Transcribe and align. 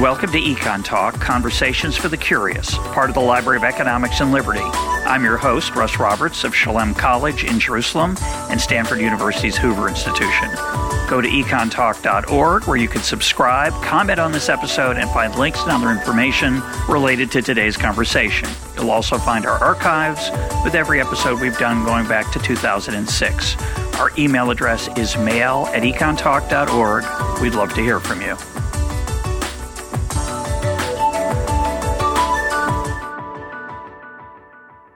Welcome 0.00 0.30
to 0.32 0.38
Econ 0.38 0.84
Talk, 0.84 1.14
Conversations 1.14 1.96
for 1.96 2.08
the 2.08 2.18
Curious, 2.18 2.76
part 2.76 3.08
of 3.08 3.14
the 3.14 3.22
Library 3.22 3.56
of 3.56 3.64
Economics 3.64 4.20
and 4.20 4.30
Liberty. 4.30 4.60
I'm 4.60 5.24
your 5.24 5.38
host, 5.38 5.74
Russ 5.74 5.98
Roberts 5.98 6.44
of 6.44 6.54
Shalem 6.54 6.92
College 6.92 7.44
in 7.44 7.58
Jerusalem 7.58 8.14
and 8.50 8.60
Stanford 8.60 9.00
University's 9.00 9.56
Hoover 9.56 9.88
Institution. 9.88 10.50
Go 11.08 11.22
to 11.22 11.28
econtalk.org 11.28 12.64
where 12.64 12.76
you 12.76 12.88
can 12.88 13.00
subscribe, 13.00 13.72
comment 13.82 14.20
on 14.20 14.32
this 14.32 14.50
episode, 14.50 14.98
and 14.98 15.08
find 15.12 15.34
links 15.36 15.62
and 15.62 15.70
other 15.70 15.90
information 15.90 16.60
related 16.90 17.30
to 17.30 17.40
today's 17.40 17.78
conversation. 17.78 18.50
You'll 18.74 18.90
also 18.90 19.16
find 19.16 19.46
our 19.46 19.64
archives 19.64 20.30
with 20.62 20.74
every 20.74 21.00
episode 21.00 21.40
we've 21.40 21.56
done 21.56 21.86
going 21.86 22.06
back 22.06 22.30
to 22.32 22.38
2006. 22.38 23.56
Our 23.94 24.10
email 24.18 24.50
address 24.50 24.88
is 24.98 25.16
mail 25.16 25.70
at 25.72 25.84
econtalk.org. 25.84 27.40
We'd 27.40 27.54
love 27.54 27.72
to 27.72 27.80
hear 27.80 27.98
from 27.98 28.20
you. 28.20 28.36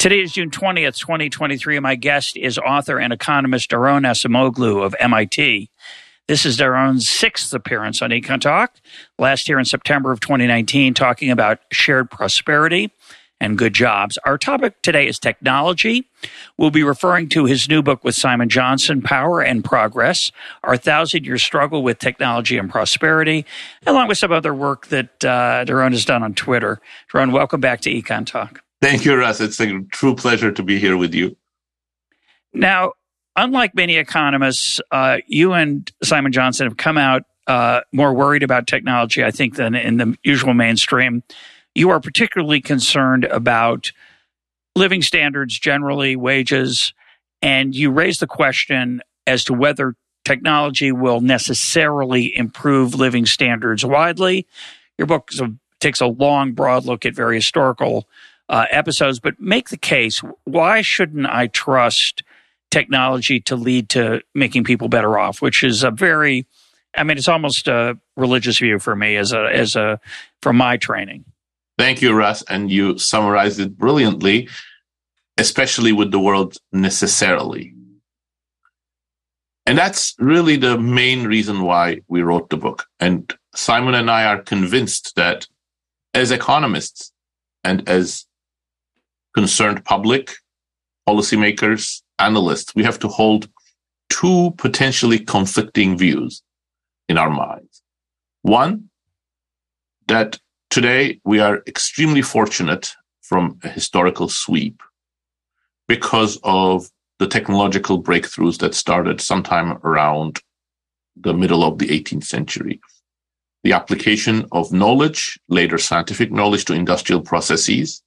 Today 0.01 0.21
is 0.21 0.33
June 0.33 0.49
20th, 0.49 0.97
2023. 0.97 1.77
and 1.77 1.83
My 1.83 1.95
guest 1.95 2.35
is 2.35 2.57
author 2.57 2.99
and 2.99 3.13
economist 3.13 3.71
Daron 3.71 4.07
Acemoglu 4.09 4.83
of 4.83 4.97
MIT. 4.99 5.69
This 6.27 6.47
is 6.47 6.57
Daron's 6.57 7.07
sixth 7.07 7.53
appearance 7.53 8.01
on 8.01 8.09
Econ 8.09 8.41
Talk, 8.41 8.77
last 9.19 9.47
year 9.47 9.59
in 9.59 9.67
September 9.67 10.11
of 10.11 10.21
2019, 10.21 10.95
talking 10.95 11.31
about 11.31 11.59
shared 11.71 12.11
prosperity 12.11 12.91
and 13.43 13.59
good 13.59 13.75
jobs. 13.75 14.19
Our 14.25 14.39
topic 14.39 14.81
today 14.81 15.07
is 15.07 15.19
technology. 15.19 16.09
We'll 16.57 16.71
be 16.71 16.83
referring 16.83 17.29
to 17.31 17.45
his 17.45 17.69
new 17.69 17.83
book 17.83 18.03
with 18.03 18.15
Simon 18.15 18.49
Johnson, 18.49 19.03
Power 19.03 19.43
and 19.43 19.63
Progress, 19.63 20.33
Our 20.65 20.79
Thousand 20.79 21.27
Year 21.27 21.37
Struggle 21.37 21.83
with 21.83 21.99
Technology 21.99 22.57
and 22.57 22.71
Prosperity, 22.71 23.45
along 23.87 24.09
with 24.09 24.17
some 24.17 24.33
other 24.33 24.55
work 24.55 24.87
that 24.87 25.23
uh, 25.23 25.67
Daron 25.67 25.91
has 25.91 26.07
done 26.07 26.23
on 26.23 26.33
Twitter. 26.33 26.81
Daron, 27.13 27.33
welcome 27.33 27.61
back 27.61 27.83
to 27.83 27.91
Econ 27.91 28.25
Talk. 28.25 28.63
Thank 28.81 29.05
you, 29.05 29.15
Russ. 29.15 29.41
It's 29.41 29.61
a 29.61 29.81
true 29.93 30.15
pleasure 30.15 30.53
to 30.53 30.63
be 30.63 30.79
here 30.79 30.97
with 30.97 31.15
you. 31.15 31.37
Now, 32.53 32.93
unlike 33.37 33.75
many 33.75 33.97
economists, 33.97 34.81
uh, 34.91 35.19
you 35.27 35.53
and 35.53 35.91
Simon 36.03 36.33
Johnson 36.33 36.67
have 36.67 36.77
come 36.77 36.99
out 36.99 37.25
uh, 37.47 37.81
more 37.93 38.15
worried 38.15 38.43
about 38.43 38.67
technology, 38.67 39.25
I 39.25 39.31
think, 39.31 39.57
than 39.57 39.75
in 39.75 39.97
the 39.99 40.17
usual 40.23 40.55
mainstream. 40.55 41.23
You 41.75 41.91
are 41.91 42.01
particularly 42.01 42.61
concerned 42.61 43.25
about 43.25 43.93
living 44.77 45.03
standards 45.03 45.59
generally, 45.59 46.17
wages, 46.17 46.95
and 47.43 47.75
you 47.75 47.91
raise 47.91 48.19
the 48.19 48.27
question 48.27 49.03
as 49.27 49.45
to 49.45 49.55
whether 49.55 49.95
technology 50.25 50.93
will 50.93 51.21
necessarily 51.21 52.37
improve 52.37 52.95
living 52.95 53.27
standards 53.27 53.85
widely. 53.85 54.47
Your 54.99 55.07
book 55.07 55.31
takes 55.81 56.01
a 56.01 56.07
long, 56.07 56.53
broad 56.53 56.85
look 56.85 57.05
at 57.07 57.15
very 57.15 57.37
historical 57.37 58.07
uh, 58.51 58.67
episodes, 58.71 59.21
but 59.21 59.41
make 59.41 59.71
the 59.71 59.79
case 59.79 60.21
why 60.45 60.83
shouldn't 60.83 61.27
I 61.27 61.47
trust 61.47 62.23
technology 62.71 63.41
to 63.41 63.57
lead 63.57 63.89
to 63.91 64.21
making 64.35 64.65
people 64.65 64.89
better 64.89 65.19
off, 65.19 65.41
which 65.41 65.63
is 65.63 65.83
a 65.83 65.91
very, 65.91 66.47
I 66.97 67.05
mean, 67.05 67.17
it's 67.17 67.29
almost 67.29 67.69
a 67.69 67.97
religious 68.17 68.59
view 68.59 68.79
for 68.79 68.95
me 68.97 69.17
as 69.17 69.33
a, 69.33 69.49
as 69.53 69.77
a, 69.77 70.01
from 70.43 70.57
my 70.57 70.77
training. 70.77 71.25
Thank 71.79 72.03
you, 72.03 72.13
Russ. 72.13 72.43
And 72.43 72.71
you 72.71 72.99
summarized 72.99 73.61
it 73.61 73.79
brilliantly, 73.79 74.49
especially 75.39 75.93
with 75.93 76.11
the 76.11 76.21
word 76.21 76.57
necessarily. 76.73 77.73
And 79.65 79.79
that's 79.79 80.15
really 80.19 80.57
the 80.57 80.77
main 80.77 81.25
reason 81.25 81.63
why 81.63 82.01
we 82.09 82.23
wrote 82.23 82.51
the 82.51 82.57
book. 82.57 82.87
And 82.99 83.33
Simon 83.55 83.95
and 83.95 84.11
I 84.11 84.25
are 84.25 84.43
convinced 84.43 85.15
that 85.15 85.47
as 86.15 86.33
economists 86.33 87.13
and 87.63 87.89
as 87.89 88.27
concerned 89.35 89.85
public, 89.85 90.33
policymakers, 91.09 92.03
analysts, 92.19 92.75
we 92.75 92.85
have 92.85 92.99
to 93.01 93.09
hold 93.09 93.49
two 94.09 94.53
potentially 94.59 95.19
conflicting 95.19 95.97
views 95.97 96.43
in 97.09 97.17
our 97.17 97.31
minds. 97.31 97.83
One, 98.43 98.91
that 100.09 100.39
today 100.71 101.21
we 101.25 101.41
are 101.41 101.63
extremely 101.67 102.23
fortunate 102.23 102.95
from 103.23 103.59
a 103.63 103.69
historical 103.69 104.29
sweep 104.29 104.83
because 105.87 106.39
of 106.43 106.91
the 107.19 107.27
technological 107.27 108.03
breakthroughs 108.03 108.59
that 108.59 108.75
started 108.75 109.21
sometime 109.21 109.79
around 109.85 110.41
the 111.17 111.35
middle 111.35 111.63
of 111.63 111.79
the 111.79 111.89
18th 111.89 112.25
century. 112.25 112.81
The 113.63 113.73
application 113.73 114.47
of 114.53 114.73
knowledge, 114.73 115.39
later 115.49 115.77
scientific 115.77 116.33
knowledge 116.33 116.65
to 116.67 116.73
industrial 116.73 117.21
processes, 117.21 118.03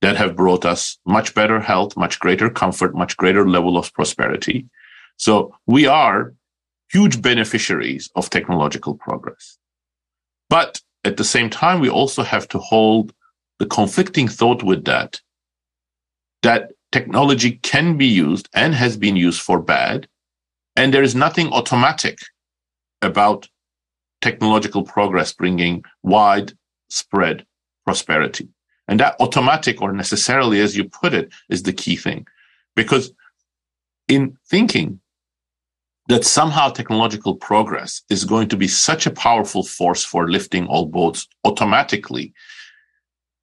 that 0.00 0.16
have 0.16 0.36
brought 0.36 0.64
us 0.64 0.98
much 1.06 1.34
better 1.34 1.60
health, 1.60 1.96
much 1.96 2.18
greater 2.18 2.50
comfort, 2.50 2.94
much 2.94 3.16
greater 3.16 3.48
level 3.48 3.76
of 3.76 3.92
prosperity. 3.92 4.66
So 5.16 5.54
we 5.66 5.86
are 5.86 6.34
huge 6.90 7.22
beneficiaries 7.22 8.10
of 8.14 8.30
technological 8.30 8.94
progress. 8.94 9.58
But 10.50 10.80
at 11.04 11.16
the 11.16 11.24
same 11.24 11.50
time, 11.50 11.80
we 11.80 11.88
also 11.88 12.22
have 12.22 12.48
to 12.48 12.58
hold 12.58 13.12
the 13.58 13.66
conflicting 13.66 14.28
thought 14.28 14.62
with 14.62 14.84
that, 14.84 15.20
that 16.42 16.72
technology 16.92 17.52
can 17.62 17.96
be 17.96 18.06
used 18.06 18.48
and 18.54 18.74
has 18.74 18.96
been 18.96 19.16
used 19.16 19.40
for 19.40 19.60
bad. 19.60 20.06
And 20.76 20.92
there 20.92 21.02
is 21.02 21.14
nothing 21.14 21.52
automatic 21.52 22.18
about 23.02 23.48
technological 24.20 24.82
progress 24.82 25.32
bringing 25.32 25.84
widespread 26.02 27.46
prosperity. 27.84 28.48
And 28.88 29.00
that 29.00 29.16
automatic 29.20 29.80
or 29.80 29.92
necessarily, 29.92 30.60
as 30.60 30.76
you 30.76 30.84
put 30.84 31.14
it, 31.14 31.32
is 31.48 31.62
the 31.62 31.72
key 31.72 31.96
thing. 31.96 32.26
Because 32.76 33.12
in 34.08 34.36
thinking 34.46 35.00
that 36.08 36.24
somehow 36.24 36.68
technological 36.68 37.34
progress 37.34 38.02
is 38.10 38.24
going 38.24 38.48
to 38.48 38.56
be 38.56 38.68
such 38.68 39.06
a 39.06 39.10
powerful 39.10 39.62
force 39.62 40.04
for 40.04 40.30
lifting 40.30 40.66
all 40.66 40.86
boats 40.86 41.26
automatically, 41.44 42.34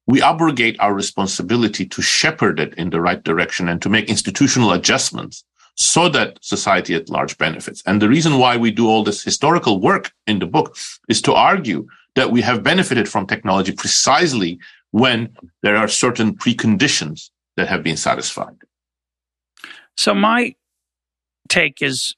we 0.06 0.22
abrogate 0.22 0.78
our 0.78 0.94
responsibility 0.94 1.86
to 1.86 2.02
shepherd 2.02 2.60
it 2.60 2.74
in 2.74 2.90
the 2.90 3.00
right 3.00 3.22
direction 3.22 3.68
and 3.68 3.82
to 3.82 3.88
make 3.88 4.08
institutional 4.08 4.72
adjustments 4.72 5.44
so 5.74 6.08
that 6.08 6.38
society 6.42 6.94
at 6.94 7.08
large 7.08 7.38
benefits. 7.38 7.82
And 7.86 8.00
the 8.00 8.08
reason 8.08 8.38
why 8.38 8.56
we 8.56 8.70
do 8.70 8.88
all 8.88 9.02
this 9.02 9.22
historical 9.22 9.80
work 9.80 10.12
in 10.26 10.38
the 10.38 10.46
book 10.46 10.76
is 11.08 11.22
to 11.22 11.32
argue 11.32 11.86
that 12.14 12.30
we 12.30 12.42
have 12.42 12.62
benefited 12.62 13.08
from 13.08 13.26
technology 13.26 13.72
precisely 13.72 14.58
when 14.92 15.36
there 15.62 15.76
are 15.76 15.88
certain 15.88 16.36
preconditions 16.36 17.30
that 17.56 17.68
have 17.68 17.82
been 17.82 17.96
satisfied. 17.96 18.56
So 19.96 20.14
my 20.14 20.54
take 21.48 21.82
is, 21.82 22.14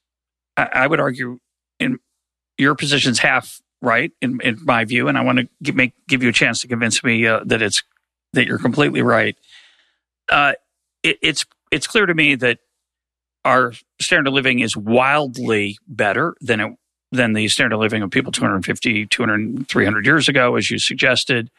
I 0.55 0.87
would 0.87 0.99
argue, 0.99 1.39
in 1.79 1.99
your 2.57 2.75
position's 2.75 3.19
half 3.19 3.61
right 3.81 4.11
in, 4.21 4.39
in 4.41 4.57
my 4.63 4.85
view, 4.85 5.07
and 5.07 5.17
I 5.17 5.21
want 5.21 5.39
to 5.39 5.49
give, 5.61 5.75
make 5.75 5.93
give 6.07 6.23
you 6.23 6.29
a 6.29 6.33
chance 6.33 6.61
to 6.61 6.67
convince 6.67 7.03
me 7.03 7.27
uh, 7.27 7.41
that 7.45 7.61
it's 7.61 7.83
that 8.33 8.47
you're 8.47 8.59
completely 8.59 9.01
right. 9.01 9.35
Uh, 10.29 10.53
it, 11.03 11.17
it's 11.21 11.45
it's 11.71 11.87
clear 11.87 12.05
to 12.05 12.13
me 12.13 12.35
that 12.35 12.59
our 13.43 13.73
standard 14.01 14.29
of 14.29 14.33
living 14.33 14.59
is 14.59 14.77
wildly 14.77 15.77
better 15.87 16.35
than 16.41 16.59
it 16.59 16.75
than 17.11 17.33
the 17.33 17.47
standard 17.47 17.75
of 17.75 17.81
living 17.81 18.01
of 18.01 18.11
people 18.11 18.31
250 18.31 19.05
200 19.07 19.67
300 19.67 20.05
years 20.05 20.27
ago 20.27 20.55
as 20.55 20.71
you 20.71 20.79
suggested 20.79 21.49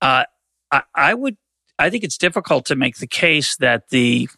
uh, 0.00 0.24
I, 0.70 0.82
I 0.94 1.14
would, 1.14 1.36
I 1.78 1.90
think 1.90 2.04
it's 2.04 2.18
difficult 2.18 2.66
to 2.66 2.76
make 2.76 2.96
the 2.96 3.06
case 3.06 3.56
that 3.56 3.88
the 3.90 4.28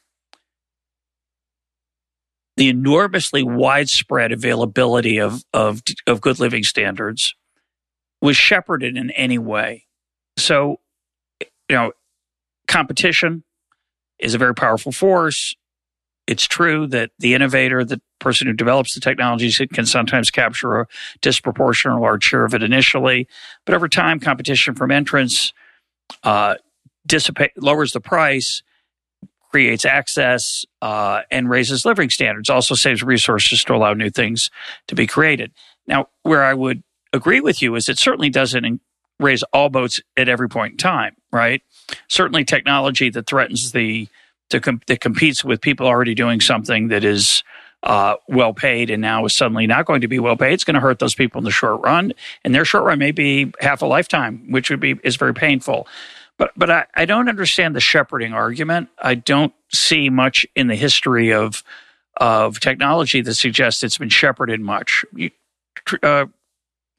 the 2.59 2.69
enormously 2.69 3.45
widespread 3.45 4.33
availability 4.33 5.19
of, 5.19 5.45
of, 5.55 5.81
of 6.09 6.21
good 6.21 6.41
living 6.41 6.65
standards 6.65 7.37
was 8.21 8.37
shepherded 8.37 8.97
in 8.97 9.13
any 9.13 9.39
way. 9.39 9.87
So, 10.37 10.81
you 11.41 11.77
know, 11.77 11.93
competition 12.67 13.45
is 14.19 14.35
a 14.35 14.39
very 14.39 14.57
powerful 14.57 14.91
force. 14.91 15.55
It's 16.29 16.47
true 16.47 16.87
that 16.89 17.11
the 17.19 17.33
innovator, 17.33 17.83
the 17.87 18.03
person 18.19 18.47
who 18.47 18.53
develops 18.53 18.95
the 18.95 19.01
technologies, 19.01 19.63
can 19.73 19.87
sometimes 19.87 20.31
capture 20.31 20.81
a 20.81 20.87
disproportionate 21.23 22.03
large 22.03 22.23
share 22.23 22.45
of 22.45 22.53
it 22.53 22.63
initially. 22.63 23.27
But 23.65 23.75
over 23.75 23.89
time, 23.89 24.21
competition 24.21 24.75
from 24.75 24.91
entrants 24.91 25.55
uh, 26.23 26.57
dissipate, 27.07 27.53
lowers 27.57 27.93
the 27.93 28.01
price, 28.03 28.63
creates 29.51 29.87
access, 29.87 30.67
uh, 30.83 31.23
and 31.31 31.49
raises 31.49 31.87
living 31.87 32.11
standards. 32.11 32.51
Also 32.51 32.75
saves 32.75 33.03
resources 33.03 33.65
to 33.65 33.75
allow 33.75 33.95
new 33.95 34.11
things 34.11 34.51
to 34.87 34.95
be 34.95 35.07
created. 35.07 35.51
Now, 35.87 36.09
where 36.25 36.45
I 36.45 36.53
would 36.53 36.83
agree 37.15 37.41
with 37.41 37.63
you 37.63 37.75
is 37.75 37.89
it 37.89 37.99
certainly 37.99 38.29
doesn't 38.29 38.83
raise 39.19 39.43
all 39.45 39.71
boats 39.71 39.99
at 40.15 40.29
every 40.29 40.51
point 40.51 40.73
in 40.73 40.77
time, 40.77 41.17
right? 41.33 41.63
Certainly, 42.09 42.45
technology 42.45 43.09
that 43.09 43.27
threatens 43.27 43.73
the 43.73 44.09
to 44.51 44.61
com- 44.61 44.81
that 44.87 45.01
competes 45.01 45.45
with 45.45 45.61
people 45.61 45.87
already 45.87 46.15
doing 46.15 46.41
something 46.41 46.89
that 46.89 47.05
is 47.05 47.43
uh, 47.83 48.17
well 48.29 48.53
paid 48.53 48.91
and 48.91 49.01
now 49.01 49.25
is 49.25 49.37
suddenly 49.37 49.67
not 49.67 49.87
going 49.87 50.01
to 50.01 50.09
be 50.09 50.19
well 50.19 50.37
paid, 50.37 50.53
it's 50.53 50.65
going 50.65 50.75
to 50.75 50.81
hurt 50.81 50.99
those 50.99 51.15
people 51.15 51.39
in 51.39 51.45
the 51.45 51.51
short 51.51 51.81
run. 51.83 52.13
And 52.45 52.55
their 52.55 52.65
short 52.65 52.85
run 52.85 52.99
may 52.99 53.13
be 53.13 53.53
half 53.61 53.83
a 53.83 53.87
lifetime, 53.87 54.51
which 54.51 54.71
would 54.71 54.81
be 54.81 54.99
is 55.05 55.17
very 55.17 55.35
painful. 55.35 55.87
But 56.39 56.53
but 56.57 56.71
I, 56.71 56.87
I 56.95 57.05
don't 57.05 57.29
understand 57.29 57.77
the 57.77 57.81
shepherding 57.81 58.33
argument. 58.33 58.89
I 58.99 59.15
don't 59.15 59.53
see 59.73 60.09
much 60.09 60.47
in 60.55 60.69
the 60.69 60.77
history 60.77 61.33
of 61.33 61.63
of 62.17 62.59
technology 62.59 63.21
that 63.21 63.35
suggests 63.35 63.83
it's 63.83 63.99
been 63.99 64.09
shepherded 64.09 64.61
much. 64.61 65.05
You, 65.15 65.31
uh, 66.03 66.27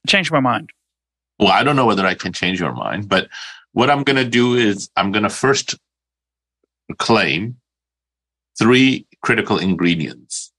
change 0.07 0.31
my 0.31 0.40
mind. 0.40 0.72
Well, 1.40 1.50
I 1.50 1.63
don't 1.63 1.75
know 1.75 1.86
whether 1.86 2.06
I 2.06 2.16
can 2.16 2.34
change 2.34 2.60
your 2.60 2.74
mind, 2.74 3.10
but 3.10 3.30
what 3.74 3.90
I'm 3.90 4.04
going 4.04 4.18
to 4.18 4.30
do 4.30 4.56
is 4.56 4.90
I'm 4.96 5.12
going 5.12 5.24
to 5.24 5.30
first 5.30 5.75
claim 6.97 7.57
three 8.57 9.06
critical 9.21 9.57
ingredients 9.57 10.51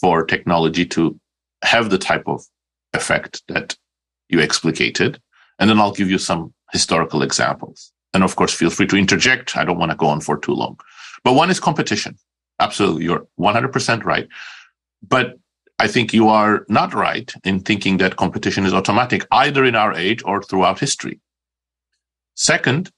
for 0.00 0.24
technology 0.24 0.84
to 0.86 1.18
have 1.62 1.90
the 1.90 1.98
type 1.98 2.24
of 2.26 2.44
effect 2.92 3.42
that 3.48 3.76
you 4.28 4.38
explicated. 4.38 5.20
And 5.58 5.70
then 5.70 5.78
I'll 5.78 5.92
give 5.92 6.10
you 6.10 6.18
some 6.18 6.52
historical 6.72 7.22
examples. 7.22 7.92
And 8.14 8.24
of 8.24 8.36
course, 8.36 8.52
feel 8.52 8.70
free 8.70 8.86
to 8.88 8.96
interject. 8.96 9.56
I 9.56 9.64
don't 9.64 9.78
want 9.78 9.90
to 9.92 9.96
go 9.96 10.06
on 10.06 10.20
for 10.20 10.36
too 10.38 10.52
long. 10.52 10.78
But 11.24 11.34
one 11.34 11.50
is 11.50 11.60
competition. 11.60 12.18
Absolutely. 12.58 13.04
You're 13.04 13.26
100% 13.38 14.04
right. 14.04 14.28
But 15.06 15.38
I 15.78 15.88
think 15.88 16.12
you 16.12 16.28
are 16.28 16.64
not 16.68 16.94
right 16.94 17.32
in 17.44 17.60
thinking 17.60 17.96
that 17.98 18.16
competition 18.16 18.66
is 18.66 18.74
automatic 18.74 19.26
either 19.32 19.64
in 19.64 19.74
our 19.74 19.92
age 19.94 20.22
or 20.24 20.42
throughout 20.42 20.78
history. 20.78 21.20
Second, 22.34 22.90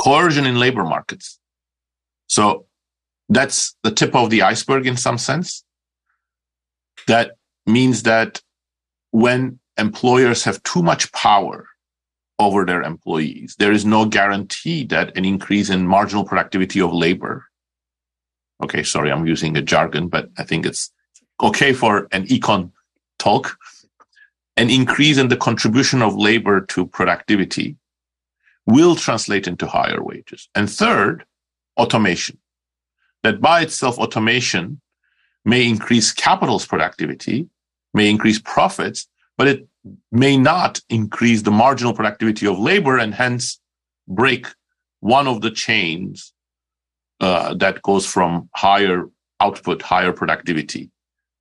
coercion 0.00 0.46
in 0.46 0.58
labor 0.58 0.84
markets. 0.84 1.38
So 2.26 2.66
that's 3.28 3.76
the 3.82 3.90
tip 3.90 4.14
of 4.14 4.30
the 4.30 4.42
iceberg 4.42 4.86
in 4.86 4.96
some 4.96 5.18
sense. 5.18 5.62
That 7.06 7.32
means 7.66 8.02
that 8.04 8.40
when 9.10 9.58
employers 9.76 10.44
have 10.44 10.62
too 10.62 10.82
much 10.82 11.12
power 11.12 11.66
over 12.38 12.64
their 12.64 12.82
employees, 12.82 13.56
there 13.58 13.72
is 13.72 13.84
no 13.84 14.06
guarantee 14.06 14.84
that 14.86 15.16
an 15.18 15.24
increase 15.26 15.68
in 15.68 15.86
marginal 15.86 16.24
productivity 16.24 16.80
of 16.80 16.94
labor. 16.94 17.44
Okay, 18.62 18.82
sorry, 18.82 19.12
I'm 19.12 19.26
using 19.26 19.56
a 19.56 19.62
jargon, 19.62 20.08
but 20.08 20.30
I 20.38 20.44
think 20.44 20.64
it's 20.64 20.90
okay 21.42 21.74
for 21.74 22.08
an 22.12 22.26
econ 22.26 22.70
talk. 23.18 23.58
An 24.56 24.70
increase 24.70 25.18
in 25.18 25.28
the 25.28 25.36
contribution 25.36 26.02
of 26.02 26.16
labor 26.16 26.60
to 26.72 26.86
productivity 26.86 27.76
will 28.70 28.94
translate 28.96 29.46
into 29.46 29.66
higher 29.66 30.02
wages. 30.02 30.48
And 30.54 30.70
third, 30.70 31.24
automation. 31.76 32.38
That 33.22 33.40
by 33.40 33.60
itself, 33.60 33.98
automation 33.98 34.80
may 35.44 35.66
increase 35.66 36.12
capital's 36.12 36.66
productivity, 36.66 37.48
may 37.92 38.08
increase 38.08 38.38
profits, 38.38 39.08
but 39.36 39.46
it 39.48 39.66
may 40.12 40.36
not 40.36 40.80
increase 40.88 41.42
the 41.42 41.50
marginal 41.50 41.94
productivity 41.94 42.46
of 42.46 42.58
labor 42.58 42.98
and 42.98 43.14
hence 43.14 43.60
break 44.08 44.46
one 45.00 45.26
of 45.26 45.40
the 45.40 45.50
chains 45.50 46.32
uh, 47.20 47.54
that 47.54 47.82
goes 47.82 48.06
from 48.06 48.48
higher 48.54 49.04
output, 49.40 49.82
higher 49.82 50.12
productivity 50.12 50.90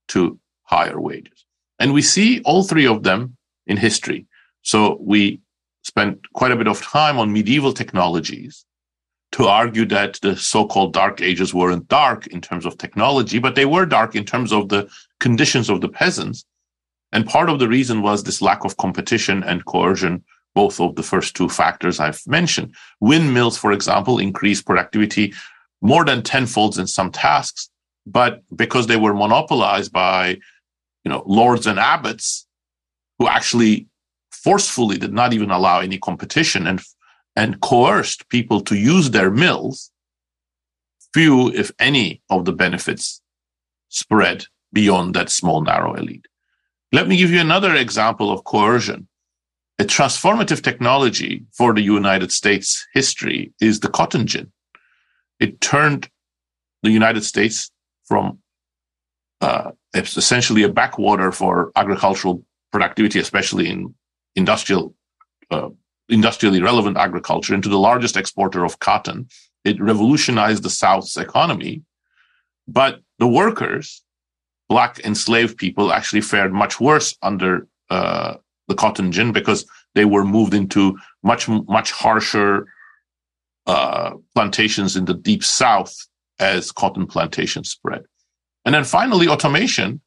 to 0.08 0.40
higher 0.64 1.00
wages. 1.00 1.46
And 1.80 1.94
we 1.94 2.02
see 2.02 2.42
all 2.42 2.64
three 2.64 2.88
of 2.88 3.04
them 3.04 3.38
in 3.68 3.78
history. 3.78 4.25
So 4.62 4.98
we 5.02 5.42
spent 5.89 6.31
quite 6.33 6.51
a 6.51 6.56
bit 6.56 6.68
of 6.68 6.81
time 6.81 7.18
on 7.19 7.33
medieval 7.33 7.74
technologies 7.74 8.65
to 9.31 9.47
argue 9.47 9.86
that 9.86 10.19
the 10.21 10.36
so-called 10.36 10.94
dark 10.94 11.21
ages 11.21 11.53
weren't 11.53 11.88
dark 11.88 12.27
in 12.27 12.41
terms 12.41 12.65
of 12.65 12.77
technology, 12.77 13.38
but 13.39 13.56
they 13.56 13.65
were 13.65 13.86
dark 13.86 14.15
in 14.15 14.25
terms 14.25 14.51
of 14.51 14.69
the 14.69 14.89
conditions 15.19 15.69
of 15.69 15.81
the 15.81 15.89
peasants. 15.89 16.45
And 17.12 17.25
part 17.25 17.50
of 17.50 17.59
the 17.59 17.68
reason 17.68 18.01
was 18.01 18.24
this 18.24 18.41
lack 18.41 18.63
of 18.65 18.77
competition 18.77 19.44
and 19.44 19.65
coercion, 19.65 20.24
both 20.56 20.80
of 20.80 20.95
the 20.95 21.03
first 21.03 21.36
two 21.36 21.50
factors 21.50 22.00
I've 22.00 22.21
mentioned. 22.27 22.75
Windmills, 23.01 23.57
for 23.57 23.71
example, 23.71 24.19
increased 24.19 24.65
productivity 24.65 25.33
more 25.81 26.06
than 26.06 26.24
tenfold 26.24 26.77
in 26.77 26.88
some 26.88 27.12
tasks, 27.12 27.69
but 28.06 28.41
because 28.56 28.88
they 28.88 28.97
were 28.97 29.13
monopolized 29.13 29.91
by, 29.91 30.38
you 31.03 31.09
know, 31.12 31.24
lords 31.25 31.68
and 31.68 31.80
abbots 31.80 32.47
who 33.18 33.27
actually 33.27 33.88
forcefully 34.44 34.97
did 34.97 35.13
not 35.13 35.33
even 35.33 35.51
allow 35.51 35.80
any 35.80 35.97
competition 35.97 36.68
and 36.68 36.81
and 37.36 37.62
coerced 37.62 38.27
people 38.30 38.59
to 38.62 38.75
use 38.75 39.12
their 39.12 39.31
mills, 39.31 39.91
few, 41.13 41.50
if 41.53 41.71
any, 41.80 42.21
of 42.30 42.44
the 42.45 42.51
benefits 42.51 43.21
spread 43.89 44.45
beyond 44.74 45.13
that 45.13 45.30
small, 45.30 45.62
narrow 45.62 45.94
elite. 45.94 46.27
Let 46.91 47.07
me 47.07 47.18
give 47.18 47.30
you 47.30 47.39
another 47.39 47.75
example 47.75 48.31
of 48.31 48.44
coercion. 48.44 49.07
A 49.77 49.83
transformative 49.83 50.62
technology 50.62 51.45
for 51.53 51.74
the 51.74 51.81
United 51.81 52.31
States 52.31 52.86
history 52.94 53.53
is 53.62 53.80
the 53.80 53.89
cotton 53.89 54.27
gin. 54.27 54.51
It 55.39 55.62
turned 55.62 56.09
the 56.83 56.91
United 56.91 57.24
States 57.24 57.71
from 58.06 58.39
uh, 59.39 59.71
essentially 59.94 60.63
a 60.63 60.69
backwater 60.69 61.31
for 61.31 61.71
agricultural 61.75 62.44
productivity, 62.71 63.19
especially 63.19 63.69
in 63.69 63.95
industrial, 64.44 64.95
uh, 65.51 65.69
industrially 66.07 66.62
relevant 66.62 66.97
agriculture, 66.97 67.53
into 67.53 67.69
the 67.69 67.83
largest 67.89 68.15
exporter 68.18 68.62
of 68.65 68.80
cotton. 68.80 69.27
It 69.69 69.77
revolutionized 69.91 70.63
the 70.63 70.75
South's 70.83 71.18
economy, 71.18 71.83
but 72.68 72.94
the 73.19 73.27
workers, 73.41 73.86
black 74.74 74.94
enslaved 75.09 75.56
people, 75.57 75.86
actually 75.91 76.21
fared 76.21 76.53
much 76.63 76.80
worse 76.80 77.09
under 77.21 77.68
uh, 77.89 78.31
the 78.69 78.75
cotton 78.75 79.12
gin 79.12 79.31
because 79.31 79.62
they 79.95 80.06
were 80.06 80.24
moved 80.24 80.53
into 80.53 80.97
much 81.24 81.44
much 81.77 81.89
harsher 81.91 82.68
uh, 83.68 84.12
plantations 84.33 84.95
in 84.95 85.06
the 85.06 85.13
deep 85.30 85.44
south 85.44 85.94
as 86.39 86.71
cotton 86.71 87.06
plantations 87.06 87.69
spread. 87.69 88.03
And 88.65 88.74
then 88.74 88.83
finally, 88.83 89.27
automation. 89.27 90.01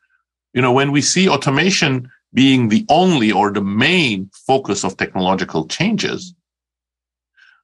You 0.54 0.62
know, 0.62 0.72
when 0.72 0.92
we 0.92 1.00
see 1.00 1.28
automation 1.28 2.10
being 2.34 2.68
the 2.68 2.84
only 2.88 3.30
or 3.30 3.50
the 3.50 3.62
main 3.62 4.30
focus 4.46 4.84
of 4.84 4.96
technological 4.96 5.66
changes, 5.66 6.34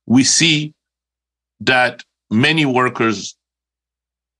we 0.06 0.24
see 0.24 0.74
that 1.60 2.04
many 2.30 2.64
workers 2.66 3.36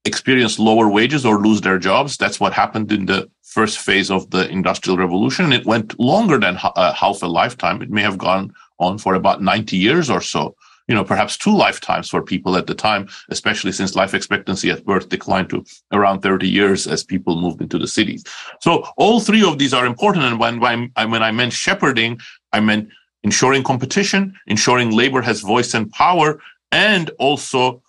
experience 0.04 0.58
lower 0.58 0.88
wages 0.88 1.25
or 1.25 1.38
lose 1.38 1.60
their 1.60 1.78
jobs. 1.78 2.16
That's 2.16 2.40
what 2.40 2.52
happened 2.52 2.92
in 2.92 3.06
the 3.06 3.30
first 3.42 3.78
phase 3.78 4.10
of 4.10 4.30
the 4.30 4.48
industrial 4.48 4.98
revolution. 4.98 5.52
It 5.52 5.66
went 5.66 5.98
longer 5.98 6.38
than 6.38 6.58
uh, 6.62 6.92
half 6.92 7.23
a 7.23 7.26
lifetime. 7.26 7.82
It 7.82 7.90
may 7.90 8.02
have 8.02 8.18
gone 8.18 8.52
on 8.78 8.99
for 8.99 9.14
about 9.14 9.42
90 9.42 9.76
years 9.76 10.08
or 10.11 10.20
so 10.20 10.54
you 10.88 10.95
know, 10.95 11.04
perhaps 11.04 11.37
two 11.37 11.54
lifetimes 11.54 12.09
for 12.09 12.23
people 12.23 12.57
at 12.57 12.66
the 12.66 12.75
time, 12.75 13.09
especially 13.28 13.73
since 13.73 13.95
life 13.95 14.14
expectancy 14.14 14.71
at 14.71 14.85
birth 14.85 15.11
declined 15.11 15.50
to 15.50 15.64
around 15.92 16.23
30 16.23 16.49
years 16.49 16.87
as 16.87 17.04
people 17.04 17.40
moved 17.40 17.61
into 17.61 17.78
the 17.78 17.87
cities. 17.87 18.25
So 18.61 18.88
all 18.97 19.21
three 19.21 19.45
of 19.45 19.59
these 19.59 19.75
are 19.75 19.85
important. 19.85 20.25
And 20.25 20.40
when, 20.40 20.61
when, 20.61 20.90
I, 20.97 21.30
meant 21.30 21.52
shepherding, 21.52 22.18
I 22.52 22.61
meant 22.61 22.88
ensuring 23.23 23.64
competition, 23.64 24.35
ensuring 24.47 24.90
labor 24.90 25.21
has 25.21 25.42
voice 25.42 25.75
and 25.75 25.90
power, 25.92 26.40
and 26.73 27.11
also 27.18 27.83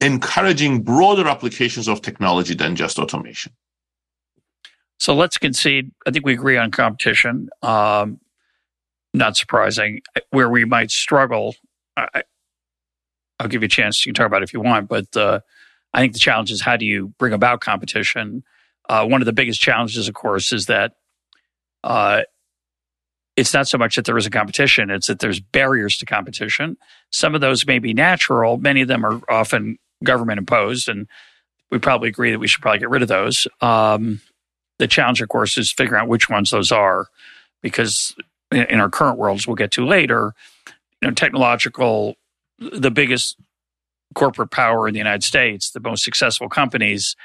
encouraging 0.00 0.82
broader 0.82 1.26
applications 1.26 1.88
of 1.88 2.02
technology 2.02 2.54
than 2.54 2.76
just 2.76 2.98
automation. 3.00 3.52
So 4.98 5.14
let's 5.14 5.38
concede. 5.38 5.90
I 6.06 6.12
think 6.12 6.24
we 6.24 6.34
agree 6.34 6.56
on 6.56 6.70
competition. 6.70 7.50
Um, 7.62 8.20
not 9.12 9.36
surprising. 9.36 10.02
Where 10.30 10.48
we 10.48 10.64
might 10.64 10.90
struggle 10.90 11.56
I, 11.96 12.22
will 13.40 13.48
give 13.48 13.62
you 13.62 13.66
a 13.66 13.68
chance. 13.68 14.04
You 14.04 14.10
can 14.10 14.14
talk 14.14 14.26
about 14.26 14.42
it 14.42 14.44
if 14.44 14.52
you 14.52 14.60
want, 14.60 14.88
but 14.88 15.16
uh, 15.16 15.40
I 15.92 16.00
think 16.00 16.12
the 16.12 16.18
challenge 16.18 16.50
is 16.50 16.60
how 16.60 16.76
do 16.76 16.84
you 16.84 17.14
bring 17.18 17.32
about 17.32 17.60
competition? 17.60 18.44
Uh, 18.88 19.06
one 19.06 19.20
of 19.20 19.26
the 19.26 19.32
biggest 19.32 19.60
challenges, 19.60 20.08
of 20.08 20.14
course, 20.14 20.52
is 20.52 20.66
that 20.66 20.92
uh, 21.82 22.22
it's 23.36 23.52
not 23.52 23.68
so 23.68 23.78
much 23.78 23.96
that 23.96 24.04
there 24.04 24.16
is 24.16 24.26
a 24.26 24.30
competition; 24.30 24.90
it's 24.90 25.08
that 25.08 25.18
there's 25.18 25.40
barriers 25.40 25.98
to 25.98 26.06
competition. 26.06 26.76
Some 27.10 27.34
of 27.34 27.40
those 27.40 27.66
may 27.66 27.78
be 27.78 27.94
natural; 27.94 28.56
many 28.58 28.82
of 28.82 28.88
them 28.88 29.04
are 29.04 29.20
often 29.28 29.78
government 30.04 30.38
imposed, 30.38 30.88
and 30.88 31.08
we 31.70 31.78
probably 31.78 32.08
agree 32.08 32.30
that 32.30 32.38
we 32.38 32.46
should 32.46 32.62
probably 32.62 32.78
get 32.78 32.90
rid 32.90 33.02
of 33.02 33.08
those. 33.08 33.48
Um, 33.60 34.20
the 34.78 34.86
challenge, 34.86 35.20
of 35.20 35.28
course, 35.28 35.58
is 35.58 35.72
figuring 35.72 36.02
out 36.02 36.08
which 36.08 36.28
ones 36.28 36.50
those 36.50 36.70
are, 36.70 37.06
because 37.62 38.14
in 38.52 38.78
our 38.80 38.90
current 38.90 39.18
worlds, 39.18 39.46
we'll 39.46 39.56
get 39.56 39.72
to 39.72 39.84
later 39.84 40.34
you 41.02 41.08
know, 41.08 41.14
technological, 41.14 42.14
the 42.58 42.90
biggest 42.90 43.36
corporate 44.14 44.50
power 44.50 44.88
in 44.88 44.94
the 44.94 44.98
United 44.98 45.24
States, 45.24 45.70
the 45.70 45.80
most 45.80 46.04
successful 46.04 46.48
companies, 46.48 47.16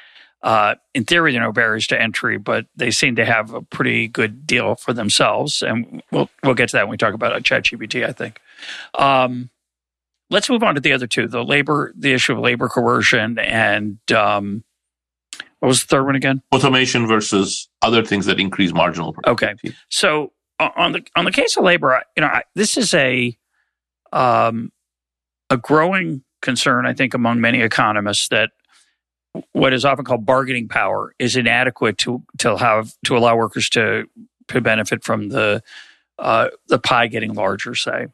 uh, 0.44 0.74
in 0.96 1.04
theory, 1.04 1.32
there 1.32 1.42
are 1.42 1.46
no 1.46 1.52
barriers 1.52 1.86
to 1.86 2.02
entry, 2.02 2.40
but 2.40 2.66
they 2.76 2.90
seem 2.90 3.16
to 3.16 3.24
have 3.24 3.54
a 3.54 3.62
pretty 3.62 4.08
good 4.08 4.48
deal 4.48 4.74
for 4.74 4.92
themselves. 4.92 5.62
And 5.62 6.02
we'll 6.12 6.30
we'll 6.44 6.56
get 6.56 6.70
to 6.70 6.78
that 6.78 6.88
when 6.88 6.92
we 6.92 6.98
talk 6.98 7.14
about 7.14 7.40
ChatGPT. 7.44 8.04
I 8.04 8.12
think. 8.12 8.40
Um, 8.96 9.52
let's 10.32 10.50
move 10.50 10.64
on 10.64 10.74
to 10.74 10.82
the 10.82 10.94
other 10.94 11.06
two: 11.06 11.28
the 11.28 11.44
labor, 11.44 11.94
the 11.96 12.14
issue 12.14 12.34
of 12.34 12.40
labor 12.40 12.70
coercion, 12.70 13.38
and 13.38 14.00
um, 14.12 14.64
What 15.60 15.68
was 15.68 15.82
the 15.82 15.88
third 15.88 16.06
one 16.06 16.16
again? 16.16 16.42
Automation 16.52 17.08
versus 17.08 17.70
other 17.84 18.04
things 18.04 18.26
that 18.26 18.40
increase 18.40 18.74
marginal. 18.74 19.16
Okay. 19.28 19.54
So 19.90 20.34
on 20.60 20.94
the 20.94 21.06
on 21.16 21.26
the 21.26 21.32
case 21.32 21.56
of 21.56 21.64
labor, 21.64 22.02
you 22.18 22.22
know, 22.22 22.28
I, 22.28 22.44
this 22.56 22.78
is 22.78 22.96
a 22.96 23.38
um, 24.12 24.72
a 25.50 25.58
growing 25.58 26.24
concern, 26.42 26.86
I 26.86 26.94
think, 26.94 27.14
among 27.14 27.42
many 27.42 27.62
economists 27.62 28.30
that 28.30 28.52
what 29.54 29.74
is 29.74 29.86
often 29.86 30.06
called 30.06 30.26
bargaining 30.26 30.68
power 30.68 31.14
is 31.18 31.36
inadequate 31.36 31.98
to 32.00 32.24
to 32.40 32.58
have 32.58 32.94
to 33.06 33.18
allow 33.18 33.36
workers 33.36 33.70
to 33.70 34.06
to 34.50 34.62
benefit 34.62 35.04
from 35.04 35.30
the 35.30 35.64
uh, 36.20 36.50
the 36.68 36.80
pie 36.80 37.08
getting 37.08 37.34
larger. 37.34 37.76
Say, 37.76 38.08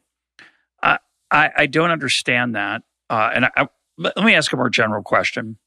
I 0.81 0.99
I, 1.31 1.49
I 1.57 1.65
don't 1.65 1.91
understand 1.91 2.55
that, 2.55 2.83
uh, 3.09 3.31
and 3.33 3.45
I, 3.45 3.51
I, 3.57 3.67
let 3.97 4.23
me 4.23 4.35
ask 4.35 4.51
a 4.53 4.57
more 4.57 4.69
general 4.69 5.03
question. 5.03 5.57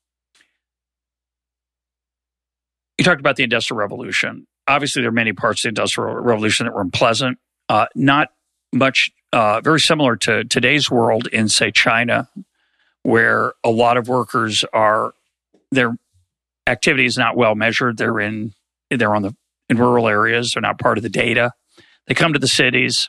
You 2.99 3.05
talked 3.05 3.21
about 3.21 3.37
the 3.37 3.45
Industrial 3.45 3.79
Revolution. 3.79 4.47
Obviously, 4.69 5.03
there 5.03 5.09
are 5.09 5.13
many 5.13 5.33
parts 5.33 5.61
of 5.61 5.63
the 5.63 5.81
Industrial 5.81 6.15
Revolution 6.15 6.67
that 6.67 6.75
were 6.75 6.83
unpleasant. 6.83 7.39
Uh, 7.69 7.87
not 7.95 8.29
much, 8.75 9.11
uh, 9.33 9.61
very 9.61 9.81
similar 9.81 10.17
to 10.17 10.45
today's 10.45 10.91
world 10.91 11.27
in, 11.29 11.49
say, 11.49 11.71
China, 11.71 12.29
where 13.03 13.53
a 13.65 13.71
lot 13.71 13.97
of 13.97 14.09
workers 14.09 14.65
are 14.73 15.15
their 15.71 15.97
activity 16.67 17.07
is 17.07 17.17
not 17.17 17.37
well 17.37 17.55
measured. 17.55 17.97
They're 17.97 18.21
in 18.21 18.55
they're 18.91 19.15
on 19.15 19.23
the 19.23 19.35
in 19.69 19.79
rural 19.79 20.09
areas. 20.09 20.53
They're 20.53 20.61
not 20.61 20.79
part 20.79 20.99
of 20.99 21.03
the 21.03 21.09
data. 21.09 21.53
They 22.07 22.15
come 22.15 22.33
to 22.33 22.39
the 22.39 22.49
cities. 22.49 23.09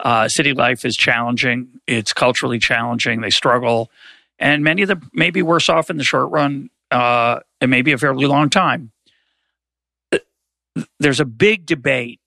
Uh, 0.00 0.28
city 0.28 0.52
life 0.52 0.84
is 0.84 0.96
challenging. 0.96 1.80
It's 1.86 2.12
culturally 2.12 2.60
challenging. 2.60 3.20
They 3.20 3.30
struggle, 3.30 3.90
and 4.38 4.62
many 4.62 4.82
of 4.82 4.88
them 4.88 5.10
may 5.12 5.30
be 5.30 5.42
worse 5.42 5.68
off 5.68 5.90
in 5.90 5.96
the 5.96 6.04
short 6.04 6.30
run. 6.30 6.70
Uh, 6.90 7.40
it 7.60 7.68
may 7.68 7.82
be 7.82 7.92
a 7.92 7.98
fairly 7.98 8.26
long 8.26 8.48
time. 8.48 8.92
There's 11.00 11.18
a 11.18 11.24
big 11.24 11.66
debate, 11.66 12.20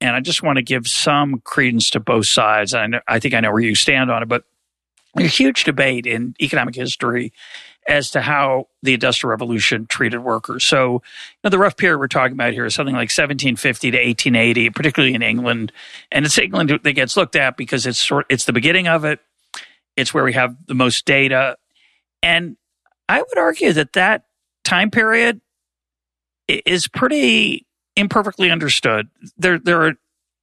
and 0.00 0.14
I 0.14 0.20
just 0.20 0.42
want 0.42 0.56
to 0.56 0.62
give 0.62 0.86
some 0.86 1.40
credence 1.44 1.90
to 1.90 2.00
both 2.00 2.26
sides. 2.26 2.74
I, 2.74 2.86
know, 2.86 3.00
I 3.08 3.18
think 3.18 3.34
I 3.34 3.40
know 3.40 3.52
where 3.52 3.62
you 3.62 3.74
stand 3.74 4.10
on 4.10 4.22
it, 4.22 4.28
but 4.28 4.44
a 5.16 5.22
huge 5.22 5.64
debate 5.64 6.06
in 6.06 6.34
economic 6.40 6.74
history 6.74 7.32
as 7.86 8.10
to 8.12 8.20
how 8.20 8.68
the 8.82 8.94
Industrial 8.94 9.30
Revolution 9.30 9.86
treated 9.86 10.20
workers. 10.20 10.64
So, 10.64 10.94
you 10.94 11.00
know, 11.44 11.50
the 11.50 11.58
rough 11.58 11.76
period 11.76 11.98
we're 11.98 12.08
talking 12.08 12.32
about 12.32 12.52
here 12.52 12.64
is 12.64 12.74
something 12.74 12.94
like 12.94 13.10
1750 13.10 13.90
to 13.90 13.96
1880, 13.98 14.70
particularly 14.70 15.14
in 15.14 15.22
England. 15.22 15.70
And 16.10 16.24
it's 16.24 16.38
England 16.38 16.70
that 16.82 16.92
gets 16.92 17.16
looked 17.16 17.36
at 17.36 17.56
because 17.56 17.86
it's 17.86 17.98
sort, 17.98 18.26
it's 18.30 18.46
the 18.46 18.52
beginning 18.52 18.88
of 18.88 19.04
it. 19.04 19.20
It's 19.96 20.14
where 20.14 20.24
we 20.24 20.32
have 20.32 20.56
the 20.66 20.74
most 20.74 21.04
data. 21.04 21.56
And 22.22 22.56
I 23.08 23.20
would 23.20 23.38
argue 23.38 23.72
that 23.74 23.92
that 23.92 24.24
time 24.64 24.90
period 24.90 25.40
is 26.48 26.88
pretty 26.88 27.63
imperfectly 27.96 28.50
understood. 28.50 29.08
There, 29.36 29.58
there 29.58 29.82
are 29.82 29.94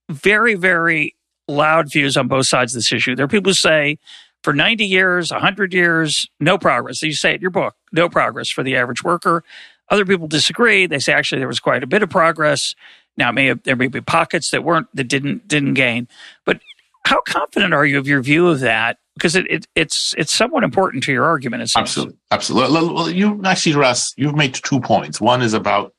very, 0.10 0.55
very 0.55 1.15
loud 1.48 1.91
views 1.91 2.17
on 2.17 2.27
both 2.27 2.48
sides 2.48 2.74
of 2.74 2.79
this 2.79 2.93
issue. 2.93 3.15
There 3.15 3.25
are 3.25 3.29
people 3.29 3.51
who 3.51 3.55
say 3.55 3.98
for 4.43 4.53
90 4.53 4.86
years, 4.86 5.31
100 5.31 5.74
years, 5.74 6.27
no 6.39 6.58
progress. 6.58 7.01
You 7.01 7.13
say 7.13 7.31
it 7.31 7.36
in 7.36 7.41
your 7.41 7.51
book, 7.51 7.75
no 7.91 8.10
progress 8.10 8.50
for 8.50 8.63
the 8.63 8.75
average 8.75 9.03
worker. 9.03 9.43
Other 9.89 10.05
people 10.05 10.27
disagree. 10.27 10.86
They 10.88 11.00
say 11.00 11.13
actually 11.13 11.39
there 11.39 11.48
was 11.48 11.60
quite 11.60 11.84
a 11.84 11.88
bit 11.88 12.01
of 12.01 12.10
progress. 12.10 12.75
Now 13.17 13.31
may 13.31 13.48
have, 13.48 13.62
there 13.63 13.75
may 13.75 13.88
be 13.88 14.01
pockets 14.01 14.51
that 14.51 14.63
weren't 14.63 14.88
that 14.96 15.03
didn't 15.05 15.48
didn't 15.48 15.74
gain. 15.74 16.08
But 16.46 16.62
how 17.05 17.22
confident 17.22 17.74
are 17.74 17.86
you 17.86 18.00
of 18.00 18.08
your 18.08 18.22
view 18.22 18.48
of 18.48 18.62
that? 18.62 19.00
Because 19.15 19.36
it, 19.36 19.46
it 19.51 19.67
it's 19.75 20.15
it's 20.17 20.34
somewhat 20.34 20.63
important 20.63 21.03
to 21.03 21.12
your 21.12 21.25
argument. 21.25 21.70
Absolutely, 21.75 22.17
absolutely. 22.31 22.93
Well, 22.93 23.10
you 23.10 23.41
actually, 23.43 23.75
Russ, 23.75 24.13
you've 24.15 24.36
made 24.36 24.53
two 24.53 24.79
points. 24.79 25.20
One 25.20 25.41
is 25.41 25.53
about 25.53 25.93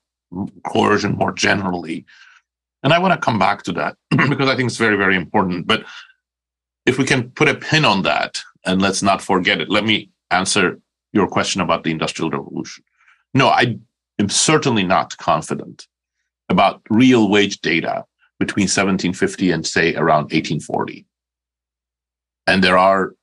coercion 0.65 1.17
more 1.17 1.33
generally, 1.33 2.05
and 2.83 2.93
I 2.93 2.99
want 2.99 3.15
to 3.15 3.25
come 3.25 3.39
back 3.39 3.63
to 3.65 3.73
that 3.73 3.97
because 4.11 4.49
I 4.49 4.57
think 4.57 4.69
it's 4.69 4.77
very 4.77 4.97
very 4.97 5.17
important. 5.17 5.67
But 5.67 5.85
if 6.87 6.99
we 6.99 7.05
can 7.05 7.31
put 7.31 7.49
a 7.49 7.55
pin 7.55 7.85
on 7.85 8.03
that 8.03 8.43
and 8.65 8.83
let's 8.83 9.03
not 9.03 9.23
forget 9.23 9.61
it, 9.61 9.71
let 9.71 9.85
me 9.85 10.11
answer 10.31 10.81
your 11.13 11.29
question 11.29 11.61
about 11.61 11.85
the 11.85 11.91
Industrial 11.91 12.31
Revolution. 12.31 12.85
No, 13.35 13.49
I 13.49 13.79
am 14.19 14.29
certainly 14.29 14.85
not 14.85 15.17
confident 15.19 15.87
about 16.49 16.83
real 16.91 17.29
wage 17.29 17.61
data 17.61 18.05
between 18.39 18.65
1750 18.65 19.51
and 19.51 19.67
say 19.67 19.95
around 19.95 20.25
1840. 20.25 21.07
And 22.47 22.63
there 22.63 22.77
are 22.79 23.15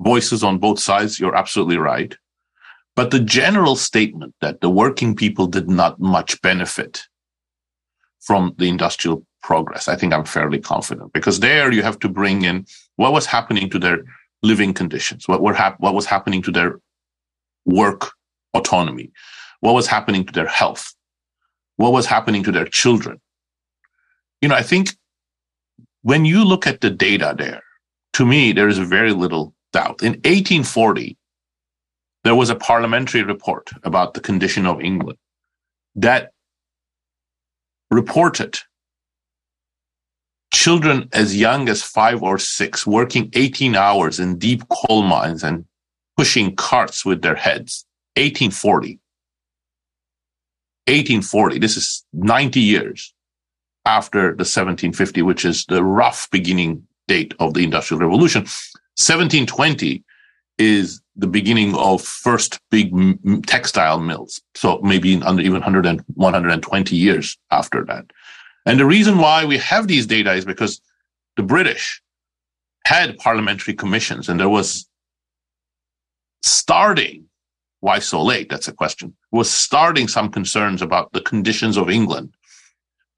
voices 0.00 0.44
on 0.44 0.58
both 0.58 0.78
sides. 0.78 1.18
You're 1.18 1.34
absolutely 1.34 1.78
right. 1.78 2.14
But 2.98 3.12
the 3.12 3.20
general 3.20 3.76
statement 3.76 4.34
that 4.40 4.60
the 4.60 4.68
working 4.68 5.14
people 5.14 5.46
did 5.46 5.68
not 5.70 6.00
much 6.00 6.42
benefit 6.42 7.04
from 8.18 8.56
the 8.58 8.68
industrial 8.68 9.24
progress. 9.40 9.86
I 9.86 9.94
think 9.94 10.12
I'm 10.12 10.24
fairly 10.24 10.58
confident 10.58 11.12
because 11.12 11.38
there 11.38 11.70
you 11.70 11.84
have 11.84 12.00
to 12.00 12.08
bring 12.08 12.42
in 12.42 12.66
what 12.96 13.12
was 13.12 13.24
happening 13.24 13.70
to 13.70 13.78
their 13.78 13.98
living 14.42 14.74
conditions, 14.74 15.28
what 15.28 15.42
were 15.42 15.54
hap- 15.54 15.78
what 15.78 15.94
was 15.94 16.06
happening 16.06 16.42
to 16.42 16.50
their 16.50 16.80
work 17.64 18.10
autonomy, 18.52 19.12
what 19.60 19.74
was 19.74 19.86
happening 19.86 20.24
to 20.24 20.32
their 20.32 20.48
health, 20.48 20.92
what 21.76 21.92
was 21.92 22.06
happening 22.06 22.42
to 22.42 22.50
their 22.50 22.66
children. 22.66 23.20
You 24.42 24.48
know, 24.48 24.56
I 24.56 24.64
think 24.64 24.96
when 26.02 26.24
you 26.24 26.44
look 26.44 26.66
at 26.66 26.80
the 26.80 26.90
data 26.90 27.32
there, 27.38 27.62
to 28.14 28.26
me, 28.26 28.50
there 28.50 28.66
is 28.66 28.78
very 28.78 29.12
little 29.12 29.54
doubt. 29.72 30.02
In 30.02 30.14
1840, 30.24 31.16
there 32.28 32.34
was 32.34 32.50
a 32.50 32.54
parliamentary 32.54 33.22
report 33.22 33.70
about 33.84 34.12
the 34.12 34.20
condition 34.20 34.66
of 34.66 34.82
England 34.82 35.18
that 35.94 36.32
reported 37.90 38.58
children 40.52 41.08
as 41.14 41.34
young 41.34 41.70
as 41.70 41.82
five 41.82 42.22
or 42.22 42.36
six 42.36 42.86
working 42.86 43.30
18 43.32 43.74
hours 43.74 44.20
in 44.20 44.36
deep 44.36 44.62
coal 44.68 45.04
mines 45.04 45.42
and 45.42 45.64
pushing 46.18 46.54
carts 46.54 47.02
with 47.02 47.22
their 47.22 47.34
heads. 47.34 47.86
1840. 48.16 49.00
1840. 50.86 51.58
This 51.60 51.78
is 51.78 52.04
90 52.12 52.60
years 52.60 53.14
after 53.86 54.20
the 54.20 54.44
1750, 54.44 55.22
which 55.22 55.46
is 55.46 55.64
the 55.64 55.82
rough 55.82 56.28
beginning 56.30 56.86
date 57.06 57.32
of 57.38 57.54
the 57.54 57.64
Industrial 57.64 57.98
Revolution. 57.98 58.42
1720 58.42 60.04
is 60.58 61.00
the 61.18 61.26
beginning 61.26 61.74
of 61.74 62.00
first 62.00 62.60
big 62.70 62.94
textile 63.46 63.98
mills. 63.98 64.40
So 64.54 64.80
maybe 64.82 65.20
under 65.22 65.42
even 65.42 65.54
100 65.54 65.84
and 65.84 66.00
120 66.14 66.96
years 66.96 67.36
after 67.50 67.84
that. 67.86 68.06
And 68.64 68.78
the 68.78 68.86
reason 68.86 69.18
why 69.18 69.44
we 69.44 69.58
have 69.58 69.88
these 69.88 70.06
data 70.06 70.32
is 70.32 70.44
because 70.44 70.80
the 71.36 71.42
British 71.42 72.00
had 72.88 73.18
parliamentary 73.18 73.74
commissions 73.74 74.28
and 74.28 74.40
there 74.40 74.48
was 74.48 74.88
starting 76.42 77.26
why 77.80 77.98
so 77.98 78.22
late 78.22 78.48
that's 78.48 78.68
a 78.68 78.72
question 78.72 79.14
was 79.30 79.50
starting 79.50 80.08
some 80.08 80.30
concerns 80.30 80.80
about 80.80 81.12
the 81.12 81.20
conditions 81.20 81.76
of 81.76 81.90
england 81.90 82.32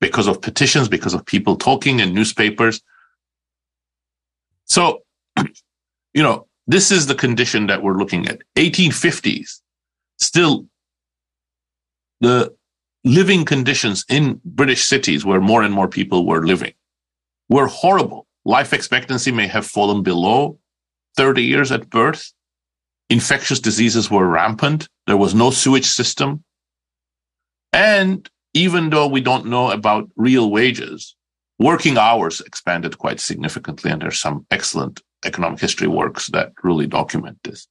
because 0.01 0.27
of 0.27 0.41
petitions 0.41 0.89
because 0.89 1.15
of 1.15 1.25
people 1.25 1.55
talking 1.57 2.01
in 2.01 2.13
newspapers 2.13 2.83
so 4.65 5.03
you 6.15 6.23
know 6.23 6.47
this 6.71 6.91
is 6.91 7.07
the 7.07 7.15
condition 7.15 7.67
that 7.67 7.83
we're 7.83 7.99
looking 7.99 8.29
at 8.29 8.43
1850s 8.57 9.61
still 10.19 10.67
the 12.21 12.55
living 13.05 13.45
conditions 13.45 14.05
in 14.09 14.41
British 14.45 14.85
cities 14.85 15.25
where 15.25 15.41
more 15.41 15.63
and 15.63 15.75
more 15.75 15.89
people 15.89 16.27
were 16.27 16.47
living 16.47 16.75
were 17.49 17.67
horrible. 17.67 18.27
Life 18.45 18.73
expectancy 18.73 19.33
may 19.33 19.47
have 19.47 19.67
fallen 19.67 20.03
below 20.03 20.59
30 21.17 21.43
years 21.43 21.73
at 21.73 21.91
birth. 21.91 22.33
Infectious 23.09 23.59
diseases 23.59 24.11
were 24.11 24.27
rampant. 24.27 24.89
There 25.07 25.17
was 25.17 25.35
no 25.35 25.51
sewage 25.51 25.87
system. 25.87 26.45
And 27.73 28.29
even 28.55 28.91
though 28.91 29.07
we 29.07 29.21
don't 29.21 29.47
know 29.47 29.71
about 29.71 30.09
real 30.17 30.51
wages, 30.51 31.17
working 31.59 31.99
hours 31.99 32.41
expanded 32.41 32.99
quite 32.99 33.21
significantly. 33.21 33.91
And 33.91 34.03
there's 34.03 34.19
some 34.19 34.47
excellent 34.51 35.03
economic 35.25 35.61
history 35.61 35.89
works 35.89 36.29
that 36.29 36.53
really 36.63 36.87
document 36.87 37.39
this. 37.45 37.69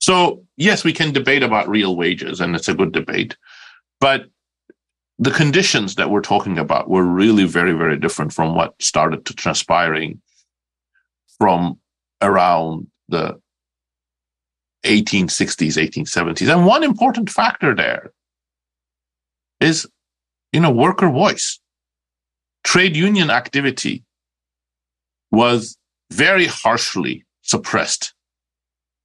So 0.00 0.44
yes, 0.56 0.84
we 0.84 0.92
can 0.92 1.12
debate 1.12 1.42
about 1.42 1.68
real 1.68 1.96
wages 1.96 2.40
and 2.40 2.54
it's 2.54 2.68
a 2.68 2.74
good 2.74 2.92
debate, 2.92 3.36
but 4.00 4.26
the 5.18 5.30
conditions 5.30 5.94
that 5.94 6.10
we're 6.10 6.20
talking 6.20 6.58
about 6.58 6.90
were 6.90 7.04
really 7.04 7.44
very, 7.44 7.72
very 7.72 7.98
different 7.98 8.32
from 8.32 8.54
what 8.54 8.80
started 8.82 9.24
to 9.26 9.34
transpiring 9.34 10.20
from 11.38 11.78
around 12.20 12.88
the 13.08 13.40
1860s, 14.84 15.76
1870s. 15.76 16.52
And 16.52 16.66
one 16.66 16.84
important 16.84 17.30
factor 17.30 17.74
there 17.74 18.12
is, 19.60 19.86
you 20.52 20.60
know, 20.60 20.70
worker 20.70 21.10
voice. 21.10 21.58
Trade 22.62 22.96
union 22.96 23.30
activity 23.30 24.04
was 25.30 25.76
very 26.10 26.46
harshly 26.46 27.24
suppressed 27.42 28.14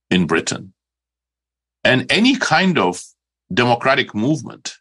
in 0.09 0.27
Britain. 0.27 0.73
And 1.83 2.11
any 2.11 2.35
kind 2.35 2.77
of 2.77 3.01
democratic 3.53 4.13
movement 4.13 4.75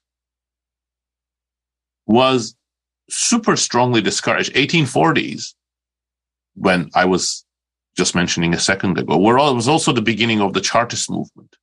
was 2.06 2.56
super 3.08 3.56
strongly 3.56 4.02
discouraged. 4.02 4.54
1840s, 4.54 5.54
when 6.54 6.90
I 6.94 7.04
was 7.04 7.44
just 7.96 8.14
mentioning 8.14 8.54
a 8.54 8.58
second 8.58 8.98
ago, 8.98 9.16
where 9.16 9.38
it 9.38 9.54
was 9.54 9.68
also 9.68 9.92
the 9.92 10.02
beginning 10.02 10.40
of 10.40 10.52
the 10.52 10.60
Chartist 10.60 11.10
movement. 11.10 11.56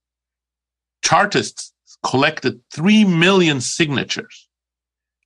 Chartists 1.03 1.73
collected 2.03 2.59
3 2.73 3.05
million 3.05 3.61
signatures. 3.61 4.47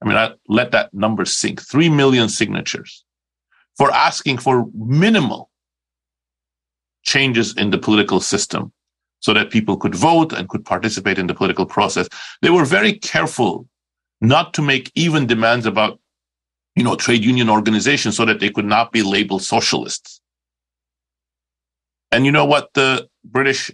I 0.02 0.08
mean, 0.08 0.18
I 0.18 0.34
let 0.48 0.72
that 0.72 0.94
number 0.94 1.26
sink 1.26 1.62
3 1.62 1.90
million 1.90 2.30
signatures 2.30 3.04
for 3.82 3.92
asking 3.94 4.38
for 4.38 4.68
minimal 4.76 5.50
changes 7.02 7.58
in 7.58 7.72
the 7.72 7.80
political 7.80 8.20
system 8.20 8.72
so 9.22 9.34
that 9.34 9.50
people 9.50 9.76
could 9.76 9.96
vote 9.96 10.34
and 10.34 10.48
could 10.50 10.64
participate 10.64 11.18
in 11.18 11.26
the 11.26 11.34
political 11.34 11.66
process. 11.66 12.08
They 12.44 12.52
were 12.52 12.64
very 12.64 12.94
careful 12.94 13.68
not 14.34 14.54
to 14.54 14.62
make 14.62 14.92
even 14.94 15.26
demands 15.26 15.66
about, 15.66 16.00
you 16.76 16.84
know, 16.84 16.96
trade 16.96 17.26
union 17.26 17.50
organizations 17.50 18.16
so 18.16 18.24
that 18.26 18.40
they 18.40 18.52
could 18.52 18.66
not 18.66 18.92
be 18.92 19.02
labeled 19.02 19.42
socialists. 19.42 20.22
And 22.12 22.24
you 22.24 22.32
know 22.32 22.46
what 22.46 22.72
the 22.76 23.10
British 23.26 23.72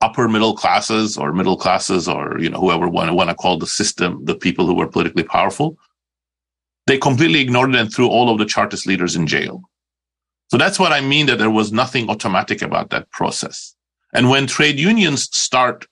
upper 0.00 0.26
middle 0.28 0.56
classes 0.56 1.16
or 1.16 1.32
middle 1.32 1.56
classes 1.56 2.08
or, 2.08 2.40
you 2.40 2.50
know, 2.50 2.58
whoever 2.58 2.88
want, 2.88 3.14
want 3.14 3.30
to 3.30 3.36
call 3.36 3.56
the 3.56 3.68
system, 3.68 4.24
the 4.24 4.34
people 4.34 4.66
who 4.66 4.74
were 4.74 4.88
politically 4.88 5.22
powerful, 5.22 5.78
they 6.86 6.98
completely 6.98 7.40
ignored 7.40 7.74
it 7.74 7.80
and 7.80 7.92
threw 7.92 8.08
all 8.08 8.30
of 8.30 8.38
the 8.38 8.46
Chartist 8.46 8.86
leaders 8.86 9.16
in 9.16 9.26
jail. 9.26 9.62
So 10.48 10.56
that's 10.56 10.78
what 10.78 10.92
I 10.92 11.00
mean 11.00 11.26
that 11.26 11.38
there 11.38 11.50
was 11.50 11.72
nothing 11.72 12.08
automatic 12.08 12.62
about 12.62 12.90
that 12.90 13.10
process. 13.10 13.74
And 14.12 14.30
when 14.30 14.46
trade 14.46 14.78
unions 14.78 15.28
start, 15.36 15.86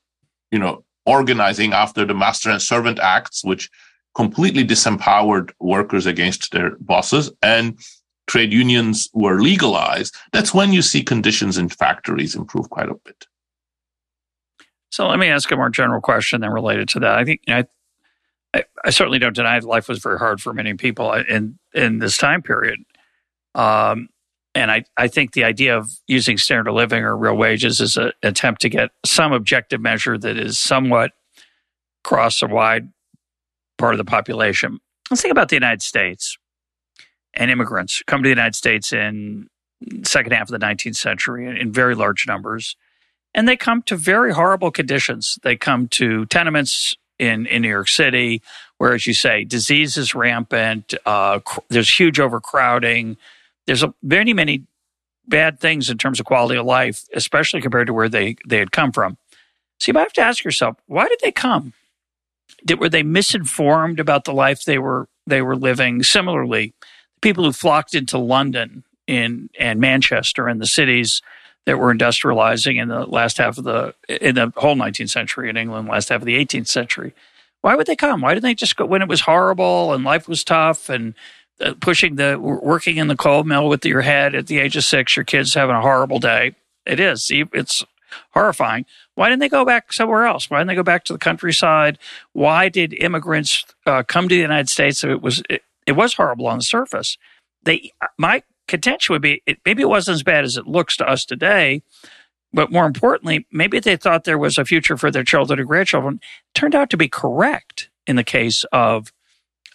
you 0.51 0.59
know, 0.59 0.85
organizing 1.07 1.73
after 1.73 2.05
the 2.05 2.15
master 2.15 2.51
and 2.51 2.63
servant 2.63 2.99
acts, 3.01 3.45
which 3.45 3.69
completely 4.15 4.65
disempowered 4.65 5.51
workers 5.59 6.07
against 6.07 6.53
their 6.53 6.77
bosses 6.79 7.31
and 7.43 7.79
trade 8.27 8.53
unions 8.53 9.09
were 9.13 9.41
legalized, 9.41 10.15
that's 10.33 10.55
when 10.55 10.73
you 10.73 10.83
see 10.83 11.03
conditions 11.03 11.59
in 11.59 11.69
factories 11.69 12.37
improve 12.37 12.71
quite 12.71 12.89
a 12.89 12.95
bit. 13.05 13.27
So 14.91 15.09
let 15.09 15.19
me 15.19 15.27
ask 15.27 15.51
a 15.51 15.57
more 15.57 15.71
general 15.71 16.01
question 16.01 16.41
then 16.41 16.53
related 16.53 16.89
to 16.91 17.01
that. 17.01 17.19
I 17.19 17.25
think 17.25 17.41
know, 17.49 17.65
I, 18.55 18.65
I, 18.85 18.91
certainly 18.91 19.19
don't 19.19 19.35
deny 19.35 19.59
that 19.59 19.67
life 19.67 19.89
was 19.89 19.99
very 19.99 20.19
hard 20.19 20.41
for 20.41 20.53
many 20.53 20.75
people 20.75 21.13
in 21.13 21.59
in 21.75 21.99
this 21.99 22.17
time 22.17 22.41
period. 22.41 22.81
Um, 23.55 24.09
and 24.55 24.71
I, 24.71 24.85
I 24.97 25.09
think 25.09 25.33
the 25.33 25.45
idea 25.45 25.77
of 25.77 25.91
using 26.07 26.39
standard 26.39 26.69
of 26.69 26.77
living 26.77 27.03
or 27.03 27.17
real 27.17 27.37
wages 27.37 27.81
is 27.81 27.97
an 27.97 28.13
attempt 28.23 28.61
to 28.63 28.69
get 28.69 28.91
some 29.05 29.33
objective 29.33 29.81
measure 29.81 30.17
that 30.17 30.37
is 30.39 30.59
somewhat 30.59 31.11
across 32.05 32.41
a 32.41 32.47
wide 32.47 32.91
part 33.79 33.95
of 33.95 33.99
the 33.99 34.05
population. 34.05 34.79
Let's 35.11 35.23
think 35.23 35.33
about 35.33 35.49
the 35.49 35.57
United 35.57 35.83
States 35.83 36.39
and 37.35 37.51
immigrants 37.51 38.03
come 38.07 38.23
to 38.23 38.27
the 38.29 38.33
United 38.33 38.55
States 38.55 38.93
in 38.93 39.49
second 40.05 40.33
half 40.33 40.49
of 40.51 40.59
the 40.59 40.65
19th 40.65 40.97
century 40.97 41.47
in 41.61 41.73
very 41.73 41.95
large 41.95 42.27
numbers. 42.27 42.77
And 43.35 43.49
they 43.49 43.57
come 43.57 43.83
to 43.83 43.97
very 43.97 44.33
horrible 44.33 44.71
conditions. 44.71 45.39
They 45.43 45.57
come 45.57 45.89
to 45.89 46.27
tenements 46.27 46.95
in, 47.19 47.47
in 47.47 47.63
New 47.63 47.69
York 47.69 47.89
City, 47.89 48.43
where, 48.79 48.95
as 48.95 49.07
you 49.07 49.15
say, 49.15 49.45
disease 49.45 49.97
is 49.97 50.15
rampant. 50.15 50.95
Uh, 51.07 51.39
cr- 51.41 51.61
there's 51.69 51.99
huge 51.99 52.19
overcrowding 52.19 53.17
there's 53.67 53.83
a, 53.83 53.95
many, 54.03 54.33
many 54.33 54.65
bad 55.27 55.59
things 55.59 55.89
in 55.89 55.99
terms 55.99 56.21
of 56.21 56.27
quality 56.27 56.59
of 56.59 56.67
life, 56.67 57.05
especially 57.15 57.61
compared 57.61 57.87
to 57.87 57.95
where 57.95 58.09
they, 58.09 58.37
they 58.47 58.59
had 58.59 58.73
come 58.73 58.93
from. 58.93 59.17
So 59.79 59.91
you 59.91 59.95
might 59.95 60.03
have 60.03 60.13
to 60.15 60.21
ask 60.21 60.45
yourself, 60.45 60.77
why 60.87 61.09
did 61.09 61.21
they 61.23 61.33
come? 61.33 61.73
Did, 62.65 62.79
were 62.79 62.89
they 62.89 63.03
misinformed 63.03 64.01
about 64.01 64.25
the 64.25 64.33
life 64.33 64.65
they 64.65 64.79
were 64.79 65.09
they 65.27 65.43
were 65.43 65.57
living? 65.57 66.03
Similarly, 66.03 66.75
people 67.23 67.45
who 67.45 67.53
flocked 67.53 67.95
into 67.95 68.19
London 68.19 68.85
in 69.07 69.51
and 69.59 69.81
Manchester 69.81 70.47
and 70.47 70.61
the 70.61 70.67
cities 70.67 71.23
that 71.67 71.79
were 71.79 71.95
industrializing 71.95 72.81
in 72.81 72.89
the 72.89 73.07
last 73.07 73.39
half 73.39 73.59
of 73.59 73.65
the 73.65 73.95
in 74.09 74.35
the 74.35 74.53
whole 74.57 74.77
19th 74.77 75.11
century 75.11 75.49
in 75.49 75.57
England, 75.57 75.89
last 75.89 76.09
half 76.09 76.21
of 76.21 76.27
the 76.27 76.37
18th 76.37 76.69
century. 76.69 77.15
Why 77.63 77.75
would 77.75 77.87
they 77.87 77.97
come? 77.97 78.21
Why 78.21 78.35
didn't 78.35 78.45
they 78.45 78.55
just 78.55 78.77
go 78.77 78.85
when 78.85 79.03
it 79.03 79.09
was 79.09 79.23
horrible 79.23 79.95
and 79.95 80.05
life 80.05 80.29
was 80.29 80.45
tough 80.45 80.89
and 80.91 81.15
uh, 81.61 81.75
pushing 81.81 82.17
the 82.17 82.39
working 82.39 82.97
in 82.97 83.09
the 83.09 83.17
coal 83.17 83.45
mill 83.45 83.69
with 83.69 83.85
your 83.87 84.03
head 84.03 84.35
at 84.35 84.49
the 84.49 84.59
age 84.59 84.77
of 84.77 84.85
six, 84.85 85.17
your 85.17 85.25
kid's 85.25 85.55
having 85.55 85.77
a 85.77 85.81
horrible 85.81 86.19
day. 86.19 86.55
It 86.85 87.01
is. 87.01 87.31
It's 87.31 87.85
horrifying. 88.33 88.87
Why 89.15 89.29
didn't 89.29 89.41
they 89.41 89.49
go 89.49 89.65
back 89.65 89.93
somewhere 89.93 90.27
else? 90.27 90.51
Why 90.51 90.59
didn't 90.59 90.69
they 90.69 90.75
go 90.75 90.83
back 90.83 91.05
to 91.05 91.13
the 91.13 91.19
countryside? 91.19 91.99
Why 92.33 92.69
did 92.69 92.93
immigrants 92.95 93.65
uh, 93.87 94.03
come 94.03 94.29
to 94.29 94.35
the 94.35 94.41
United 94.41 94.69
States 94.69 95.05
if 95.05 95.11
it 95.11 95.23
was 95.23 95.43
it, 95.49 95.63
it, 95.87 95.93
was 95.93 96.15
horrible 96.15 96.47
on 96.47 96.59
the 96.59 96.65
surface? 96.65 97.17
They 97.63 97.93
my 98.19 98.43
contention 98.69 99.13
would 99.13 99.23
be 99.23 99.43
it, 99.47 99.59
maybe 99.65 99.83
it 99.83 99.89
wasn't 99.89 100.17
as 100.17 100.23
bad 100.23 100.45
as 100.45 100.57
it 100.57 100.67
looks 100.67 100.97
to 100.99 101.09
us 101.09 101.25
today, 101.25 101.83
but 102.53 102.71
more 102.71 102.87
importantly, 102.87 103.47
maybe 103.51 103.81
they 103.81 103.97
thought 103.97 104.25
there 104.25 104.39
was 104.39 104.59
a 104.59 104.65
future 104.65 104.97
for 104.97 105.11
their 105.11 105.25
children 105.25 105.59
and 105.59 105.69
grandchildren. 105.69 106.21
It 106.23 106.59
turned 106.59 106.75
out 106.75 106.91
to 106.91 106.97
be 106.97 107.09
correct 107.09 107.91
in 108.07 108.17
the 108.17 108.25
case 108.25 108.65
of 108.73 109.13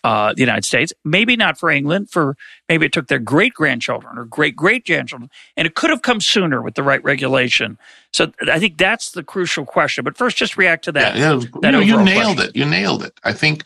uh, 0.03 0.33
the 0.33 0.39
United 0.39 0.63
States. 0.63 0.93
Maybe 1.03 1.35
not 1.35 1.57
for 1.57 1.69
England. 1.69 2.09
For 2.09 2.37
maybe 2.69 2.85
it 2.85 2.93
took 2.93 3.07
their 3.07 3.19
great 3.19 3.53
grandchildren 3.53 4.17
or 4.17 4.25
great 4.25 4.55
great 4.55 4.85
grandchildren, 4.85 5.29
and 5.57 5.67
it 5.67 5.75
could 5.75 5.89
have 5.89 6.01
come 6.01 6.21
sooner 6.21 6.61
with 6.61 6.75
the 6.75 6.83
right 6.83 7.03
regulation. 7.03 7.77
So 8.13 8.31
I 8.47 8.59
think 8.59 8.77
that's 8.77 9.11
the 9.11 9.23
crucial 9.23 9.65
question. 9.65 10.03
But 10.03 10.17
first, 10.17 10.37
just 10.37 10.57
react 10.57 10.85
to 10.85 10.91
that. 10.93 11.17
Yeah, 11.17 11.33
yeah. 11.33 11.45
That 11.61 11.73
you, 11.73 11.81
you 11.81 12.03
nailed 12.03 12.37
question. 12.37 12.49
it. 12.49 12.55
You 12.55 12.65
nailed 12.65 13.03
it. 13.03 13.19
I 13.23 13.33
think 13.33 13.65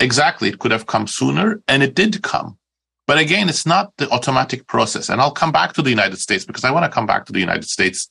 exactly 0.00 0.48
it 0.48 0.58
could 0.58 0.72
have 0.72 0.86
come 0.86 1.06
sooner, 1.06 1.62
and 1.68 1.82
it 1.82 1.94
did 1.94 2.22
come. 2.22 2.58
But 3.06 3.18
again, 3.18 3.48
it's 3.48 3.66
not 3.66 3.92
the 3.98 4.08
automatic 4.10 4.66
process. 4.66 5.08
And 5.08 5.20
I'll 5.20 5.30
come 5.30 5.52
back 5.52 5.74
to 5.74 5.82
the 5.82 5.90
United 5.90 6.16
States 6.16 6.44
because 6.44 6.64
I 6.64 6.70
want 6.70 6.84
to 6.84 6.90
come 6.90 7.06
back 7.06 7.26
to 7.26 7.32
the 7.32 7.40
United 7.40 7.68
States 7.68 8.08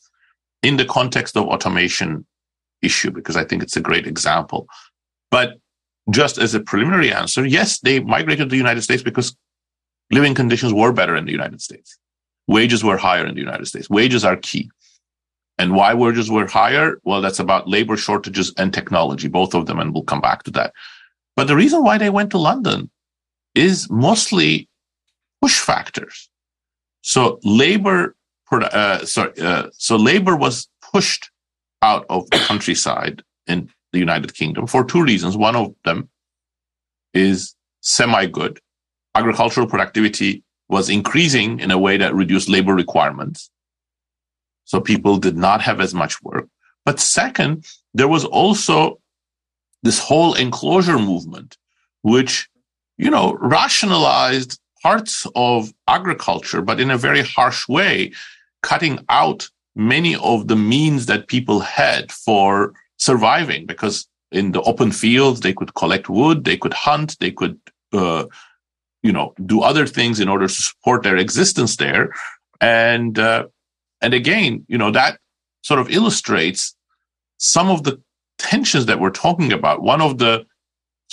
in 0.62 0.78
the 0.78 0.86
context 0.86 1.36
of 1.36 1.48
automation 1.48 2.26
issue 2.82 3.12
because 3.12 3.36
I 3.36 3.44
think 3.44 3.64
it's 3.64 3.76
a 3.76 3.82
great 3.82 4.06
example. 4.06 4.68
But 5.32 5.58
just 6.12 6.38
as 6.38 6.54
a 6.54 6.60
preliminary 6.60 7.12
answer, 7.12 7.46
yes, 7.46 7.80
they 7.80 8.00
migrated 8.02 8.50
to 8.50 8.52
the 8.52 8.58
United 8.58 8.82
States 8.82 9.02
because 9.02 9.36
living 10.12 10.36
conditions 10.36 10.74
were 10.74 10.92
better 10.92 11.16
in 11.16 11.26
the 11.26 11.32
United 11.32 11.62
States. 11.62 11.98
Wages 12.48 12.84
were 12.84 12.98
higher 12.98 13.26
in 13.26 13.36
the 13.36 13.42
United 13.42 13.66
States. 13.66 13.90
Wages 13.90 14.24
are 14.26 14.36
key. 14.36 14.70
And 15.58 15.74
why 15.74 15.94
wages 15.94 16.30
were 16.30 16.48
higher? 16.48 17.00
Well, 17.04 17.22
that's 17.22 17.40
about 17.40 17.70
labor 17.70 17.96
shortages 17.96 18.54
and 18.58 18.74
technology, 18.74 19.28
both 19.28 19.54
of 19.54 19.66
them, 19.66 19.80
and 19.80 19.94
we'll 19.94 20.04
come 20.04 20.22
back 20.22 20.44
to 20.44 20.52
that. 20.52 20.74
But 21.36 21.48
the 21.48 21.56
reason 21.56 21.84
why 21.84 21.98
they 21.98 22.10
went 22.10 22.32
to 22.32 22.38
London 22.38 22.90
is 23.56 23.90
mostly 23.90 24.68
push 25.44 25.60
factors. 25.60 26.30
So 27.02 27.38
labor, 27.44 28.16
uh, 28.50 29.04
sorry, 29.06 29.34
uh, 29.42 29.68
so 29.74 29.98
labor 29.98 30.38
was 30.38 30.70
pushed 30.94 31.32
out 31.82 32.06
of 32.10 32.30
the 32.30 32.38
countryside 32.38 33.24
in 33.46 33.70
the 33.92 34.00
United 34.00 34.34
Kingdom 34.34 34.68
for 34.68 34.86
two 34.86 35.04
reasons. 35.04 35.36
One 35.36 35.58
of 35.58 35.76
them 35.84 36.08
is 37.14 37.56
semi 37.82 38.26
good. 38.28 38.62
Agricultural 39.16 39.68
productivity 39.68 40.44
was 40.70 40.90
increasing 40.90 41.60
in 41.60 41.72
a 41.72 41.78
way 41.78 41.98
that 41.98 42.16
reduced 42.16 42.48
labor 42.48 42.74
requirements. 42.74 43.50
So 44.64 44.80
people 44.80 45.18
did 45.18 45.36
not 45.36 45.60
have 45.62 45.82
as 45.82 45.94
much 45.94 46.24
work. 46.24 46.48
But 46.86 47.02
second, 47.02 47.66
there 47.94 48.08
was 48.08 48.24
also 48.24 49.02
this 49.88 50.00
whole 50.00 50.36
enclosure 50.36 51.00
movement, 51.00 51.58
which, 52.02 52.48
you 52.98 53.10
know, 53.10 53.38
rationalized 53.42 54.58
parts 54.84 55.26
of 55.36 55.74
agriculture, 55.88 56.62
but 56.62 56.80
in 56.80 56.92
a 56.92 56.98
very 56.98 57.24
harsh 57.24 57.68
way, 57.68 58.12
cutting 58.62 59.00
out 59.10 59.50
many 59.76 60.16
of 60.18 60.48
the 60.48 60.56
means 60.56 61.06
that 61.08 61.28
people 61.28 61.62
had 61.62 62.12
for 62.12 62.74
surviving 62.98 63.66
because 63.66 64.08
in 64.32 64.52
the 64.52 64.62
open 64.64 64.92
fields 64.92 65.40
they 65.40 65.54
could 65.54 65.74
collect 65.74 66.10
wood, 66.10 66.44
they 66.44 66.58
could 66.58 66.74
hunt, 66.74 67.18
they 67.20 67.32
could, 67.32 67.58
uh, 67.94 68.26
you 69.02 69.12
know, 69.12 69.34
do 69.46 69.62
other 69.62 69.88
things 69.88 70.20
in 70.20 70.30
order 70.30 70.48
to 70.48 70.54
support 70.54 71.04
their 71.04 71.18
existence 71.18 71.78
there. 71.78 72.14
And 72.62 73.18
uh, 73.18 73.48
and 74.02 74.14
again, 74.14 74.66
you 74.68 74.78
know, 74.78 74.92
that 74.92 75.20
sort 75.62 75.80
of 75.80 75.90
illustrates 75.90 76.76
some 77.38 77.70
of 77.70 77.84
the 77.84 78.02
tensions 78.38 78.86
that 78.86 79.00
we're 79.00 79.10
talking 79.10 79.52
about. 79.54 79.82
One 79.82 80.02
of 80.02 80.18
the 80.18 80.46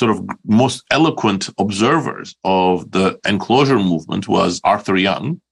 sort 0.01 0.11
of 0.11 0.27
most 0.47 0.83
eloquent 0.91 1.51
observers 1.59 2.35
of 2.43 2.91
the 2.91 3.21
enclosure 3.27 3.79
movement 3.79 4.27
was 4.27 4.59
Arthur 4.65 4.97
Young, 4.97 5.43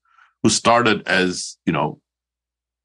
who 0.42 0.48
started 0.48 1.06
as, 1.06 1.58
you 1.66 1.72
know, 1.72 2.00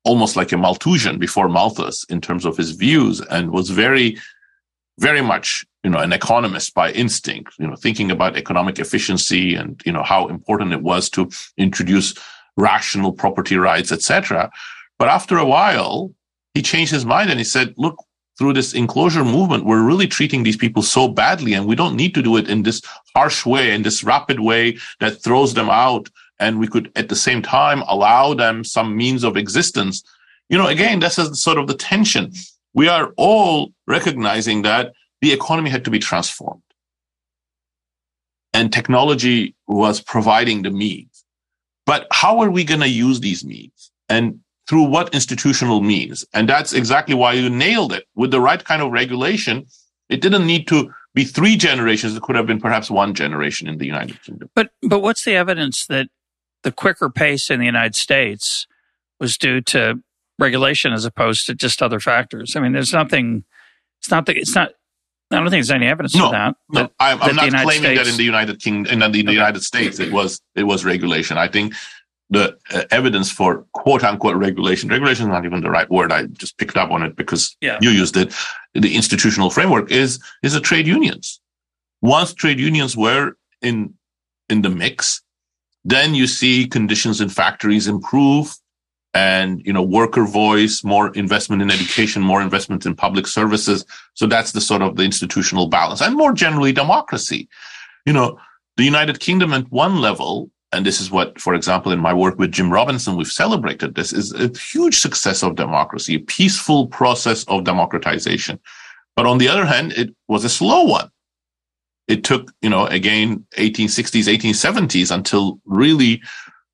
almost 0.04 0.36
like 0.36 0.52
a 0.52 0.58
Malthusian 0.58 1.18
before 1.18 1.48
Malthus 1.48 2.04
in 2.10 2.20
terms 2.20 2.44
of 2.44 2.58
his 2.58 2.72
views 2.72 3.22
and 3.22 3.52
was 3.52 3.70
very, 3.70 4.18
very 5.00 5.22
much, 5.22 5.66
you 5.86 5.90
know, 5.90 6.00
an 6.00 6.12
economist 6.12 6.74
by 6.74 6.92
instinct, 6.92 7.54
you 7.58 7.66
know, 7.66 7.78
thinking 7.78 8.12
about 8.12 8.36
economic 8.36 8.78
efficiency 8.78 9.56
and, 9.56 9.82
you 9.86 9.94
know, 9.94 10.04
how 10.04 10.28
important 10.28 10.74
it 10.74 10.82
was 10.82 11.10
to 11.12 11.32
introduce 11.56 12.14
rational 12.58 13.14
property 13.14 13.56
rights, 13.56 13.94
etc. 13.94 14.52
But 15.00 15.08
after 15.08 15.38
a 15.38 15.46
while, 15.46 16.12
he 16.54 16.62
changed 16.62 16.92
his 16.92 17.06
mind 17.06 17.30
and 17.30 17.40
he 17.40 17.46
said, 17.46 17.74
look, 17.78 18.04
through 18.44 18.52
this 18.52 18.74
enclosure 18.74 19.24
movement, 19.24 19.64
we're 19.64 19.88
really 19.88 20.06
treating 20.06 20.44
these 20.44 20.58
people 20.58 20.84
so 20.84 21.08
badly, 21.08 21.54
and 21.54 21.66
we 21.66 21.78
don't 21.78 21.96
need 21.96 22.14
to 22.14 22.22
do 22.22 22.36
it 22.36 22.50
in 22.50 22.64
this 22.64 22.82
harsh 23.16 23.46
way, 23.46 23.74
in 23.74 23.84
this 23.84 24.04
rapid 24.04 24.42
way 24.42 24.78
that 25.00 25.24
throws 25.24 25.54
them 25.54 25.70
out. 25.70 26.10
And 26.40 26.60
we 26.60 26.68
could, 26.68 26.92
at 26.98 27.08
the 27.08 27.16
same 27.16 27.42
time, 27.42 27.84
allow 27.88 28.34
them 28.34 28.66
some 28.66 28.98
means 28.98 29.24
of 29.24 29.38
existence. 29.38 30.04
You 30.50 30.58
know, 30.58 30.68
again, 30.68 31.00
this 31.00 31.18
is 31.18 31.42
sort 31.42 31.58
of 31.58 31.68
the 31.68 31.74
tension. 31.74 32.34
We 32.74 32.90
are 32.90 33.14
all 33.16 33.72
recognizing 33.88 34.64
that 34.64 34.92
the 35.22 35.32
economy 35.32 35.70
had 35.70 35.86
to 35.86 35.92
be 35.92 36.00
transformed. 36.00 36.64
And 38.54 38.74
technology 38.74 39.56
was 39.68 40.02
providing 40.02 40.64
the 40.64 40.72
means. 40.72 41.24
But 41.86 42.08
how 42.12 42.40
are 42.42 42.52
we 42.52 42.66
going 42.66 42.82
to 42.82 42.90
use 42.90 43.22
these 43.22 43.46
means? 43.46 43.90
And 44.10 44.42
through 44.74 44.82
what 44.82 45.14
institutional 45.14 45.82
means? 45.82 46.26
And 46.34 46.50
that's 46.50 46.74
exactly 46.74 47.14
why 47.14 47.34
you 47.34 47.48
nailed 47.48 47.94
it. 47.94 48.08
With 48.16 48.32
the 48.32 48.42
right 48.42 48.66
kind 48.66 48.82
of 48.82 48.92
regulation, 48.92 49.68
it 50.10 50.20
didn't 50.20 50.48
need 50.48 50.68
to 50.70 50.92
be 51.14 51.26
three 51.26 51.56
generations. 51.58 52.16
It 52.16 52.24
could 52.24 52.36
have 52.36 52.48
been 52.48 52.60
perhaps 52.60 52.90
one 52.90 53.14
generation 53.14 53.68
in 53.68 53.78
the 53.78 53.86
United 53.86 54.20
Kingdom. 54.24 54.50
But 54.56 54.72
but 54.82 55.04
what's 55.04 55.26
the 55.26 55.36
evidence 55.36 55.86
that 55.86 56.08
the 56.64 56.72
quicker 56.72 57.12
pace 57.12 57.52
in 57.52 57.60
the 57.60 57.68
United 57.68 57.94
States 57.94 58.66
was 59.20 59.38
due 59.38 59.62
to 59.62 60.02
regulation 60.40 60.92
as 60.92 61.06
opposed 61.06 61.46
to 61.46 61.54
just 61.54 61.84
other 61.84 62.00
factors? 62.00 62.56
I 62.56 62.60
mean, 62.60 62.72
there's 62.72 62.94
nothing. 62.94 63.44
It's 64.00 64.10
not. 64.10 64.26
The, 64.26 64.36
it's 64.36 64.56
not. 64.56 64.72
I 65.30 65.36
don't 65.36 65.46
think 65.46 65.52
there's 65.52 65.70
any 65.70 65.86
evidence 65.86 66.16
no, 66.16 66.30
for 66.30 66.32
that. 66.32 66.56
No, 66.72 66.82
that, 66.82 66.92
I'm, 67.00 67.22
I'm 67.22 67.36
not 67.36 67.64
claiming 67.64 67.84
States, 67.84 68.00
that 68.00 68.08
in 68.08 68.18
the 68.18 68.24
United 68.24 68.60
Kingdom, 68.60 68.92
in 68.92 69.12
the, 69.12 69.20
okay. 69.20 69.32
United 69.34 69.62
States, 69.62 70.00
it 70.00 70.12
was 70.12 70.42
it 70.56 70.64
was 70.64 70.84
regulation. 70.84 71.38
I 71.38 71.48
think 71.48 71.76
the 72.30 72.58
uh, 72.74 72.84
evidence 72.92 73.32
for 73.32 73.66
quote 73.74 74.04
unquote 74.04 74.36
regulation. 74.36 74.90
Regulation 74.90 75.26
is 75.26 75.30
not 75.30 75.46
even 75.46 75.62
the 75.62 75.70
right 75.70 75.90
word. 75.90 76.12
I 76.12 76.26
just 76.26 76.58
picked 76.58 76.78
up 76.78 76.92
on 76.92 77.04
it 77.04 77.16
because 77.16 77.56
yeah. 77.62 77.78
you 77.82 77.90
used 77.90 78.18
it. 78.18 78.34
The 78.74 78.96
institutional 78.96 79.50
framework 79.50 79.92
is 79.92 80.20
is 80.42 80.56
a 80.56 80.62
trade 80.62 80.88
unions. 80.88 81.40
Once 82.02 82.34
trade 82.34 82.60
unions 82.60 82.98
were 82.98 83.34
in 83.62 83.94
in 84.50 84.62
the 84.62 84.70
mix, 84.70 85.22
then 85.86 86.16
you 86.16 86.28
see 86.28 86.68
conditions 86.68 87.22
in 87.22 87.30
factories 87.30 87.88
improve 87.88 88.56
and 89.14 89.62
you 89.66 89.72
know 89.72 89.84
worker 89.84 90.26
voice 90.26 90.84
more 90.84 91.10
investment 91.14 91.62
in 91.62 91.70
education 91.70 92.22
more 92.22 92.42
investment 92.42 92.86
in 92.86 92.96
public 92.96 93.28
services 93.28 93.86
so 94.16 94.26
that's 94.26 94.54
the 94.54 94.62
sort 94.62 94.82
of 94.82 94.96
the 94.96 95.04
institutional 95.04 95.68
balance 95.68 96.02
and 96.02 96.16
more 96.16 96.34
generally 96.34 96.72
democracy 96.72 97.48
you 98.06 98.14
know 98.14 98.40
the 98.78 98.84
united 98.84 99.20
kingdom 99.20 99.54
at 99.54 99.72
one 99.72 100.02
level 100.02 100.50
and 100.74 100.86
this 100.86 101.00
is 101.00 101.12
what, 101.12 101.40
for 101.40 101.54
example, 101.54 101.92
in 101.92 102.00
my 102.00 102.14
work 102.14 102.40
with 102.40 102.52
Jim 102.52 102.72
Robinson, 102.72 103.16
we've 103.16 103.28
celebrated 103.28 103.94
this 103.94 104.12
is 104.12 104.34
a 104.34 104.50
huge 104.58 105.00
success 105.00 105.44
of 105.44 105.56
democracy, 105.56 106.16
a 106.16 106.20
peaceful 106.20 106.88
process 106.88 107.44
of 107.46 107.64
democratization. 107.64 108.60
But 109.16 109.28
on 109.28 109.38
the 109.38 109.48
other 109.48 109.66
hand, 109.66 109.94
it 109.94 110.16
was 110.28 110.44
a 110.44 110.50
slow 110.50 110.84
one. 110.84 111.12
It 112.08 112.24
took, 112.24 112.52
you 112.62 112.70
know, 112.70 112.88
again, 112.88 113.46
1860s, 113.58 114.28
1870s 114.28 115.12
until 115.12 115.60
really, 115.66 116.22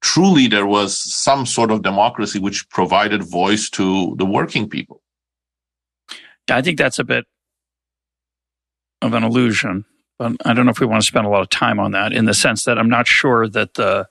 truly 0.01 0.47
there 0.47 0.65
was 0.65 0.97
some 0.97 1.45
sort 1.45 1.69
of 1.69 1.83
democracy 1.83 2.39
which 2.39 2.67
provided 2.69 3.21
voice 3.23 3.69
to 3.71 4.15
the 4.17 4.25
working 4.25 4.69
people. 4.69 5.01
Yeah, 6.47 6.57
I 6.57 6.61
think 6.61 6.77
that's 6.77 6.99
a 6.99 7.03
bit 7.03 7.25
of 9.01 9.13
an 9.13 9.23
illusion. 9.23 9.85
But 10.19 10.33
I 10.45 10.53
don't 10.53 10.65
know 10.65 10.71
if 10.71 10.81
we 10.81 10.85
want 10.85 11.01
to 11.01 11.07
spend 11.07 11.25
a 11.25 11.29
lot 11.29 11.41
of 11.41 11.49
time 11.49 11.79
on 11.79 11.91
that 11.91 12.13
in 12.13 12.25
the 12.25 12.33
sense 12.33 12.65
that 12.65 12.77
I'm 12.77 12.89
not 12.89 13.07
sure 13.07 13.47
that 13.47 13.75
the 13.75 14.07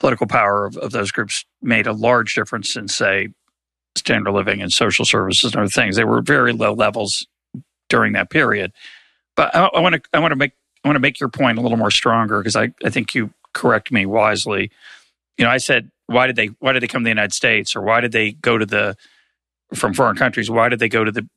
political 0.00 0.26
power 0.26 0.64
of, 0.64 0.76
of 0.78 0.90
those 0.90 1.12
groups 1.12 1.44
made 1.62 1.86
a 1.86 1.92
large 1.92 2.34
difference 2.34 2.74
in, 2.76 2.88
say, 2.88 3.28
standard 3.94 4.32
living 4.32 4.60
and 4.60 4.72
social 4.72 5.04
services 5.04 5.52
and 5.52 5.60
other 5.60 5.68
things. 5.68 5.96
They 5.96 6.04
were 6.04 6.22
very 6.22 6.52
low 6.52 6.72
levels 6.72 7.26
during 7.88 8.14
that 8.14 8.30
period. 8.30 8.72
But 9.36 9.54
I, 9.54 9.66
I 9.66 9.80
want 9.80 9.96
to 9.96 10.02
I 10.12 10.18
want 10.18 10.32
to 10.32 10.36
make 10.36 10.52
I 10.82 10.88
want 10.88 10.96
to 10.96 11.00
make 11.00 11.20
your 11.20 11.28
point 11.28 11.58
a 11.58 11.60
little 11.60 11.78
more 11.78 11.90
stronger 11.90 12.38
because 12.38 12.56
I, 12.56 12.72
I 12.84 12.90
think 12.90 13.14
you 13.14 13.30
correct 13.52 13.92
me 13.92 14.06
wisely. 14.06 14.70
You 15.38 15.44
know, 15.44 15.50
I 15.50 15.58
said 15.58 15.90
why 16.06 16.26
did 16.26 16.36
they 16.36 16.46
why 16.58 16.72
did 16.72 16.82
they 16.82 16.86
come 16.86 17.02
to 17.02 17.04
the 17.04 17.10
United 17.10 17.34
States 17.34 17.76
or 17.76 17.82
why 17.82 18.00
did 18.00 18.12
they 18.12 18.32
go 18.32 18.58
to 18.58 18.66
the 18.66 18.96
from 19.74 19.94
foreign 19.94 20.16
countries? 20.16 20.50
Why 20.50 20.68
did 20.68 20.78
they 20.78 20.88
go 20.88 21.04
to 21.04 21.12
the 21.12 21.28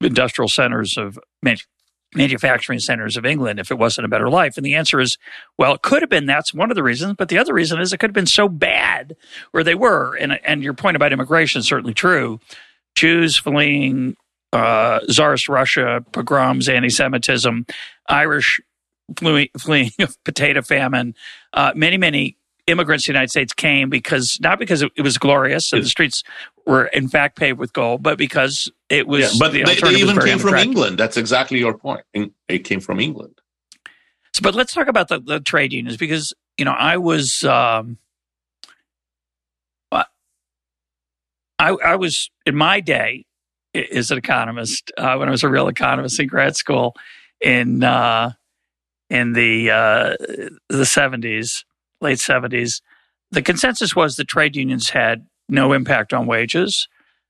industrial 0.00 0.48
centers 0.48 0.96
of 0.96 1.18
manufacturing 2.14 2.78
centers 2.78 3.16
of 3.16 3.26
England 3.26 3.58
if 3.58 3.70
it 3.70 3.78
wasn't 3.78 4.04
a 4.04 4.08
better 4.08 4.28
life? 4.28 4.56
And 4.56 4.64
the 4.64 4.74
answer 4.74 5.00
is, 5.00 5.18
well, 5.58 5.74
it 5.74 5.82
could 5.82 6.02
have 6.02 6.10
been. 6.10 6.26
That's 6.26 6.54
one 6.54 6.70
of 6.70 6.74
the 6.74 6.82
reasons. 6.82 7.14
But 7.18 7.28
the 7.28 7.38
other 7.38 7.54
reason 7.54 7.80
is 7.80 7.92
it 7.92 7.98
could 7.98 8.10
have 8.10 8.14
been 8.14 8.26
so 8.26 8.48
bad 8.48 9.16
where 9.50 9.64
they 9.64 9.74
were. 9.74 10.14
And, 10.16 10.38
and 10.44 10.62
your 10.62 10.74
point 10.74 10.96
about 10.96 11.12
immigration 11.12 11.60
is 11.60 11.66
certainly 11.66 11.94
true. 11.94 12.40
Jews 12.94 13.36
fleeing 13.36 14.16
uh, 14.52 15.00
Russia, 15.48 16.04
pogroms, 16.12 16.68
anti 16.68 16.88
Semitism, 16.88 17.66
Irish 18.08 18.60
fleeing, 19.16 19.48
fleeing 19.58 19.90
potato 20.24 20.62
famine, 20.62 21.14
uh, 21.52 21.72
many, 21.74 21.96
many 21.96 22.36
immigrants 22.66 23.04
to 23.04 23.12
the 23.12 23.14
United 23.14 23.30
States 23.30 23.52
came 23.52 23.90
because 23.90 24.38
not 24.40 24.58
because 24.58 24.82
it, 24.82 25.02
was 25.02 25.18
glorious 25.18 25.72
and 25.72 25.82
the 25.82 25.88
streets 25.88 26.22
were 26.66 26.86
in 26.86 27.08
fact 27.08 27.36
paved 27.36 27.58
with 27.58 27.72
gold, 27.72 28.02
but 28.02 28.18
because 28.18 28.70
it 28.88 29.06
was. 29.06 29.20
Yeah, 29.20 29.38
but 29.38 29.52
the 29.52 29.64
they, 29.64 29.80
they 29.80 30.00
even 30.00 30.18
came 30.18 30.38
from 30.38 30.54
England. 30.54 30.98
That's 30.98 31.16
exactly 31.16 31.58
your 31.58 31.76
point. 31.76 32.04
It 32.48 32.60
came 32.60 32.80
from 32.80 33.00
England. 33.00 33.40
So, 34.32 34.40
but 34.42 34.54
let's 34.54 34.72
talk 34.72 34.88
about 34.88 35.08
the, 35.08 35.20
the 35.20 35.40
trade 35.40 35.72
unions 35.72 35.96
because 35.96 36.32
you 36.58 36.64
know 36.64 36.72
I 36.72 36.96
was. 36.96 37.44
Um, 37.44 37.98
I, 41.56 41.70
I 41.70 41.96
was 41.96 42.30
in 42.46 42.56
my 42.56 42.80
day 42.80 43.26
as 43.74 44.10
an 44.10 44.18
economist 44.18 44.92
uh, 44.98 45.16
when 45.16 45.28
I 45.28 45.30
was 45.30 45.42
a 45.42 45.48
real 45.48 45.68
economist 45.68 46.18
in 46.20 46.26
grad 46.26 46.56
school 46.56 46.94
in 47.40 47.82
uh, 47.84 48.32
in 49.08 49.32
the 49.32 49.70
uh, 49.70 50.16
the 50.68 50.84
seventies 50.84 51.64
late 52.00 52.18
70s, 52.18 52.80
the 53.30 53.42
consensus 53.42 53.96
was 53.96 54.16
that 54.16 54.28
trade 54.28 54.56
unions 54.56 54.90
had 54.90 55.26
no 55.48 55.72
impact 55.72 56.12
on 56.12 56.26
wages. 56.26 56.88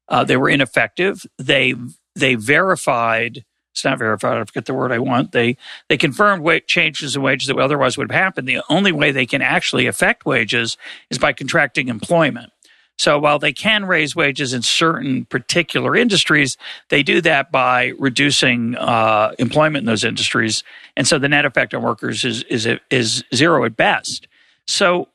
Uh, 0.09 0.25
they 0.25 0.37
were 0.37 0.49
ineffective. 0.49 1.25
They 1.39 1.75
they 2.15 2.35
verified. 2.37 3.45
It's 3.73 3.85
not 3.85 3.99
verified. 3.99 4.39
I 4.39 4.45
forget 4.45 4.67
the 4.67 4.75
word 4.75 4.93
I 4.93 4.99
want. 4.99 5.33
They 5.33 5.57
they 5.89 5.97
confirmed 5.97 6.43
wa- 6.43 6.61
changes 6.67 7.17
in 7.17 7.23
wages 7.23 7.49
that 7.49 7.59
otherwise 7.59 7.97
would 7.97 8.13
have 8.13 8.21
happened. 8.21 8.47
The 8.47 8.63
only 8.69 8.93
way 8.93 9.11
they 9.11 9.27
can 9.27 9.43
actually 9.43 9.87
affect 9.87 10.27
wages 10.27 10.77
is 11.11 11.19
by 11.19 11.33
contracting 11.33 11.89
employment. 11.89 12.53
So 12.97 13.19
while 13.19 13.41
they 13.41 13.53
can 13.53 13.87
raise 13.87 14.15
wages 14.15 14.53
in 14.53 14.63
certain 14.63 15.25
particular 15.25 15.97
industries, 15.97 16.57
they 16.91 17.03
do 17.03 17.21
that 17.23 17.51
by 17.51 17.93
reducing 17.99 18.77
uh, 18.77 19.33
employment 19.41 19.83
in 19.83 19.87
those 19.87 20.05
industries, 20.05 20.63
and 20.97 21.09
so 21.09 21.19
the 21.19 21.29
net 21.29 21.45
effect 21.45 21.75
on 21.75 21.83
workers 21.83 22.25
is 22.25 22.45
is 22.45 22.69
is 22.91 23.25
zero 23.35 23.65
at 23.65 23.77
best. 23.77 24.29
So, 24.67 25.09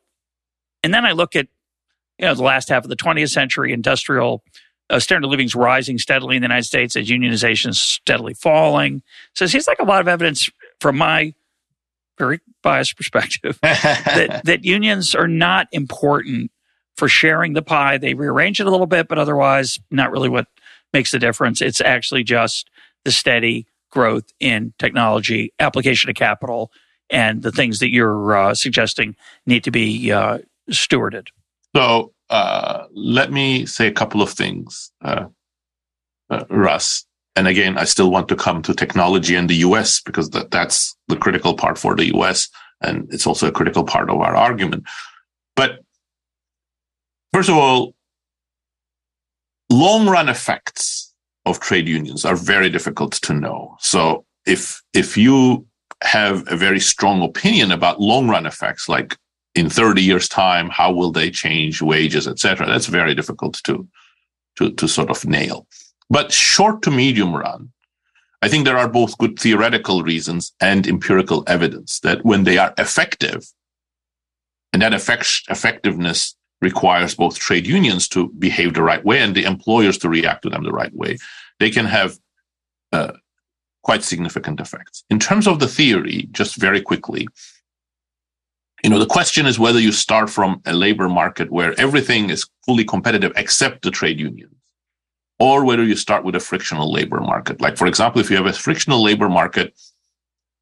and 0.84 0.94
then 0.94 1.06
I 1.06 1.12
look 1.12 1.36
at, 1.36 1.48
you 2.18 2.26
know, 2.26 2.36
the 2.36 2.44
last 2.44 2.70
half 2.70 2.84
of 2.84 2.90
the 2.90 2.96
20th 2.96 3.30
century, 3.32 3.74
industrial 3.74 4.44
uh, 4.90 5.00
standard 5.00 5.26
of 5.26 5.32
living 5.32 5.46
is 5.46 5.56
rising 5.56 5.98
steadily 5.98 6.36
in 6.36 6.42
the 6.42 6.48
United 6.48 6.66
States 6.66 6.96
as 6.96 7.08
unionization 7.08 7.70
is 7.70 7.82
steadily 7.82 8.34
falling. 8.34 9.02
So 9.36 9.46
it 9.46 9.50
seems 9.50 9.68
like 9.68 9.80
a 9.80 9.84
lot 9.86 10.02
of 10.02 10.08
evidence 10.08 10.50
from 10.82 10.98
my 10.98 11.34
very 12.18 12.40
biased 12.62 12.98
perspective 12.98 13.58
that, 13.62 14.42
that 14.44 14.66
unions 14.66 15.16
are 15.16 15.28
not 15.28 15.68
important 15.72 16.52
for 16.98 17.08
sharing 17.08 17.54
the 17.54 17.62
pie. 17.62 17.98
They 17.98 18.14
rearrange 18.14 18.60
it 18.60 18.68
a 18.68 18.72
little 18.72 18.88
bit, 18.88 19.08
but 19.08 19.18
otherwise 19.18 19.80
not 19.90 20.12
really 20.12 20.30
what 20.30 20.48
makes 20.92 21.12
the 21.12 21.20
difference. 21.20 21.62
It's 21.62 21.82
actually 21.82 22.24
just 22.24 22.70
the 23.06 23.12
steady 23.12 23.68
growth 23.90 24.26
in 24.40 24.74
technology, 24.78 25.54
application 25.60 26.10
of 26.10 26.16
capital, 26.16 26.72
and 27.10 27.41
the 27.41 27.52
things 27.52 27.80
that 27.80 27.89
you're 27.89 28.36
uh, 28.38 28.54
suggesting 28.54 29.15
need 29.45 29.63
to 29.63 29.72
be 29.72 30.12
uh, 30.12 30.39
stewarded. 30.69 31.28
So 31.76 32.13
uh, 32.30 32.86
let 32.91 33.32
me 33.32 33.65
say 33.65 33.88
a 33.88 33.91
couple 33.91 34.22
of 34.22 34.30
things, 34.30 34.91
uh, 35.02 35.26
uh, 36.30 36.45
Russ. 36.50 37.06
And 37.36 37.48
again, 37.48 37.78
I 37.78 37.86
still 37.86 38.12
want 38.12 38.28
to 38.30 38.36
come 38.36 38.62
to 38.63 38.74
technology 38.74 39.36
and 39.36 39.50
the 39.50 39.56
US 39.56 40.02
because 40.02 40.30
that, 40.32 40.52
that's 40.52 40.95
the 41.08 41.15
critical 41.15 41.54
part 41.56 41.78
for 41.78 41.95
the 41.95 42.13
US. 42.15 42.50
And 42.82 43.12
it's 43.12 43.28
also 43.28 43.48
a 43.48 43.52
critical 43.52 43.84
part 43.84 44.10
of 44.10 44.19
our 44.19 44.36
argument. 44.36 44.84
But 45.56 45.80
first 47.34 47.50
of 47.50 47.56
all, 47.56 47.93
long 49.69 50.08
run 50.08 50.30
effects 50.30 51.13
of 51.45 51.60
trade 51.60 51.88
unions 51.88 52.26
are 52.26 52.36
very 52.36 52.69
difficult 52.69 53.13
to 53.13 53.34
know. 53.34 53.76
So 53.80 54.26
if, 54.45 54.82
if 54.93 55.17
you 55.17 55.65
have 56.04 56.44
a 56.52 56.56
very 56.56 56.80
strong 56.80 57.22
opinion 57.22 57.72
about 57.72 58.02
long 58.02 58.30
run 58.30 58.46
effects, 58.46 58.88
like 58.88 59.18
in 59.56 59.70
30 59.70 60.02
years 60.02 60.30
time, 60.30 60.70
how 60.70 60.92
will 60.92 61.12
they 61.12 61.30
change 61.30 61.82
wages, 61.82 62.28
etc. 62.28 62.68
That's 62.68 62.86
very 62.86 63.16
difficult 63.16 63.62
to, 63.66 63.88
to, 64.58 64.72
to 64.72 64.88
sort 64.88 65.10
of 65.10 65.26
nail. 65.26 65.68
But 66.10 66.32
short 66.32 66.82
to 66.84 66.92
medium 66.92 67.36
run, 67.36 67.72
I 68.42 68.48
think 68.48 68.66
there 68.66 68.78
are 68.78 68.88
both 68.88 69.18
good 69.18 69.38
theoretical 69.38 70.02
reasons 70.04 70.54
and 70.62 70.88
empirical 70.88 71.44
evidence 71.48 72.00
that 72.02 72.24
when 72.24 72.46
they 72.46 72.58
are 72.58 72.74
effective, 72.78 73.46
and 74.72 74.82
that 74.82 74.94
effect, 74.94 75.42
effectiveness 75.50 76.36
requires 76.62 77.16
both 77.16 77.40
trade 77.40 77.68
unions 77.68 78.08
to 78.10 78.30
behave 78.40 78.74
the 78.74 78.84
right 78.84 79.04
way 79.04 79.20
and 79.20 79.36
the 79.36 79.44
employers 79.44 79.98
to 79.98 80.10
react 80.10 80.44
to 80.44 80.50
them 80.50 80.64
the 80.64 80.72
right 80.72 80.94
way. 80.94 81.18
they 81.60 81.70
can 81.70 81.86
have 81.86 82.18
uh, 82.92 83.12
quite 83.84 84.04
significant 84.04 84.60
effects. 84.60 85.04
In 85.10 85.20
terms 85.20 85.48
of 85.48 85.60
the 85.60 85.68
theory, 85.68 86.28
just 86.32 86.56
very 86.56 86.82
quickly, 86.82 87.28
you 88.84 88.89
know, 88.89 89.00
the 89.00 89.06
question 89.06 89.46
is 89.46 89.60
whether 89.60 89.80
you 89.80 89.92
start 89.92 90.30
from 90.30 90.62
a 90.65 90.74
labor 90.74 91.10
market 91.10 91.52
where 91.52 91.80
everything 91.80 92.30
is 92.30 92.48
fully 92.65 92.86
competitive 92.86 93.34
except 93.36 93.82
the 93.82 93.92
trade 93.92 94.20
unions, 94.20 94.54
or 95.39 95.65
whether 95.65 95.84
you 95.84 95.96
start 95.96 96.24
with 96.24 96.36
a 96.36 96.39
frictional 96.39 96.92
labor 96.92 97.20
market. 97.20 97.62
Like, 97.62 97.78
for 97.78 97.88
example, 97.88 98.22
if 98.22 98.30
you 98.30 98.38
have 98.38 98.46
a 98.46 98.54
frictional 98.54 99.04
labor 99.04 99.30
market 99.30 99.74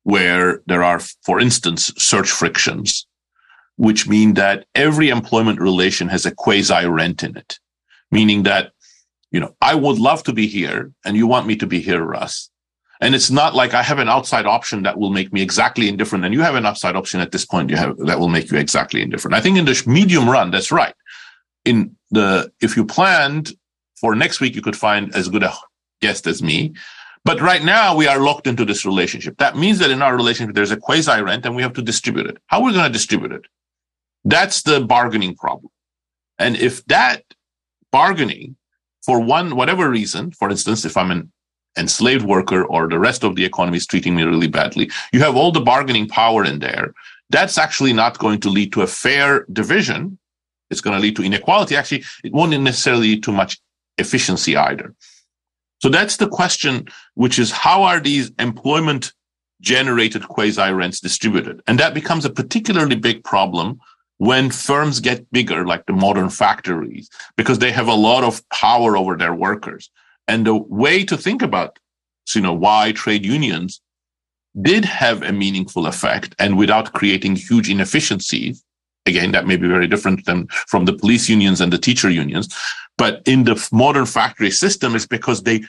where 0.04 0.62
there 0.68 0.84
are, 0.84 1.00
for 1.24 1.40
instance, 1.40 1.92
search 1.98 2.30
frictions, 2.30 3.06
which 3.76 4.08
mean 4.08 4.34
that 4.36 4.66
every 4.74 5.10
employment 5.10 5.60
relation 5.60 6.08
has 6.08 6.26
a 6.26 6.32
quasi 6.32 6.86
rent 6.86 7.24
in 7.24 7.38
it, 7.38 7.60
meaning 8.12 8.44
that, 8.44 8.72
you 9.32 9.40
know, 9.40 9.56
I 9.62 9.76
would 9.76 10.00
love 10.00 10.24
to 10.24 10.34
be 10.34 10.48
here 10.48 10.92
and 11.06 11.16
you 11.16 11.28
want 11.28 11.46
me 11.46 11.56
to 11.58 11.68
be 11.68 11.82
here, 11.82 12.04
Russ. 12.04 12.50
And 13.00 13.14
it's 13.14 13.30
not 13.30 13.54
like 13.54 13.74
I 13.74 13.84
have 13.84 14.00
an 14.00 14.10
outside 14.10 14.46
option 14.46 14.84
that 14.84 14.98
will 14.98 15.12
make 15.12 15.32
me 15.32 15.42
exactly 15.42 15.88
indifferent 15.88 16.26
and 16.26 16.34
you 16.34 16.42
have 16.42 16.56
an 16.56 16.66
outside 16.66 16.96
option 16.96 17.20
at 17.20 17.32
this 17.32 17.46
point 17.46 17.70
you 17.70 17.78
have 17.78 17.98
that 18.00 18.20
will 18.20 18.30
make 18.30 18.50
you 18.52 18.58
exactly 18.58 19.02
indifferent. 19.02 19.36
I 19.36 19.42
think 19.42 19.58
in 19.58 19.66
the 19.66 19.84
medium 19.86 20.30
run, 20.30 20.52
that's 20.52 20.72
right. 20.72 20.96
In 21.64 21.96
the, 22.12 22.52
if 22.62 22.76
you 22.76 22.86
planned 22.86 23.54
for 24.00 24.16
next 24.16 24.40
week, 24.40 24.56
you 24.56 24.62
could 24.62 24.76
find 24.76 25.14
as 25.16 25.30
good 25.30 25.44
a 25.44 25.54
guest 26.02 26.26
as 26.28 26.42
me. 26.42 26.74
But 27.24 27.42
right 27.42 27.64
now 27.64 27.96
we 27.96 28.08
are 28.08 28.20
locked 28.20 28.48
into 28.48 28.66
this 28.66 28.86
relationship. 28.86 29.38
That 29.38 29.58
means 29.58 29.80
that 29.80 29.92
in 29.92 30.02
our 30.02 30.16
relationship, 30.16 30.56
there's 30.56 30.72
a 30.72 30.78
quasi 30.78 31.22
rent 31.22 31.46
and 31.46 31.56
we 31.56 31.62
have 31.62 31.74
to 31.74 31.82
distribute 31.82 32.28
it. 32.28 32.38
How 32.48 32.60
are 32.60 32.66
we 32.66 32.74
going 32.74 32.86
to 32.86 32.90
distribute 32.90 33.32
it? 33.32 33.46
That's 34.24 34.64
the 34.64 34.82
bargaining 34.82 35.36
problem. 35.36 35.72
And 36.40 36.56
if 36.56 36.86
that 36.86 37.24
bargaining 37.92 38.56
for 39.04 39.20
one, 39.20 39.56
whatever 39.56 39.90
reason, 39.90 40.32
for 40.32 40.50
instance, 40.50 40.86
if 40.86 40.98
I'm 40.98 41.12
an 41.12 41.32
enslaved 41.78 42.26
worker 42.26 42.64
or 42.66 42.88
the 42.88 43.00
rest 43.00 43.24
of 43.24 43.36
the 43.36 43.46
economy 43.46 43.78
is 43.78 43.86
treating 43.86 44.16
me 44.16 44.24
really 44.24 44.48
badly, 44.48 44.90
you 45.12 45.20
have 45.20 45.36
all 45.36 45.52
the 45.52 45.62
bargaining 45.62 46.08
power 46.08 46.44
in 46.44 46.60
there. 46.60 46.94
That's 47.30 47.58
actually 47.58 47.94
not 47.94 48.20
going 48.20 48.40
to 48.42 48.50
lead 48.50 48.72
to 48.74 48.82
a 48.82 48.88
fair 48.88 49.46
division. 49.52 50.18
It's 50.70 50.82
going 50.82 50.96
to 50.96 51.02
lead 51.02 51.16
to 51.18 51.24
inequality. 51.24 51.76
Actually, 51.76 52.04
it 52.24 52.34
won't 52.34 52.60
necessarily 52.60 53.10
lead 53.10 53.24
to 53.24 53.32
much 53.32 53.60
efficiency 53.98 54.56
either. 54.56 54.94
So 55.80 55.90
that's 55.90 56.18
the 56.18 56.28
question, 56.28 56.88
which 57.14 57.38
is 57.38 57.52
how 57.52 57.84
are 57.84 58.00
these 58.00 58.32
employment 58.40 59.14
generated 59.62 60.28
quasi 60.28 60.72
rents 60.72 61.00
distributed? 61.00 61.62
And 61.68 61.80
that 61.80 61.94
becomes 61.94 62.26
a 62.26 62.30
particularly 62.30 62.96
big 62.96 63.24
problem 63.24 63.80
when 64.18 64.50
firms 64.50 65.00
get 65.00 65.32
bigger, 65.32 65.66
like 65.66 65.86
the 65.86 65.94
modern 65.94 66.30
factories, 66.30 67.10
because 67.36 67.60
they 67.60 67.72
have 67.72 67.88
a 67.88 67.94
lot 67.94 68.24
of 68.24 68.42
power 68.50 68.98
over 68.98 69.16
their 69.16 69.34
workers. 69.34 69.92
And 70.28 70.46
the 70.46 70.56
way 70.56 71.04
to 71.06 71.18
think 71.18 71.42
about, 71.42 71.80
you 72.36 72.42
know, 72.42 72.54
why 72.54 72.92
trade 72.92 73.26
unions 73.26 73.82
did 74.62 74.86
have 74.86 75.22
a 75.22 75.32
meaningful 75.32 75.86
effect 75.86 76.36
and 76.40 76.58
without 76.58 76.94
creating 76.94 77.36
huge 77.36 77.70
inefficiencies. 77.70 78.64
Again, 79.06 79.32
that 79.32 79.48
may 79.48 79.56
be 79.56 79.68
very 79.68 79.88
different 79.88 80.26
than 80.26 80.48
from 80.68 80.86
the 80.86 80.94
police 80.94 81.30
unions 81.30 81.62
and 81.62 81.72
the 81.72 81.78
teacher 81.78 82.10
unions. 82.10 82.54
But 82.98 83.22
in 83.26 83.44
the 83.44 83.70
modern 83.72 84.06
factory 84.06 84.52
system 84.52 84.96
is 84.96 85.08
because 85.08 85.44
they 85.44 85.64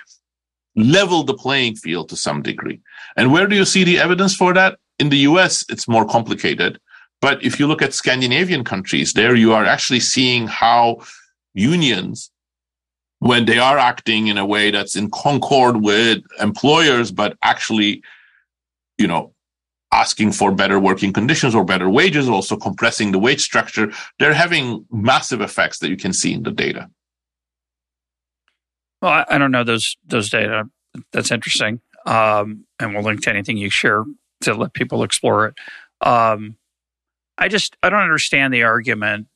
level 0.75 1.23
the 1.23 1.35
playing 1.35 1.77
field 1.77 2.09
to 2.09 2.17
some 2.17 2.43
degree. 2.43 2.81
And 3.17 3.33
where 3.33 3.47
do 3.47 3.55
you 3.57 3.65
see 3.65 3.85
the 3.85 3.99
evidence 3.99 4.35
for 4.35 4.55
that? 4.55 4.79
In 4.99 5.11
the 5.11 5.19
US, 5.19 5.65
it's 5.69 5.87
more 5.87 6.07
complicated. 6.07 6.81
But 7.21 7.43
if 7.45 7.59
you 7.59 7.67
look 7.67 7.83
at 7.83 7.95
Scandinavian 7.95 8.65
countries, 8.65 9.13
there 9.13 9.35
you 9.35 9.53
are 9.53 9.65
actually 9.65 10.01
seeing 10.01 10.47
how 10.47 10.99
unions, 11.55 12.31
when 13.21 13.47
they 13.47 13.59
are 13.59 13.79
acting 13.79 14.29
in 14.29 14.39
a 14.39 14.47
way 14.47 14.71
that's 14.71 14.97
in 14.97 15.11
concord 15.11 15.83
with 15.83 16.23
employers, 16.41 17.11
but 17.11 17.37
actually, 17.43 18.03
you 18.97 19.07
know, 19.07 19.33
asking 19.93 20.33
for 20.33 20.53
better 20.53 20.79
working 20.79 21.13
conditions 21.13 21.55
or 21.55 21.65
better 21.65 21.89
wages, 21.89 22.29
also 22.29 22.57
compressing 22.57 23.13
the 23.13 23.19
wage 23.19 23.41
structure, 23.41 23.91
they're 24.19 24.35
having 24.35 24.85
massive 24.91 25.41
effects 25.41 25.79
that 25.79 25.89
you 25.89 25.97
can 25.97 26.13
see 26.13 26.33
in 26.33 26.43
the 26.43 26.51
data. 26.51 26.89
Well, 29.01 29.13
I, 29.13 29.25
I 29.29 29.39
don't 29.39 29.51
know 29.51 29.65
those 29.65 29.97
those 30.07 30.31
data. 30.31 30.69
That's 31.13 31.31
interesting, 31.31 31.81
um, 32.07 32.65
and 32.81 32.95
we'll 32.95 33.05
link 33.05 33.23
to 33.23 33.31
anything 33.31 33.57
you 33.57 33.71
share 33.71 34.05
to 34.43 34.55
let 34.55 34.73
people 34.73 35.03
explore 35.03 35.47
it. 35.47 35.55
Um, 36.01 36.57
I 37.37 37.49
just 37.49 37.77
I 37.83 37.91
don't 37.91 38.03
understand 38.03 38.53
the 38.53 38.65
argument 38.65 39.29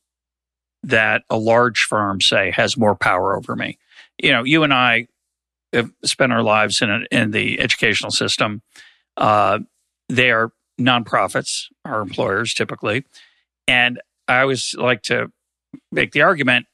that 0.83 1.23
a 1.29 1.37
large 1.37 1.83
firm 1.83 2.21
say 2.21 2.51
has 2.51 2.77
more 2.77 2.95
power 2.95 3.35
over 3.35 3.55
me. 3.55 3.77
You 4.21 4.31
know, 4.31 4.43
you 4.43 4.63
and 4.63 4.73
I 4.73 5.07
have 5.71 5.91
spent 6.03 6.31
our 6.31 6.43
lives 6.43 6.81
in 6.81 6.89
a, 6.89 7.01
in 7.11 7.31
the 7.31 7.59
educational 7.59 8.11
system. 8.11 8.61
Uh, 9.17 9.59
they 10.09 10.31
are 10.31 10.51
nonprofits, 10.79 11.65
our 11.85 12.01
employers 12.01 12.53
typically, 12.53 13.05
and 13.67 14.01
I 14.27 14.41
always 14.41 14.75
like 14.77 15.03
to 15.03 15.31
make 15.91 16.11
the 16.11 16.21
argument 16.21 16.67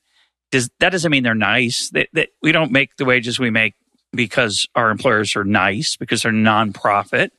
does 0.52 0.70
that 0.80 0.90
doesn't 0.90 1.12
mean 1.12 1.24
they're 1.24 1.36
nice. 1.36 1.90
That, 1.92 2.30
we 2.42 2.52
don't 2.52 2.72
make 2.72 2.96
the 2.98 3.06
wages 3.06 3.40
we 3.40 3.50
make 3.50 3.76
because 4.12 4.68
our 4.76 4.90
employers 4.90 5.36
are 5.36 5.44
nice 5.44 5.96
because 5.96 6.24
they're 6.24 6.32
nonprofit. 6.32 7.30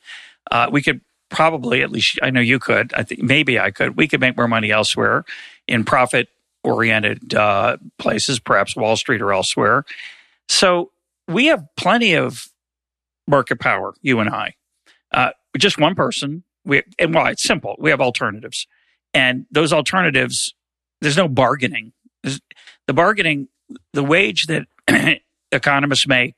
Uh, 0.50 0.68
we 0.70 0.82
could 0.82 1.00
probably 1.28 1.82
at 1.82 1.90
least 1.90 2.18
I 2.22 2.30
know 2.30 2.40
you 2.40 2.58
could. 2.58 2.92
I 2.94 3.02
think 3.02 3.22
maybe 3.22 3.58
I 3.58 3.70
could. 3.70 3.96
We 3.96 4.06
could 4.08 4.20
make 4.20 4.36
more 4.36 4.48
money 4.48 4.70
elsewhere 4.70 5.24
in 5.66 5.84
profit 5.84 6.28
oriented 6.64 7.34
uh, 7.34 7.76
places, 7.98 8.38
perhaps 8.38 8.76
Wall 8.76 8.96
Street 8.96 9.22
or 9.22 9.32
elsewhere. 9.32 9.84
So 10.48 10.90
we 11.28 11.46
have 11.46 11.64
plenty 11.76 12.14
of 12.14 12.48
market 13.26 13.60
power. 13.60 13.94
You 14.02 14.20
and 14.20 14.30
I, 14.30 14.54
uh, 15.12 15.30
just 15.58 15.78
one 15.78 15.94
person. 15.94 16.42
We 16.64 16.82
and 16.98 17.14
well, 17.14 17.26
it's 17.26 17.42
simple. 17.42 17.76
We 17.78 17.90
have 17.90 18.00
alternatives, 18.00 18.66
and 19.14 19.46
those 19.50 19.72
alternatives. 19.72 20.54
There's 21.00 21.16
no 21.16 21.28
bargaining. 21.28 21.92
There's, 22.22 22.40
the 22.86 22.92
bargaining, 22.92 23.48
the 23.94 24.04
wage 24.04 24.46
that 24.48 24.66
economists 25.52 26.06
make 26.06 26.34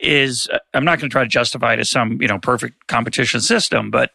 is 0.00 0.48
uh, 0.52 0.58
I'm 0.74 0.84
not 0.84 0.98
going 0.98 1.08
to 1.10 1.12
try 1.12 1.22
to 1.22 1.28
justify 1.28 1.74
it 1.74 1.78
as 1.78 1.90
some 1.90 2.20
you 2.20 2.28
know 2.28 2.38
perfect 2.38 2.86
competition 2.86 3.40
system, 3.40 3.90
but 3.90 4.10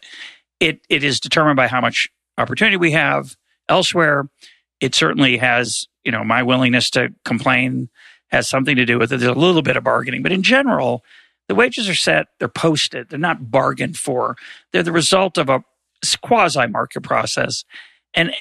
it 0.59 0.81
it 0.89 1.03
is 1.03 1.19
determined 1.19 1.57
by 1.57 1.67
how 1.67 1.81
much 1.81 2.09
opportunity 2.37 2.77
we 2.77 2.91
have 2.91 3.35
elsewhere. 3.69 4.29
It 4.79 4.95
certainly 4.95 5.37
has 5.37 5.87
you 6.03 6.11
know 6.11 6.23
my 6.23 6.43
willingness 6.43 6.89
to 6.91 7.09
complain 7.25 7.89
has 8.29 8.49
something 8.49 8.75
to 8.75 8.85
do 8.85 8.99
with 8.99 9.11
it. 9.11 9.19
There's 9.19 9.35
a 9.35 9.39
little 9.39 9.61
bit 9.61 9.77
of 9.77 9.83
bargaining, 9.83 10.21
but 10.21 10.31
in 10.31 10.43
general, 10.43 11.03
the 11.47 11.55
wages 11.55 11.87
are 11.87 11.95
set. 11.95 12.27
They're 12.39 12.49
posted. 12.49 13.09
They're 13.09 13.19
not 13.19 13.49
bargained 13.49 13.97
for. 13.97 14.35
They're 14.71 14.83
the 14.83 14.91
result 14.91 15.37
of 15.37 15.49
a 15.49 15.63
quasi 16.21 16.67
market 16.67 17.01
process, 17.01 17.63
and 18.13 18.33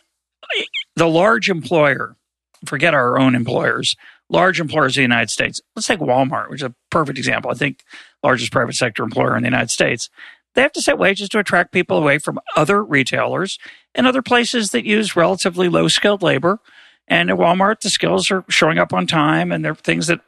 the 0.96 1.06
large 1.06 1.48
employer. 1.48 2.16
Forget 2.64 2.94
our 2.94 3.18
own 3.18 3.34
employers 3.34 3.96
large 4.28 4.60
employers 4.60 4.96
in 4.96 5.02
the 5.02 5.04
United 5.04 5.30
States, 5.30 5.60
let's 5.74 5.86
take 5.86 6.00
Walmart, 6.00 6.50
which 6.50 6.60
is 6.60 6.68
a 6.68 6.74
perfect 6.90 7.18
example. 7.18 7.50
I 7.50 7.54
think 7.54 7.84
largest 8.22 8.52
private 8.52 8.74
sector 8.74 9.02
employer 9.02 9.36
in 9.36 9.42
the 9.42 9.48
United 9.48 9.70
States. 9.70 10.08
They 10.56 10.62
have 10.62 10.72
to 10.72 10.82
set 10.82 10.98
wages 10.98 11.28
to 11.28 11.38
attract 11.38 11.70
people 11.70 11.98
away 11.98 12.18
from 12.18 12.40
other 12.56 12.82
retailers 12.82 13.58
and 13.94 14.06
other 14.06 14.22
places 14.22 14.70
that 14.70 14.86
use 14.86 15.14
relatively 15.14 15.68
low 15.68 15.86
skilled 15.86 16.22
labor. 16.22 16.58
And 17.06 17.30
at 17.30 17.36
Walmart, 17.36 17.80
the 17.80 17.90
skills 17.90 18.30
are 18.30 18.44
showing 18.48 18.78
up 18.78 18.92
on 18.92 19.06
time 19.06 19.52
and 19.52 19.64
they're 19.64 19.74
things 19.74 20.06
that 20.08 20.20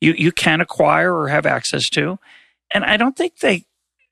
you, 0.00 0.12
you 0.18 0.32
can 0.32 0.60
acquire 0.60 1.14
or 1.14 1.28
have 1.28 1.46
access 1.46 1.88
to. 1.90 2.18
And 2.74 2.84
I 2.84 2.96
don't 2.96 3.16
think 3.16 3.38
they 3.38 3.64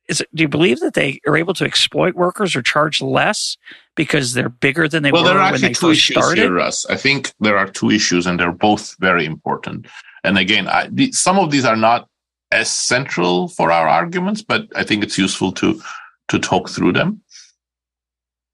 is 0.09 0.21
it, 0.21 0.29
do 0.35 0.43
you 0.43 0.49
believe 0.49 0.81
that 0.81 0.95
they 0.95 1.21
are 1.27 1.37
able 1.37 1.55
to 1.55 1.65
exploit 1.65 2.15
workers 2.15 2.55
or 2.55 2.63
charge 2.63 3.01
less 3.01 3.57
because 3.95 4.35
they're 4.35 4.51
bigger 4.51 4.87
than 4.87 5.03
they 5.03 5.11
well, 5.11 5.23
were 5.23 5.31
there 5.31 5.39
are 5.39 5.45
when 5.45 5.55
actually 5.55 5.69
they 5.69 5.75
two 5.75 5.87
first 5.89 5.99
issues 5.99 6.17
started? 6.17 6.43
Here, 6.43 6.53
Russ. 6.53 6.87
I 6.87 6.97
think 6.97 7.33
there 7.41 7.57
are 7.57 7.69
two 7.69 7.91
issues, 7.91 8.27
and 8.27 8.39
they're 8.39 8.53
both 8.53 8.97
very 9.01 9.25
important. 9.25 9.87
And 10.23 10.37
again, 10.37 10.69
I, 10.69 10.89
the, 10.91 11.11
some 11.13 11.39
of 11.39 11.51
these 11.51 11.65
are 11.65 11.77
not 11.77 12.09
as 12.51 12.71
central 12.71 13.49
for 13.49 13.73
our 13.73 13.89
arguments, 13.89 14.43
but 14.43 14.67
I 14.77 14.85
think 14.85 15.03
it's 15.03 15.19
useful 15.19 15.53
to 15.53 15.81
to 16.29 16.39
talk 16.39 16.71
through 16.71 16.93
them. 16.93 17.21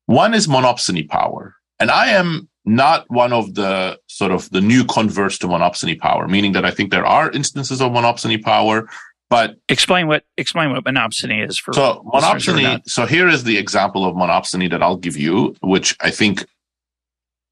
One 0.06 0.34
is 0.34 0.48
monopsony 0.48 1.08
power, 1.08 1.54
and 1.78 1.90
I 1.90 2.08
am 2.08 2.48
not 2.64 3.04
one 3.08 3.32
of 3.32 3.54
the 3.54 3.98
sort 4.06 4.32
of 4.32 4.50
the 4.50 4.60
new 4.60 4.84
converts 4.84 5.38
to 5.38 5.46
monopsony 5.46 5.98
power, 5.98 6.28
meaning 6.28 6.52
that 6.52 6.64
I 6.64 6.70
think 6.70 6.90
there 6.90 7.06
are 7.06 7.30
instances 7.30 7.80
of 7.80 7.92
monopsony 7.92 8.42
power 8.42 8.88
but 9.30 9.54
explain 9.68 10.08
what 10.08 10.24
explain 10.36 10.72
what 10.72 10.84
monopsony 10.84 11.48
is 11.48 11.56
for 11.56 11.72
so 11.72 12.04
monopsony. 12.12 12.82
So 12.86 13.06
here 13.06 13.28
is 13.28 13.44
the 13.44 13.56
example 13.56 14.04
of 14.04 14.16
monopsony 14.16 14.68
that 14.70 14.82
I'll 14.82 14.96
give 14.96 15.16
you, 15.16 15.54
which 15.60 15.96
I 16.00 16.10
think 16.10 16.44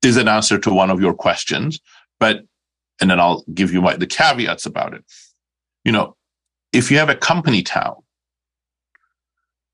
is 0.03 0.17
an 0.17 0.27
answer 0.27 0.59
to 0.59 0.75
one 0.75 0.91
of 0.91 1.01
your 1.01 1.15
questions. 1.15 1.79
But 2.19 2.41
and 3.01 3.09
then 3.09 3.21
I'll 3.21 3.45
give 3.55 3.73
you 3.73 3.81
my, 3.81 3.95
the 3.95 4.09
caveats 4.09 4.67
about 4.67 4.93
it. 4.93 5.05
You 5.85 5.93
know, 5.93 6.17
if 6.73 6.91
you 6.91 6.99
have 6.99 7.09
a 7.09 7.15
company 7.15 7.63
town, 7.63 7.97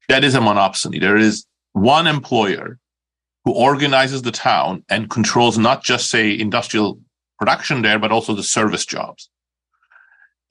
that 0.08 0.24
is 0.24 0.34
a 0.34 0.40
monopsony. 0.40 1.00
There 1.00 1.16
is 1.16 1.46
one 1.72 2.06
employer 2.06 2.78
who 3.44 3.52
organizes 3.52 4.22
the 4.22 4.32
town 4.32 4.84
and 4.88 5.10
controls 5.10 5.58
not 5.58 5.82
just 5.82 6.10
say 6.10 6.38
industrial 6.38 6.98
production 7.38 7.82
there, 7.82 7.98
but 7.98 8.12
also 8.12 8.34
the 8.34 8.42
service 8.42 8.86
jobs. 8.86 9.28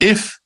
If 0.00 0.38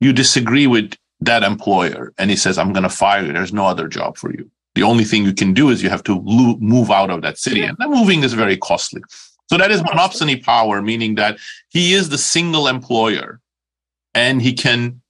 you 0.00 0.12
disagree 0.12 0.66
with 0.66 0.94
that 1.20 1.42
employer 1.42 2.12
and 2.18 2.30
he 2.30 2.36
says, 2.36 2.58
I'm 2.58 2.72
going 2.72 2.82
to 2.82 2.88
fire 2.88 3.24
you. 3.24 3.32
There's 3.32 3.52
no 3.52 3.66
other 3.66 3.88
job 3.88 4.16
for 4.16 4.32
you. 4.32 4.50
The 4.74 4.82
only 4.82 5.04
thing 5.04 5.24
you 5.24 5.32
can 5.32 5.54
do 5.54 5.70
is 5.70 5.82
you 5.82 5.88
have 5.88 6.04
to 6.04 6.20
lo- 6.22 6.58
move 6.60 6.90
out 6.90 7.10
of 7.10 7.22
that 7.22 7.38
city. 7.38 7.60
Yeah. 7.60 7.70
And 7.70 7.78
that 7.78 7.88
moving 7.88 8.22
is 8.22 8.34
very 8.34 8.56
costly. 8.58 9.02
So 9.48 9.56
that 9.56 9.70
is 9.70 9.80
monopsony 9.82 10.42
power, 10.42 10.82
meaning 10.82 11.14
that 11.14 11.38
he 11.70 11.94
is 11.94 12.10
the 12.10 12.18
single 12.18 12.68
employer 12.68 13.40
and 14.12 14.42
he 14.42 14.52
can, 14.52 15.00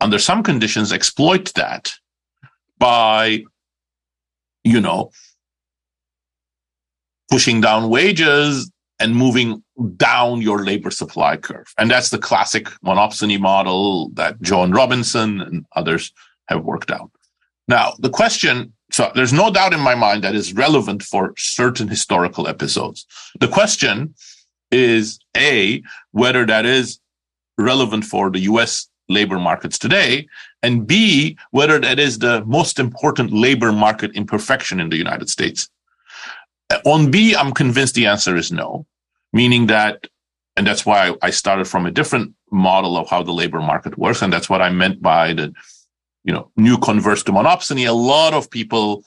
under 0.00 0.18
some 0.18 0.42
conditions, 0.42 0.92
exploit 0.92 1.52
that 1.54 1.92
by, 2.78 3.44
you 4.64 4.80
know, 4.80 5.10
pushing 7.30 7.60
down 7.60 7.88
wages 7.88 8.70
and 8.98 9.14
moving 9.14 9.62
down 9.96 10.40
your 10.40 10.64
labor 10.64 10.90
supply 10.90 11.36
curve. 11.36 11.66
And 11.78 11.90
that's 11.90 12.10
the 12.10 12.18
classic 12.18 12.66
monopsony 12.84 13.38
model 13.38 14.10
that 14.14 14.40
Joan 14.40 14.72
Robinson 14.72 15.40
and 15.40 15.66
others 15.74 16.12
have 16.48 16.64
worked 16.64 16.90
out. 16.90 17.10
Now, 17.68 17.94
the 17.98 18.10
question 18.10 18.72
so 18.92 19.10
there's 19.14 19.32
no 19.32 19.50
doubt 19.50 19.72
in 19.72 19.80
my 19.80 19.94
mind 19.94 20.22
that 20.22 20.34
is 20.34 20.52
relevant 20.52 21.02
for 21.02 21.34
certain 21.36 21.88
historical 21.88 22.46
episodes. 22.46 23.04
The 23.40 23.48
question 23.48 24.14
is 24.70 25.18
A, 25.36 25.82
whether 26.12 26.46
that 26.46 26.66
is 26.66 27.00
relevant 27.58 28.04
for 28.04 28.30
the 28.30 28.40
US 28.40 28.88
labor 29.08 29.38
markets 29.38 29.78
today, 29.78 30.28
and 30.62 30.86
B, 30.86 31.36
whether 31.50 31.78
that 31.78 31.98
is 31.98 32.18
the 32.18 32.44
most 32.44 32.78
important 32.78 33.32
labor 33.32 33.72
market 33.72 34.10
imperfection 34.14 34.80
in 34.80 34.88
the 34.88 34.96
United 34.96 35.30
States. 35.30 35.68
On 36.84 37.10
B, 37.10 37.34
I'm 37.34 37.52
convinced 37.52 37.94
the 37.94 38.06
answer 38.06 38.36
is 38.36 38.50
no 38.50 38.86
meaning 39.32 39.66
that, 39.66 40.06
and 40.56 40.66
that's 40.66 40.86
why 40.86 41.14
I 41.22 41.30
started 41.30 41.66
from 41.66 41.86
a 41.86 41.90
different 41.90 42.34
model 42.50 42.96
of 42.96 43.08
how 43.08 43.22
the 43.22 43.32
labor 43.32 43.60
market 43.60 43.98
works. 43.98 44.22
And 44.22 44.32
that's 44.32 44.48
what 44.48 44.62
I 44.62 44.70
meant 44.70 45.02
by 45.02 45.34
the, 45.34 45.52
you 46.24 46.32
know, 46.32 46.50
new 46.56 46.78
converse 46.78 47.22
to 47.24 47.32
monopsony. 47.32 47.86
A 47.86 47.92
lot 47.92 48.32
of 48.32 48.50
people 48.50 49.04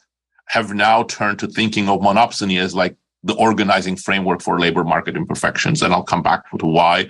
have 0.48 0.74
now 0.74 1.04
turned 1.04 1.40
to 1.40 1.48
thinking 1.48 1.90
of 1.90 2.02
monopsony 2.02 2.60
as 2.60 2.76
like 2.76 2.96
the 3.24 3.34
organizing 3.36 3.96
framework 3.96 4.42
for 4.42 4.60
labor 4.60 4.84
market 4.84 5.16
imperfections. 5.16 5.82
And 5.82 5.94
I'll 5.94 6.04
come 6.04 6.22
back 6.22 6.42
to 6.60 6.66
why. 6.66 7.10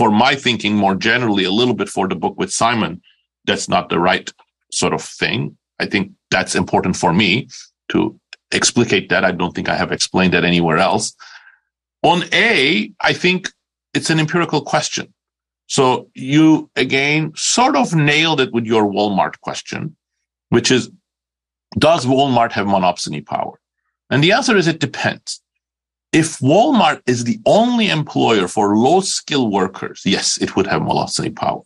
For 0.00 0.10
my 0.10 0.34
thinking 0.34 0.76
more 0.76 0.94
generally, 0.94 1.44
a 1.44 1.50
little 1.50 1.74
bit 1.74 1.90
for 1.90 2.08
the 2.08 2.14
book 2.14 2.38
with 2.38 2.50
Simon, 2.50 3.02
that's 3.44 3.68
not 3.68 3.90
the 3.90 3.98
right 3.98 4.32
sort 4.72 4.94
of 4.94 5.02
thing. 5.02 5.58
I 5.78 5.84
think 5.84 6.12
that's 6.30 6.54
important 6.54 6.96
for 6.96 7.12
me 7.12 7.48
to 7.92 8.18
explicate 8.50 9.10
that. 9.10 9.26
I 9.26 9.32
don't 9.32 9.54
think 9.54 9.68
I 9.68 9.76
have 9.76 9.92
explained 9.92 10.32
that 10.32 10.42
anywhere 10.42 10.78
else. 10.78 11.14
On 12.02 12.22
A, 12.32 12.90
I 13.02 13.12
think 13.12 13.52
it's 13.92 14.08
an 14.08 14.18
empirical 14.18 14.62
question. 14.62 15.12
So 15.66 16.08
you 16.14 16.70
again 16.76 17.32
sort 17.36 17.76
of 17.76 17.94
nailed 17.94 18.40
it 18.40 18.54
with 18.54 18.64
your 18.64 18.90
Walmart 18.90 19.38
question, 19.42 19.96
which 20.48 20.70
is, 20.70 20.90
does 21.78 22.06
Walmart 22.06 22.52
have 22.52 22.66
monopsony 22.66 23.22
power? 23.26 23.60
And 24.08 24.24
the 24.24 24.32
answer 24.32 24.56
is 24.56 24.66
it 24.66 24.80
depends. 24.80 25.42
If 26.12 26.38
Walmart 26.38 27.02
is 27.06 27.24
the 27.24 27.38
only 27.46 27.88
employer 27.88 28.48
for 28.48 28.76
low 28.76 29.00
skill 29.00 29.50
workers, 29.50 30.02
yes, 30.04 30.38
it 30.38 30.56
would 30.56 30.66
have 30.66 30.82
monopsony 30.82 31.34
power. 31.34 31.62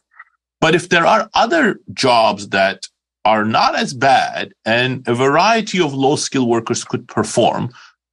But 0.60 0.74
if 0.74 0.88
there 0.90 1.06
are 1.06 1.30
other 1.34 1.80
jobs 1.92 2.48
that 2.50 2.86
are 3.24 3.44
not 3.44 3.74
as 3.74 3.94
bad 3.94 4.52
and 4.66 5.06
a 5.08 5.14
variety 5.14 5.80
of 5.80 5.94
low 5.94 6.16
skill 6.16 6.46
workers 6.46 6.84
could 6.84 7.08
perform 7.08 7.70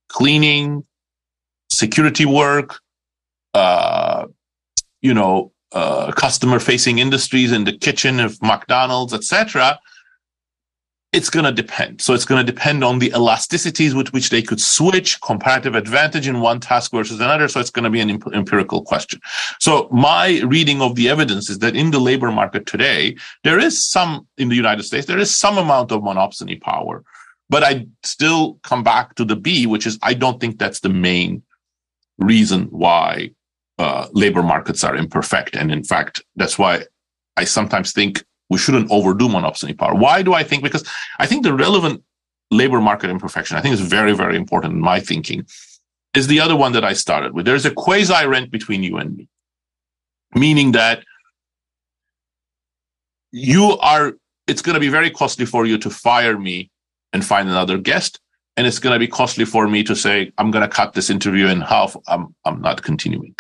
cleaning, 0.08 0.86
security 1.70 2.26
work, 2.26 2.80
uh, 3.54 4.28
you 5.02 5.14
know, 5.14 5.52
uh, 5.74 6.12
customer 6.12 6.60
facing 6.60 7.00
industries 7.00 7.52
in 7.52 7.64
the 7.64 7.78
kitchen 7.78 8.20
of 8.20 8.42
McDonald's, 8.42 9.14
etc. 9.14 9.80
It's 11.14 11.30
going 11.30 11.44
to 11.44 11.52
depend. 11.52 12.02
So 12.02 12.14
it's 12.14 12.24
going 12.24 12.46
to 12.46 12.52
depend 12.52 12.86
on 12.86 13.00
the 13.00 13.10
elasticities 13.10 13.94
with 13.94 14.14
which 14.14 14.30
they 14.30 14.42
could 14.42 14.62
switch 14.62 15.20
comparative 15.20 15.76
advantage 15.76 16.26
in 16.26 16.40
one 16.40 16.62
task 16.62 16.92
versus 16.92 17.20
another. 17.20 17.50
So 17.50 17.60
it's 17.60 17.70
going 17.70 17.84
to 17.84 17.90
be 17.90 18.00
an 18.00 18.10
imp- 18.10 18.34
empirical 18.34 18.82
question. 18.82 19.20
So 19.60 19.90
my 19.92 20.40
reading 20.46 20.82
of 20.82 20.96
the 20.96 21.10
evidence 21.10 21.50
is 21.50 21.60
that 21.60 21.76
in 21.76 21.92
the 21.92 22.00
labor 22.00 22.32
market 22.32 22.66
today, 22.66 23.18
there 23.44 23.60
is 23.60 23.84
some 23.84 24.26
in 24.38 24.48
the 24.48 24.56
United 24.56 24.84
States, 24.84 25.06
there 25.06 25.20
is 25.20 25.36
some 25.36 25.58
amount 25.58 25.92
of 25.92 26.02
monopsony 26.02 26.60
power. 26.62 27.04
But 27.50 27.64
I 27.64 27.88
still 28.04 28.58
come 28.64 28.82
back 28.82 29.16
to 29.16 29.26
the 29.26 29.36
B, 29.36 29.68
which 29.68 29.86
is 29.86 30.00
I 30.02 30.14
don't 30.14 30.40
think 30.40 30.58
that's 30.58 30.80
the 30.80 30.90
main 30.90 31.44
reason 32.18 32.68
why 32.68 33.32
uh, 33.78 34.08
labor 34.14 34.44
markets 34.44 34.86
are 34.86 34.96
imperfect. 34.96 35.58
And 35.58 35.72
in 35.72 35.84
fact, 35.84 36.24
that's 36.38 36.58
why 36.58 36.86
I 37.36 37.44
sometimes 37.44 37.92
think 37.92 38.24
we 38.52 38.58
shouldn't 38.58 38.92
overdo 38.92 39.30
monopsony 39.30 39.76
power. 39.76 39.96
Why 39.96 40.22
do 40.22 40.34
I 40.34 40.44
think? 40.44 40.62
Because 40.62 40.84
I 41.20 41.26
think 41.26 41.44
the 41.44 41.54
relevant 41.54 42.04
labor 42.52 42.82
market 42.82 43.10
imperfection, 43.10 43.56
I 43.56 43.62
think 43.62 43.74
is 43.74 43.80
very, 43.80 44.14
very 44.14 44.36
important 44.36 44.74
in 44.74 44.82
my 44.82 45.00
thinking, 45.00 45.46
is 46.14 46.28
the 46.28 46.42
other 46.42 46.58
one 46.58 46.74
that 46.74 46.84
I 46.84 46.92
started 46.92 47.34
with. 47.34 47.46
There's 47.46 47.66
a 47.66 47.72
quasi 47.72 48.26
rent 48.26 48.52
between 48.52 48.84
you 48.84 48.98
and 48.98 49.16
me, 49.16 49.30
meaning 50.36 50.74
that 50.74 51.06
you 53.32 53.78
are, 53.80 54.14
it's 54.48 54.62
going 54.62 54.74
to 54.74 54.82
be 54.82 54.90
very 54.90 55.10
costly 55.10 55.46
for 55.46 55.66
you 55.66 55.78
to 55.78 55.90
fire 55.90 56.38
me 56.38 56.70
and 57.14 57.26
find 57.26 57.48
another 57.48 57.78
guest 57.78 58.20
and 58.58 58.68
it's 58.68 58.80
going 58.80 58.94
to 58.94 59.00
be 59.00 59.08
costly 59.08 59.46
for 59.46 59.68
me 59.68 59.82
to 59.84 59.96
say 59.96 60.32
i'm 60.38 60.52
going 60.52 60.62
to 60.62 60.68
cut 60.68 60.94
this 60.94 61.10
interview 61.10 61.48
in 61.48 61.62
half 61.62 61.96
i'm 62.08 62.36
i'm 62.46 62.62
not 62.62 62.82
continuing 62.84 63.34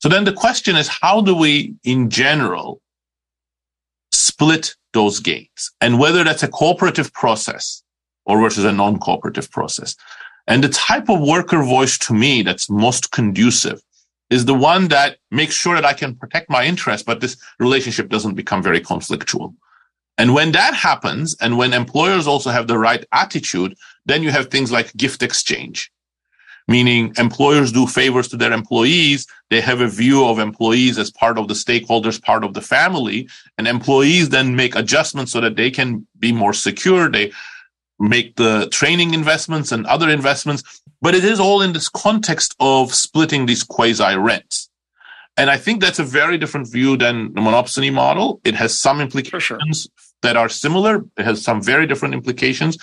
so 0.00 0.08
then 0.08 0.24
the 0.24 0.32
question 0.32 0.76
is 0.76 0.88
how 0.88 1.20
do 1.20 1.34
we 1.34 1.74
in 1.84 2.10
general 2.10 2.80
split 4.12 4.74
those 4.92 5.20
gains 5.20 5.70
and 5.80 5.98
whether 5.98 6.24
that's 6.24 6.42
a 6.42 6.48
cooperative 6.48 7.12
process 7.12 7.82
or 8.26 8.40
versus 8.40 8.64
a 8.64 8.72
non-cooperative 8.72 9.50
process. 9.50 9.96
And 10.46 10.64
the 10.64 10.68
type 10.68 11.08
of 11.08 11.20
worker 11.20 11.62
voice 11.62 11.98
to 11.98 12.14
me 12.14 12.42
that's 12.42 12.68
most 12.70 13.12
conducive 13.12 13.80
is 14.30 14.44
the 14.44 14.54
one 14.54 14.88
that 14.88 15.18
makes 15.30 15.54
sure 15.54 15.74
that 15.74 15.84
I 15.84 15.92
can 15.92 16.14
protect 16.14 16.48
my 16.48 16.64
interests, 16.64 17.04
but 17.04 17.20
this 17.20 17.36
relationship 17.58 18.08
doesn't 18.08 18.34
become 18.34 18.62
very 18.62 18.80
conflictual. 18.80 19.54
And 20.18 20.34
when 20.34 20.52
that 20.52 20.74
happens, 20.74 21.36
and 21.40 21.56
when 21.56 21.72
employers 21.72 22.26
also 22.26 22.50
have 22.50 22.66
the 22.66 22.78
right 22.78 23.04
attitude, 23.12 23.74
then 24.06 24.22
you 24.22 24.30
have 24.30 24.48
things 24.48 24.70
like 24.70 24.96
gift 24.96 25.22
exchange, 25.22 25.90
meaning 26.68 27.12
employers 27.18 27.72
do 27.72 27.86
favors 27.86 28.28
to 28.28 28.36
their 28.36 28.52
employees. 28.52 29.26
They 29.50 29.60
have 29.60 29.80
a 29.80 29.88
view 29.88 30.24
of 30.26 30.38
employees 30.38 30.98
as 30.98 31.10
part 31.10 31.38
of 31.38 31.48
the 31.48 31.54
stakeholders, 31.54 32.22
part 32.22 32.44
of 32.44 32.54
the 32.54 32.60
family, 32.60 33.28
and 33.58 33.66
employees 33.66 34.28
then 34.28 34.56
make 34.56 34.74
adjustments 34.74 35.32
so 35.32 35.40
that 35.40 35.56
they 35.56 35.70
can 35.70 36.06
be 36.18 36.32
more 36.32 36.52
secure. 36.52 37.10
They 37.10 37.32
make 37.98 38.36
the 38.36 38.68
training 38.72 39.14
investments 39.14 39.72
and 39.72 39.86
other 39.86 40.08
investments, 40.08 40.82
but 41.02 41.14
it 41.14 41.24
is 41.24 41.38
all 41.38 41.60
in 41.62 41.72
this 41.72 41.88
context 41.88 42.54
of 42.60 42.94
splitting 42.94 43.46
these 43.46 43.62
quasi 43.62 44.16
rents. 44.16 44.70
And 45.36 45.48
I 45.48 45.56
think 45.56 45.80
that's 45.80 45.98
a 45.98 46.04
very 46.04 46.38
different 46.38 46.70
view 46.70 46.96
than 46.96 47.32
the 47.34 47.40
monopsony 47.40 47.92
model. 47.92 48.40
It 48.44 48.54
has 48.54 48.76
some 48.76 49.00
implications 49.00 49.82
sure. 49.82 49.90
that 50.22 50.36
are 50.36 50.48
similar. 50.48 51.04
It 51.16 51.24
has 51.24 51.42
some 51.42 51.62
very 51.62 51.86
different 51.86 52.14
implications. 52.14 52.76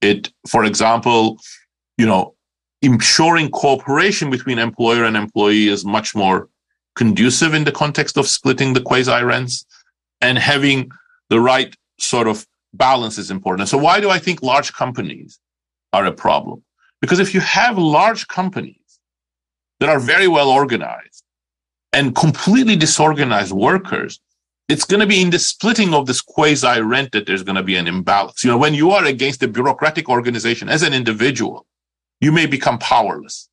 It, 0.00 0.32
for 0.48 0.64
example, 0.64 1.38
you 1.98 2.06
know, 2.06 2.34
ensuring 2.82 3.50
cooperation 3.50 4.30
between 4.30 4.58
employer 4.58 5.04
and 5.04 5.16
employee 5.16 5.68
is 5.68 5.84
much 5.84 6.14
more 6.14 6.48
conducive 6.96 7.54
in 7.54 7.64
the 7.64 7.72
context 7.72 8.16
of 8.16 8.26
splitting 8.26 8.72
the 8.72 8.80
quasi 8.80 9.22
rents 9.22 9.64
and 10.20 10.38
having 10.38 10.90
the 11.28 11.40
right 11.40 11.74
sort 11.98 12.26
of 12.26 12.46
balance 12.74 13.18
is 13.18 13.30
important. 13.30 13.68
So 13.68 13.78
why 13.78 14.00
do 14.00 14.10
I 14.10 14.18
think 14.18 14.42
large 14.42 14.72
companies 14.72 15.38
are 15.92 16.04
a 16.06 16.12
problem? 16.12 16.62
Because 17.00 17.18
if 17.18 17.34
you 17.34 17.40
have 17.40 17.78
large 17.78 18.28
companies 18.28 18.76
that 19.78 19.88
are 19.88 19.98
very 19.98 20.28
well 20.28 20.50
organized 20.50 21.24
and 21.92 22.14
completely 22.14 22.76
disorganized 22.76 23.52
workers, 23.52 24.20
it's 24.68 24.84
going 24.84 25.00
to 25.00 25.06
be 25.06 25.20
in 25.20 25.30
the 25.30 25.38
splitting 25.38 25.94
of 25.94 26.06
this 26.06 26.20
quasi 26.20 26.80
rent 26.80 27.12
that 27.12 27.26
there's 27.26 27.42
going 27.42 27.56
to 27.56 27.62
be 27.62 27.76
an 27.76 27.88
imbalance. 27.88 28.44
You 28.44 28.50
know, 28.50 28.58
when 28.58 28.74
you 28.74 28.90
are 28.92 29.04
against 29.04 29.42
a 29.42 29.48
bureaucratic 29.48 30.08
organization 30.08 30.68
as 30.68 30.82
an 30.82 30.94
individual, 30.94 31.66
you 32.20 32.32
may 32.32 32.46
become 32.46 32.78
powerless. 32.78 33.48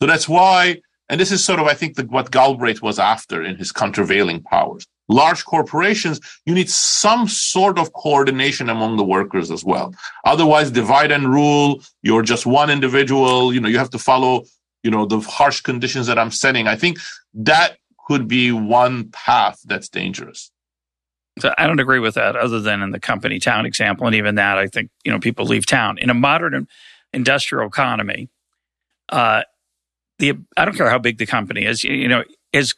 So 0.00 0.06
that's 0.06 0.28
why, 0.28 0.80
and 1.08 1.20
this 1.20 1.32
is 1.32 1.44
sort 1.44 1.58
of, 1.58 1.66
I 1.66 1.74
think, 1.74 1.96
the, 1.96 2.04
what 2.04 2.30
Galbraith 2.30 2.82
was 2.82 2.98
after 2.98 3.42
in 3.42 3.56
his 3.56 3.72
countervailing 3.72 4.42
powers. 4.42 4.86
Large 5.08 5.44
corporations, 5.46 6.20
you 6.44 6.54
need 6.54 6.68
some 6.68 7.26
sort 7.26 7.78
of 7.78 7.92
coordination 7.94 8.68
among 8.68 8.96
the 8.96 9.04
workers 9.04 9.50
as 9.50 9.64
well. 9.64 9.94
Otherwise, 10.24 10.70
divide 10.70 11.10
and 11.10 11.26
rule. 11.28 11.80
You're 12.02 12.22
just 12.22 12.44
one 12.44 12.68
individual. 12.68 13.52
You 13.52 13.60
know, 13.60 13.68
you 13.68 13.78
have 13.78 13.90
to 13.90 13.98
follow, 13.98 14.44
you 14.82 14.90
know, 14.90 15.06
the 15.06 15.20
harsh 15.20 15.62
conditions 15.62 16.06
that 16.08 16.18
I'm 16.18 16.30
setting. 16.30 16.68
I 16.68 16.76
think 16.76 16.98
that 17.34 17.78
could 18.06 18.28
be 18.28 18.52
one 18.52 19.10
path 19.10 19.60
that's 19.64 19.88
dangerous. 19.88 20.50
So 21.40 21.54
I 21.56 21.66
don't 21.66 21.80
agree 21.80 22.00
with 22.00 22.14
that, 22.14 22.36
other 22.36 22.60
than 22.60 22.82
in 22.82 22.90
the 22.90 23.00
company 23.00 23.38
town 23.38 23.64
example, 23.64 24.06
and 24.06 24.16
even 24.16 24.34
that 24.34 24.58
I 24.58 24.66
think 24.66 24.90
you 25.04 25.12
know 25.12 25.20
people 25.20 25.46
leave 25.46 25.66
town 25.66 25.98
in 25.98 26.10
a 26.10 26.14
modern 26.14 26.66
industrial 27.12 27.66
economy. 27.66 28.28
Uh, 29.08 29.42
the 30.18 30.34
I 30.56 30.64
don't 30.64 30.76
care 30.76 30.90
how 30.90 30.98
big 30.98 31.18
the 31.18 31.26
company 31.26 31.64
is, 31.64 31.84
you 31.84 32.08
know, 32.08 32.24
is 32.52 32.74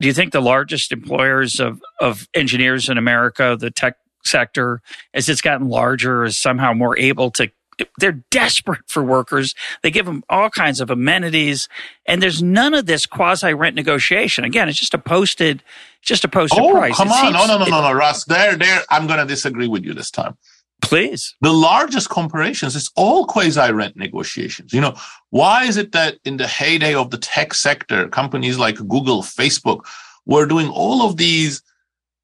do 0.00 0.08
you 0.08 0.14
think 0.14 0.32
the 0.32 0.40
largest 0.40 0.90
employers 0.90 1.60
of, 1.60 1.80
of 2.00 2.26
engineers 2.34 2.88
in 2.88 2.98
America, 2.98 3.56
the 3.58 3.70
tech 3.70 3.94
sector, 4.24 4.80
as 5.14 5.28
it's 5.28 5.40
gotten 5.40 5.68
larger, 5.68 6.24
is 6.24 6.38
somehow 6.38 6.72
more 6.72 6.98
able 6.98 7.30
to 7.32 7.50
they're 7.98 8.22
desperate 8.30 8.82
for 8.86 9.02
workers. 9.02 9.54
They 9.82 9.90
give 9.90 10.06
them 10.06 10.22
all 10.28 10.50
kinds 10.50 10.80
of 10.80 10.90
amenities, 10.90 11.68
and 12.06 12.22
there's 12.22 12.42
none 12.42 12.74
of 12.74 12.86
this 12.86 13.06
quasi 13.06 13.54
rent 13.54 13.74
negotiation. 13.76 14.44
Again, 14.44 14.68
it's 14.68 14.78
just 14.78 14.94
a 14.94 14.98
posted, 14.98 15.62
just 16.02 16.24
a 16.24 16.28
posted 16.28 16.60
oh, 16.60 16.72
price. 16.72 16.96
come 16.96 17.08
it 17.08 17.12
on, 17.12 17.20
seems, 17.22 17.32
no, 17.32 17.46
no, 17.46 17.58
no, 17.58 17.64
no, 17.64 17.80
no, 17.82 17.92
Russ. 17.92 18.24
There, 18.24 18.56
there. 18.56 18.82
I'm 18.90 19.06
going 19.06 19.18
to 19.18 19.26
disagree 19.26 19.68
with 19.68 19.84
you 19.84 19.94
this 19.94 20.10
time. 20.10 20.36
Please. 20.82 21.34
The 21.40 21.52
largest 21.52 22.10
corporations, 22.10 22.76
it's 22.76 22.90
all 22.96 23.24
quasi 23.26 23.72
rent 23.72 23.96
negotiations. 23.96 24.72
You 24.72 24.80
know, 24.80 24.94
why 25.30 25.64
is 25.64 25.76
it 25.76 25.92
that 25.92 26.18
in 26.24 26.36
the 26.36 26.46
heyday 26.46 26.94
of 26.94 27.10
the 27.10 27.18
tech 27.18 27.54
sector, 27.54 28.08
companies 28.08 28.58
like 28.58 28.76
Google, 28.76 29.22
Facebook 29.22 29.86
were 30.26 30.44
doing 30.44 30.68
all 30.68 31.02
of 31.02 31.16
these, 31.16 31.62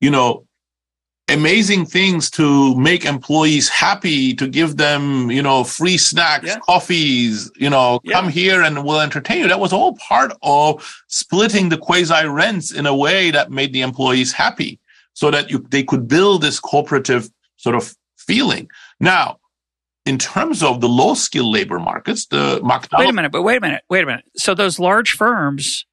you 0.00 0.11
know, 0.11 0.44
amazing 1.28 1.84
things 1.84 2.30
to 2.30 2.74
make 2.76 3.04
employees 3.04 3.68
happy, 3.68 4.34
to 4.34 4.48
give 4.48 4.76
them, 4.76 5.30
you 5.30 5.42
know, 5.42 5.62
free 5.62 5.98
snacks, 5.98 6.46
yeah. 6.46 6.59
coffees, 6.61 7.50
you 7.56 7.68
know, 7.68 8.00
yeah. 8.02 8.12
come 8.12 8.28
here 8.28 8.62
and 8.62 8.84
we'll 8.84 9.00
entertain 9.00 9.42
you. 9.42 9.48
That 9.48 9.61
was 9.61 9.72
all 9.72 9.94
part 9.96 10.32
of 10.42 11.02
splitting 11.09 11.68
the 11.68 11.78
quasi 11.78 12.26
rents 12.26 12.72
in 12.72 12.86
a 12.86 12.96
way 12.96 13.30
that 13.30 13.50
made 13.50 13.72
the 13.72 13.82
employees 13.82 14.32
happy 14.32 14.80
so 15.12 15.30
that 15.30 15.50
you, 15.50 15.64
they 15.70 15.82
could 15.82 16.09
build 16.09 16.42
this 16.42 16.61
cooperative 16.61 17.28
sort 17.56 17.76
of 17.76 17.94
feeling. 18.28 18.68
Now, 19.00 19.38
in 20.06 20.18
terms 20.18 20.62
of 20.62 20.80
the 20.80 20.88
low 20.88 21.14
skill 21.14 21.50
labor 21.50 21.80
markets, 21.80 22.26
the 22.26 22.60
McDonald's- 22.62 22.90
Wait 23.00 23.10
a 23.10 23.12
minute, 23.12 23.32
but 23.32 23.42
wait 23.42 23.56
a 23.56 23.60
minute, 23.60 23.82
wait 23.90 24.04
a 24.04 24.06
minute. 24.06 24.24
So 24.36 24.54
those 24.54 24.78
large 24.78 25.12
firms 25.12 25.84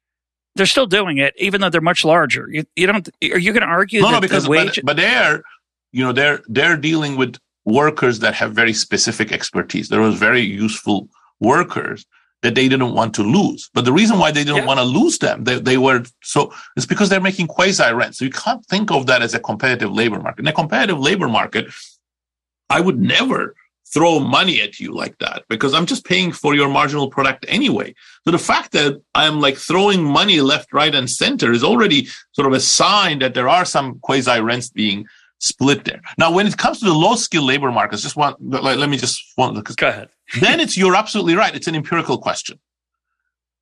they're 0.56 0.66
still 0.66 0.86
doing 0.86 1.18
it, 1.18 1.34
even 1.36 1.60
though 1.60 1.68
they're 1.68 1.80
much 1.92 2.04
larger. 2.04 2.48
You, 2.50 2.64
you 2.74 2.86
don't. 2.86 3.08
Are 3.30 3.38
you 3.38 3.52
going 3.52 3.62
to 3.62 3.68
argue? 3.68 4.00
No, 4.00 4.10
no, 4.10 4.20
because 4.20 4.44
the 4.44 4.50
wage- 4.50 4.76
but, 4.76 4.86
but 4.86 4.96
they're, 4.96 5.42
you 5.92 6.02
know, 6.02 6.12
they're 6.12 6.40
they're 6.48 6.78
dealing 6.78 7.16
with 7.16 7.36
workers 7.66 8.20
that 8.20 8.34
have 8.34 8.52
very 8.54 8.72
specific 8.72 9.32
expertise. 9.32 9.88
There 9.88 10.00
was 10.00 10.14
very 10.14 10.40
useful 10.40 11.08
workers 11.40 12.06
that 12.42 12.54
they 12.54 12.68
didn't 12.68 12.94
want 12.94 13.14
to 13.14 13.22
lose. 13.22 13.70
But 13.74 13.84
the 13.84 13.92
reason 13.92 14.18
why 14.18 14.30
they 14.30 14.44
didn't 14.44 14.62
yeah. 14.62 14.66
want 14.66 14.78
to 14.78 14.84
lose 14.84 15.18
them, 15.18 15.44
they, 15.44 15.58
they 15.58 15.78
were 15.78 16.04
so 16.22 16.52
it's 16.76 16.86
because 16.86 17.08
they're 17.08 17.20
making 17.20 17.48
quasi 17.48 17.92
rent. 17.92 18.16
So 18.16 18.24
you 18.24 18.30
can't 18.30 18.64
think 18.66 18.90
of 18.90 19.06
that 19.06 19.22
as 19.22 19.34
a 19.34 19.40
competitive 19.40 19.92
labor 19.92 20.20
market. 20.20 20.40
In 20.40 20.48
a 20.48 20.52
competitive 20.52 20.98
labor 20.98 21.28
market, 21.28 21.66
I 22.70 22.80
would 22.80 23.00
never 23.00 23.54
throw 23.92 24.18
money 24.18 24.60
at 24.60 24.80
you 24.80 24.92
like 24.92 25.16
that 25.18 25.44
because 25.48 25.72
I'm 25.72 25.86
just 25.86 26.04
paying 26.04 26.32
for 26.32 26.54
your 26.54 26.68
marginal 26.68 27.08
product 27.08 27.46
anyway. 27.48 27.94
So 28.24 28.30
the 28.30 28.38
fact 28.38 28.72
that 28.72 29.00
I'm 29.14 29.40
like 29.40 29.56
throwing 29.56 30.02
money 30.02 30.40
left, 30.40 30.72
right, 30.72 30.94
and 30.94 31.08
center 31.08 31.52
is 31.52 31.62
already 31.62 32.08
sort 32.32 32.46
of 32.46 32.52
a 32.52 32.60
sign 32.60 33.20
that 33.20 33.34
there 33.34 33.48
are 33.48 33.64
some 33.64 33.98
quasi 34.00 34.40
rents 34.40 34.70
being 34.70 35.06
split 35.38 35.84
there. 35.84 36.00
Now, 36.18 36.32
when 36.32 36.46
it 36.46 36.56
comes 36.56 36.80
to 36.80 36.86
the 36.86 36.94
low 36.94 37.14
skill 37.14 37.44
labor 37.44 37.70
markets, 37.70 38.02
just 38.02 38.16
want 38.16 38.36
like, 38.40 38.78
let 38.78 38.88
me 38.88 38.96
just 38.96 39.22
want 39.36 39.76
go 39.76 39.88
ahead. 39.88 40.08
then 40.40 40.60
it's 40.60 40.76
you're 40.76 40.96
absolutely 40.96 41.34
right. 41.34 41.54
It's 41.54 41.68
an 41.68 41.76
empirical 41.76 42.18
question. 42.18 42.58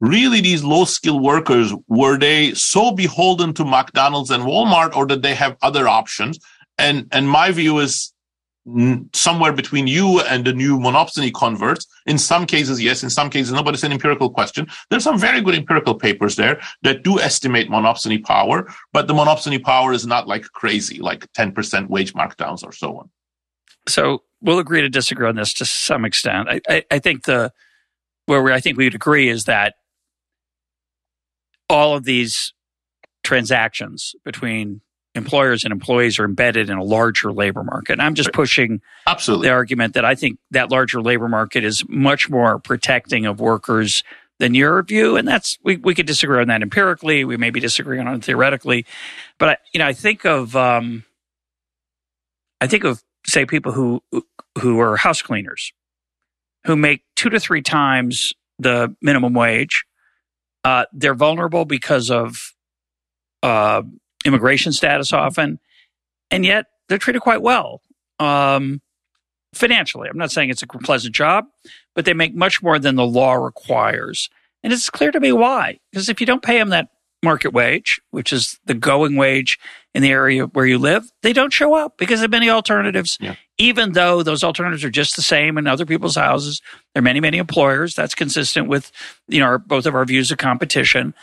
Really, 0.01 0.41
these 0.41 0.65
low 0.65 0.85
skill 0.85 1.21
workers 1.21 1.73
were 1.89 2.19
they 2.19 2.55
so 2.55 2.93
beholden 2.93 3.55
to 3.55 3.65
McDonald's 3.65 4.31
and 4.31 4.45
Walmart, 4.45 4.97
or 4.97 5.07
did 5.07 5.23
they 5.23 5.35
have 5.35 5.57
other 5.63 5.87
options? 5.87 6.39
And 6.79 7.07
and 7.13 7.29
my 7.29 7.53
view 7.53 7.79
is 7.79 8.14
somewhere 9.13 9.53
between 9.53 9.87
you 9.87 10.21
and 10.21 10.45
the 10.45 10.53
new 10.53 10.79
monopsony 10.79 11.33
converts. 11.33 11.87
In 12.07 12.17
some 12.17 12.47
cases, 12.47 12.83
yes. 12.83 13.03
In 13.03 13.11
some 13.11 13.29
cases, 13.29 13.53
no. 13.53 13.63
But 13.63 13.75
it's 13.75 13.83
an 13.83 13.93
empirical 13.93 14.31
question. 14.31 14.67
There's 14.89 15.05
some 15.05 15.19
very 15.19 15.41
good 15.43 15.55
empirical 15.55 15.95
papers 15.95 16.37
there 16.37 16.61
that 16.83 17.03
do 17.03 17.21
estimate 17.21 17.69
monopsony 17.69 18.23
power, 18.25 18.73
but 18.93 19.07
the 19.07 19.15
monopsony 19.15 19.63
power 19.63 19.93
is 19.93 20.07
not 20.07 20.27
like 20.27 20.45
crazy, 20.45 20.99
like 20.99 21.31
10% 21.35 21.89
wage 21.89 22.15
markdowns 22.15 22.65
or 22.65 22.73
so 22.73 22.97
on. 22.97 23.11
So 23.87 24.23
we'll 24.41 24.59
agree 24.59 24.81
to 24.81 24.89
disagree 24.89 25.29
on 25.29 25.37
this 25.37 25.53
to 25.55 25.67
some 25.67 26.05
extent. 26.05 26.49
I, 26.49 26.61
I, 26.69 26.85
I 26.91 26.99
think 26.99 27.25
the 27.25 27.53
where 28.27 28.51
I 28.51 28.61
think 28.61 28.79
we 28.79 28.85
would 28.85 28.95
agree 28.95 29.29
is 29.29 29.45
that 29.45 29.75
all 31.69 31.95
of 31.95 32.05
these 32.05 32.55
transactions 33.23 34.15
between 34.25 34.81
employers 35.15 35.65
and 35.65 35.73
employees 35.73 36.19
are 36.19 36.25
embedded 36.25 36.69
in 36.69 36.77
a 36.77 36.83
larger 36.83 37.33
labor 37.33 37.63
market. 37.63 37.95
And 37.95 38.03
I'm 38.03 38.15
just 38.15 38.33
pushing 38.33 38.81
absolutely 39.07 39.49
the 39.49 39.53
argument 39.55 39.95
that 39.95 40.05
I 40.05 40.15
think 40.15 40.39
that 40.51 40.71
larger 40.71 41.01
labor 41.01 41.29
market 41.29 41.65
is 41.65 41.85
much 41.89 42.29
more 42.29 42.59
protecting 42.59 43.27
of 43.27 43.41
workers 43.41 44.03
than 44.39 44.55
your 44.55 44.83
view. 44.83 45.17
And 45.17 45.27
that's 45.27 45.59
we, 45.63 45.77
we 45.77 45.95
could 45.95 46.07
disagree 46.07 46.41
on 46.41 46.49
that 46.49 46.63
empirically. 46.63 47.25
We 47.25 47.37
may 47.37 47.51
be 47.51 47.61
disagreeing 47.61 48.07
on 48.07 48.17
it 48.17 48.25
theoretically. 48.25 48.87
But 49.39 49.49
I, 49.49 49.57
you 49.73 49.79
know, 49.79 49.87
I 49.87 49.93
think 49.93 50.27
of 50.27 50.57
um, 50.57 51.05
I 52.61 52.67
think 52.67 52.85
of 52.85 53.03
say 53.27 53.47
people 53.47 53.73
who 53.73 54.03
who 54.59 54.81
are 54.81 54.97
house 54.97 55.23
cleaners 55.23 55.73
who 56.67 56.77
make 56.77 57.03
two 57.15 57.31
to 57.31 57.39
three 57.39 57.63
times 57.63 58.33
the 58.59 58.95
minimum 59.01 59.35
wage. 59.35 59.85
Uh, 60.65 60.87
they're 60.93 61.15
vulnerable 61.15 61.65
because 61.67 62.11
of 62.11 62.55
uh, 63.43 63.83
immigration 64.25 64.73
status 64.73 65.13
often, 65.13 65.59
and 66.31 66.45
yet 66.45 66.67
they're 66.89 66.99
treated 66.99 67.23
quite 67.23 67.43
well 67.43 67.81
um, 68.19 68.81
financially. 69.55 70.09
I'm 70.09 70.19
not 70.19 70.31
saying 70.31 70.51
it's 70.51 70.63
a 70.63 70.67
pleasant 70.67 71.15
job, 71.15 71.47
but 71.95 72.05
they 72.05 72.15
make 72.15 72.35
much 72.35 72.63
more 72.63 72.79
than 72.79 72.97
the 72.97 73.07
law 73.07 73.35
requires. 73.35 74.29
And 74.63 74.73
it's 74.73 74.91
clear 74.91 75.11
to 75.11 75.21
me 75.21 75.33
why. 75.33 75.79
Because 75.91 76.09
if 76.09 76.21
you 76.21 76.27
don't 76.27 76.43
pay 76.43 76.59
them 76.59 76.71
that 76.71 76.89
market 77.23 77.53
wage, 77.53 78.01
which 78.11 78.33
is 78.33 78.59
the 78.67 78.75
going 78.75 79.17
wage 79.17 79.59
in 79.95 80.03
the 80.03 80.11
area 80.11 80.45
where 80.47 80.67
you 80.67 80.79
live, 80.79 81.11
they 81.23 81.33
don't 81.33 81.53
show 81.53 81.75
up 81.75 81.97
because 81.97 82.21
there 82.21 82.27
are 82.27 82.29
many 82.29 82.51
alternatives. 82.51 83.17
Yeah. 83.21 83.37
Even 83.57 83.93
though 83.93 84.23
those 84.23 84.45
alternatives 84.45 84.85
are 84.85 84.91
just 84.91 85.17
the 85.17 85.23
same 85.23 85.57
in 85.57 85.67
other 85.67 85.87
people's 85.87 86.17
houses, 86.17 86.61
there 86.93 87.01
are 87.01 87.05
many, 87.05 87.21
many 87.21 87.39
employers. 87.39 87.95
That's 87.95 88.15
consistent 88.15 88.69
with, 88.69 88.93
you 89.29 89.41
know, 89.41 89.47
our, 89.47 89.59
both 89.59 89.87
of 89.87 89.95
our 89.95 90.05
views 90.05 90.31
of 90.31 90.39
competition. 90.39 91.15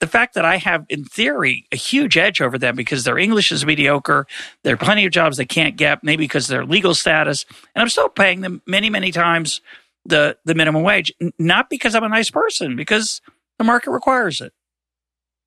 The 0.00 0.06
fact 0.06 0.34
that 0.34 0.44
I 0.44 0.58
have, 0.58 0.84
in 0.88 1.04
theory, 1.04 1.66
a 1.72 1.76
huge 1.76 2.18
edge 2.18 2.40
over 2.40 2.58
them 2.58 2.76
because 2.76 3.04
their 3.04 3.16
English 3.16 3.50
is 3.50 3.64
mediocre. 3.64 4.26
There 4.62 4.74
are 4.74 4.78
plenty 4.78 5.06
of 5.06 5.12
jobs 5.12 5.38
they 5.38 5.46
can't 5.46 5.76
get, 5.76 6.04
maybe 6.04 6.24
because 6.24 6.48
their 6.48 6.66
legal 6.66 6.94
status. 6.94 7.46
And 7.74 7.80
I'm 7.80 7.88
still 7.88 8.10
paying 8.10 8.42
them 8.42 8.60
many, 8.66 8.90
many 8.90 9.10
times 9.10 9.62
the, 10.04 10.36
the 10.44 10.54
minimum 10.54 10.82
wage, 10.82 11.12
not 11.38 11.70
because 11.70 11.94
I'm 11.94 12.04
a 12.04 12.08
nice 12.08 12.30
person, 12.30 12.76
because 12.76 13.22
the 13.58 13.64
market 13.64 13.90
requires 13.90 14.40
it. 14.40 14.52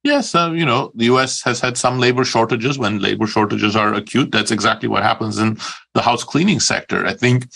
Yes, 0.03 0.33
uh, 0.33 0.51
you 0.53 0.65
know, 0.65 0.91
the 0.95 1.05
US 1.05 1.41
has 1.43 1.59
had 1.59 1.77
some 1.77 1.99
labor 1.99 2.23
shortages. 2.23 2.77
When 2.77 2.99
labor 2.99 3.27
shortages 3.27 3.75
are 3.75 3.93
acute, 3.93 4.31
that's 4.31 4.51
exactly 4.51 4.87
what 4.87 5.03
happens 5.03 5.37
in 5.37 5.57
the 5.93 6.01
house 6.01 6.23
cleaning 6.23 6.59
sector. 6.59 7.05
I 7.05 7.13
think 7.13 7.47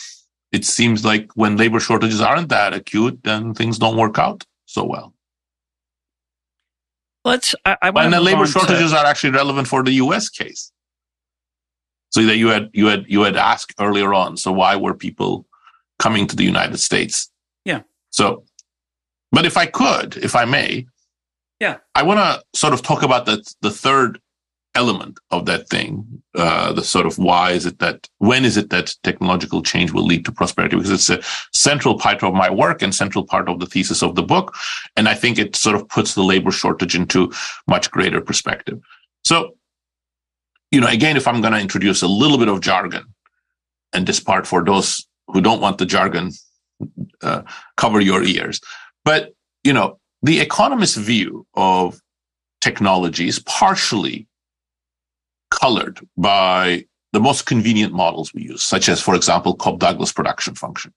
it 0.51 0.65
seems 0.65 1.05
like 1.05 1.31
when 1.35 1.55
labor 1.55 1.79
shortages 1.79 2.21
aren't 2.21 2.49
that 2.49 2.73
acute, 2.73 3.21
then 3.23 3.53
things 3.53 3.79
don't 3.79 3.97
work 3.97 4.19
out 4.19 4.45
so 4.65 4.83
well. 4.83 5.12
Let's. 7.25 7.55
I, 7.65 7.77
I 7.81 7.91
and 8.03 8.13
the 8.13 8.19
labor 8.19 8.45
shortages 8.45 8.91
to, 8.91 8.97
are 8.97 9.05
actually 9.05 9.31
relevant 9.31 9.67
for 9.67 9.83
the 9.83 9.91
U.S. 9.93 10.29
case. 10.29 10.71
So 12.09 12.23
that 12.25 12.37
you 12.37 12.49
had 12.49 12.69
you 12.73 12.87
had 12.87 13.05
you 13.07 13.21
had 13.21 13.35
asked 13.35 13.73
earlier 13.79 14.13
on. 14.13 14.37
So 14.37 14.51
why 14.51 14.75
were 14.75 14.93
people 14.93 15.45
coming 15.99 16.27
to 16.27 16.35
the 16.35 16.43
United 16.43 16.77
States? 16.77 17.31
Yeah. 17.65 17.81
So, 18.11 18.43
but 19.31 19.45
if 19.45 19.57
I 19.57 19.65
could, 19.65 20.17
if 20.17 20.35
I 20.35 20.45
may, 20.45 20.85
yeah, 21.59 21.77
I 21.95 22.03
want 22.03 22.19
to 22.19 22.59
sort 22.59 22.73
of 22.73 22.81
talk 22.81 23.03
about 23.03 23.25
the 23.25 23.43
the 23.61 23.71
third 23.71 24.19
element 24.75 25.19
of 25.31 25.45
that 25.45 25.69
thing, 25.69 26.23
uh, 26.35 26.73
the 26.73 26.83
sort 26.83 27.05
of 27.05 27.17
why 27.17 27.51
is 27.51 27.65
it 27.65 27.79
that, 27.79 28.09
when 28.17 28.43
is 28.43 28.57
it 28.57 28.69
that 28.71 28.93
technological 29.03 29.61
change 29.61 29.91
will 29.91 30.05
lead 30.05 30.25
to 30.25 30.31
prosperity? 30.31 30.75
Because 30.75 30.91
it's 30.91 31.09
a 31.09 31.21
central 31.57 31.97
part 31.97 32.23
of 32.23 32.33
my 32.33 32.49
work 32.49 32.81
and 32.81 32.93
central 32.93 33.23
part 33.23 33.47
of 33.49 33.59
the 33.59 33.65
thesis 33.65 34.01
of 34.01 34.15
the 34.15 34.23
book. 34.23 34.55
And 34.95 35.07
I 35.07 35.13
think 35.13 35.37
it 35.37 35.55
sort 35.55 35.75
of 35.75 35.87
puts 35.89 36.15
the 36.15 36.23
labor 36.23 36.51
shortage 36.51 36.95
into 36.95 37.31
much 37.67 37.91
greater 37.91 38.21
perspective. 38.21 38.79
So, 39.23 39.55
you 40.71 40.81
know, 40.81 40.87
again, 40.87 41.17
if 41.17 41.27
I'm 41.27 41.41
going 41.41 41.53
to 41.53 41.59
introduce 41.59 42.01
a 42.01 42.07
little 42.07 42.37
bit 42.37 42.47
of 42.47 42.61
jargon 42.61 43.05
and 43.93 44.07
this 44.07 44.19
part 44.19 44.47
for 44.47 44.63
those 44.63 45.05
who 45.27 45.39
don't 45.39 45.61
want 45.61 45.77
the 45.77 45.85
jargon, 45.85 46.31
uh, 47.21 47.43
cover 47.77 48.01
your 48.01 48.23
ears. 48.23 48.59
But, 49.05 49.33
you 49.63 49.71
know, 49.71 49.99
the 50.23 50.39
economist's 50.39 50.97
view 50.97 51.45
of 51.53 52.01
technology 52.59 53.27
is 53.27 53.39
partially 53.39 54.27
colored 55.63 55.97
by 56.17 56.85
the 57.13 57.21
most 57.21 57.45
convenient 57.45 57.93
models 57.93 58.33
we 58.33 58.41
use, 58.43 58.61
such 58.61 58.89
as, 58.89 58.99
for 59.01 59.15
example, 59.15 59.55
Cobb-Douglas 59.55 60.11
production 60.11 60.55
function. 60.55 60.91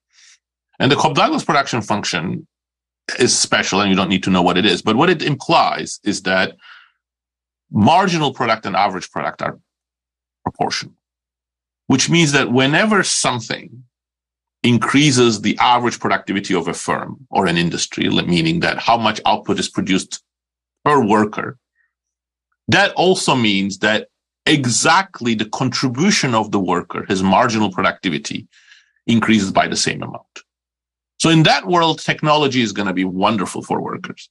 And 0.80 0.90
the 0.90 0.96
Cobb-Douglas 0.96 1.44
production 1.44 1.82
function 1.82 2.48
is 3.20 3.32
special 3.38 3.80
and 3.80 3.90
you 3.90 3.96
don't 3.96 4.08
need 4.08 4.24
to 4.24 4.34
know 4.34 4.42
what 4.42 4.58
it 4.58 4.66
is. 4.66 4.82
But 4.82 4.96
what 4.96 5.08
it 5.08 5.22
implies 5.22 6.00
is 6.02 6.22
that 6.22 6.56
marginal 7.70 8.32
product 8.34 8.66
and 8.66 8.74
average 8.74 9.08
product 9.12 9.40
are 9.40 9.56
proportional, 10.42 10.96
which 11.86 12.10
means 12.10 12.32
that 12.32 12.50
whenever 12.50 13.04
something 13.04 13.84
increases 14.64 15.42
the 15.42 15.56
average 15.60 16.00
productivity 16.00 16.54
of 16.56 16.66
a 16.66 16.74
firm 16.74 17.10
or 17.30 17.46
an 17.46 17.56
industry, 17.56 18.08
meaning 18.08 18.58
that 18.60 18.78
how 18.78 18.96
much 18.96 19.20
output 19.26 19.60
is 19.60 19.68
produced 19.68 20.24
per 20.84 20.98
worker, 21.14 21.56
that 22.66 22.90
also 22.94 23.36
means 23.36 23.78
that 23.78 24.08
exactly 24.46 25.34
the 25.34 25.48
contribution 25.48 26.34
of 26.34 26.52
the 26.52 26.60
worker, 26.60 27.04
his 27.08 27.22
marginal 27.22 27.70
productivity, 27.70 28.48
increases 29.06 29.52
by 29.52 29.68
the 29.68 29.76
same 29.76 30.02
amount. 30.02 30.42
So 31.18 31.30
in 31.30 31.42
that 31.44 31.66
world, 31.66 32.00
technology 32.00 32.62
is 32.62 32.72
going 32.72 32.88
to 32.88 32.94
be 32.94 33.04
wonderful 33.04 33.62
for 33.62 33.80
workers. 33.80 34.28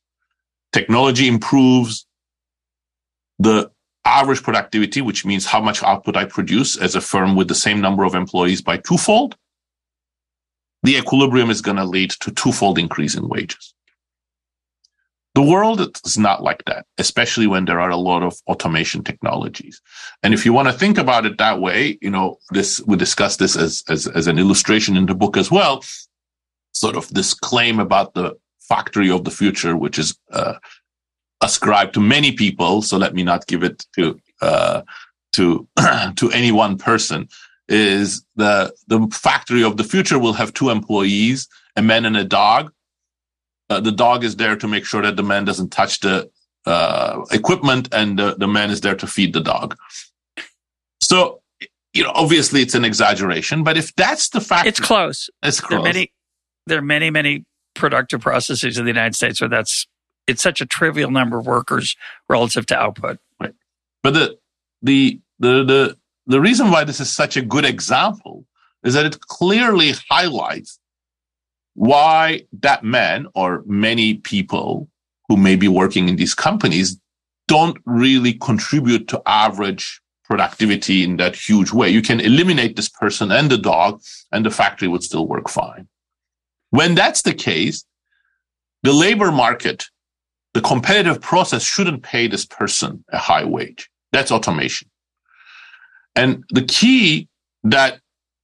Technology 0.72 1.28
improves 1.28 2.08
the 3.40 3.72
average 4.06 4.44
productivity, 4.44 5.02
which 5.02 5.26
means 5.26 5.46
how 5.46 5.60
much 5.62 5.84
output 5.84 6.16
I 6.16 6.26
produce 6.26 6.78
as 6.78 6.96
a 6.96 7.02
firm 7.02 7.36
with 7.36 7.48
the 7.48 7.56
same 7.56 7.82
number 7.82 8.04
of 8.04 8.16
employees 8.16 8.62
by 8.62 8.78
twofold. 8.78 9.36
The 10.84 10.98
equilibrium 10.98 11.50
is 11.50 11.62
going 11.62 11.78
to 11.78 11.86
lead 11.86 12.12
to 12.22 12.32
twofold 12.32 12.78
increase 12.78 13.16
in 13.16 13.28
wages. 13.28 13.75
The 15.36 15.42
world 15.42 15.82
is 16.06 16.18
not 16.18 16.44
like 16.44 16.64
that, 16.66 16.86
especially 16.98 17.46
when 17.46 17.66
there 17.66 17.82
are 17.82 17.90
a 17.90 17.98
lot 17.98 18.24
of 18.24 18.38
automation 18.48 19.04
technologies. 19.04 19.82
And 20.24 20.34
if 20.34 20.46
you 20.46 20.54
want 20.54 20.70
to 20.70 20.74
think 20.74 20.98
about 20.98 21.26
it 21.26 21.38
that 21.40 21.60
way, 21.60 21.98
you 22.02 22.10
know, 22.10 22.38
this, 22.52 22.82
we 22.88 22.96
discuss 22.96 23.36
this 23.36 23.58
as, 23.58 23.84
as, 23.90 24.08
as 24.08 24.28
an 24.28 24.40
illustration 24.40 24.96
in 24.96 25.08
the 25.08 25.14
book 25.14 25.36
as 25.36 25.52
well. 25.52 25.84
Sort 26.72 26.96
of 26.96 27.10
this 27.10 27.34
claim 27.34 27.82
about 27.82 28.14
the 28.14 28.38
factory 28.62 29.12
of 29.12 29.26
the 29.26 29.32
future, 29.32 29.76
which 29.76 30.00
is, 30.00 30.18
uh, 30.32 30.54
ascribed 31.42 31.94
to 31.96 32.00
many 32.00 32.32
people. 32.32 32.82
So 32.82 32.98
let 32.98 33.14
me 33.14 33.22
not 33.22 33.46
give 33.46 33.62
it 33.62 33.86
to, 33.98 34.18
uh, 34.42 34.84
to, 35.34 35.68
to 36.16 36.32
any 36.32 36.54
one 36.54 36.78
person 36.78 37.28
is 37.68 38.26
the, 38.38 38.74
the 38.88 39.06
factory 39.12 39.64
of 39.66 39.76
the 39.76 39.84
future 39.84 40.18
will 40.18 40.34
have 40.34 40.54
two 40.54 40.70
employees, 40.70 41.50
a 41.76 41.82
man 41.82 42.06
and 42.06 42.16
a 42.16 42.24
dog 42.24 42.72
uh, 43.70 43.80
the 43.80 43.92
dog 43.92 44.24
is 44.24 44.36
there 44.36 44.56
to 44.56 44.68
make 44.68 44.86
sure 44.86 45.02
that 45.02 45.16
the 45.16 45.24
man 45.24 45.46
doesn't 45.46 45.70
touch 45.70 46.00
the 46.00 46.30
uh, 46.66 47.22
equipment 47.32 47.88
and 47.94 48.20
the, 48.20 48.36
the 48.38 48.48
man 48.48 48.70
is 48.70 48.82
there 48.82 48.96
to 48.96 49.08
feed 49.08 49.34
the 49.34 49.42
dog. 49.42 49.76
So, 51.02 51.42
you 51.94 52.04
know, 52.04 52.12
obviously 52.14 52.62
it's 52.62 52.76
an 52.76 52.86
exaggeration, 52.86 53.64
but 53.64 53.78
if 53.78 53.94
that's 53.96 54.30
the 54.30 54.42
fact, 54.42 54.68
it's 54.68 54.80
close. 54.80 55.30
It's 55.44 55.62
close. 55.62 55.70
There 55.70 55.80
are 55.80 55.84
many, 55.84 56.12
there 56.66 56.80
are 56.80 56.82
many, 56.82 57.10
many 57.10 57.46
productive 57.74 58.22
processes 58.22 58.78
in 58.78 58.86
the 58.86 58.92
United 58.92 59.16
States 59.16 59.42
where 59.42 59.50
that's, 59.50 59.88
it's 60.28 60.42
such 60.42 60.62
a 60.62 60.66
trivial 60.66 61.12
number 61.12 61.38
of 61.38 61.46
workers 61.46 61.96
relative 62.28 62.66
to 62.68 62.76
output. 62.76 63.20
Right. 63.40 63.54
But 64.02 64.16
the, 64.16 64.38
the, 64.82 65.20
the, 65.40 65.64
the, 65.64 65.98
the 66.26 66.42
reason 66.42 66.72
why 66.72 66.84
this 66.84 67.00
is 67.00 67.14
such 67.14 67.38
a 67.38 67.42
good 67.42 67.66
example 67.66 68.46
is 68.84 68.96
that 68.96 69.06
it 69.06 69.20
clearly 69.22 69.94
highlights 70.10 70.80
why 71.76 72.42
that 72.54 72.84
man 72.84 73.28
or 73.36 73.64
many 73.68 74.16
people 74.16 74.90
who 75.28 75.38
may 75.38 75.56
be 75.56 75.68
working 75.68 76.10
in 76.10 76.16
these 76.16 76.34
companies 76.34 76.98
don't 77.48 77.78
really 77.86 78.34
contribute 78.34 79.08
to 79.10 79.22
average 79.26 80.02
productivity 80.24 81.04
in 81.04 81.18
that 81.18 81.36
huge 81.36 81.72
way. 81.72 81.90
You 81.90 82.02
can 82.02 82.20
eliminate 82.20 82.76
this 82.76 82.90
person 82.90 83.32
and 83.32 83.52
the 83.52 83.58
dog 83.58 84.02
and 84.32 84.46
the 84.46 84.50
factory 84.50 84.88
would 84.88 85.04
still 85.04 85.28
work 85.28 85.48
fine. 85.48 85.88
When 86.72 86.96
that's 86.96 87.22
the 87.22 87.34
case, 87.34 87.86
the 88.82 88.94
labor 88.94 89.32
market, 89.32 89.86
the 90.54 90.62
competitive 90.62 91.22
process 91.22 91.64
shouldn't 91.64 92.04
pay 92.04 92.28
this 92.28 92.46
person 92.46 93.04
a 93.12 93.18
high 93.18 93.44
wage. 93.44 93.90
That's 94.12 94.32
automation. 94.32 94.90
And 96.16 96.44
the 96.50 96.64
key 96.64 97.28
that, 97.64 98.00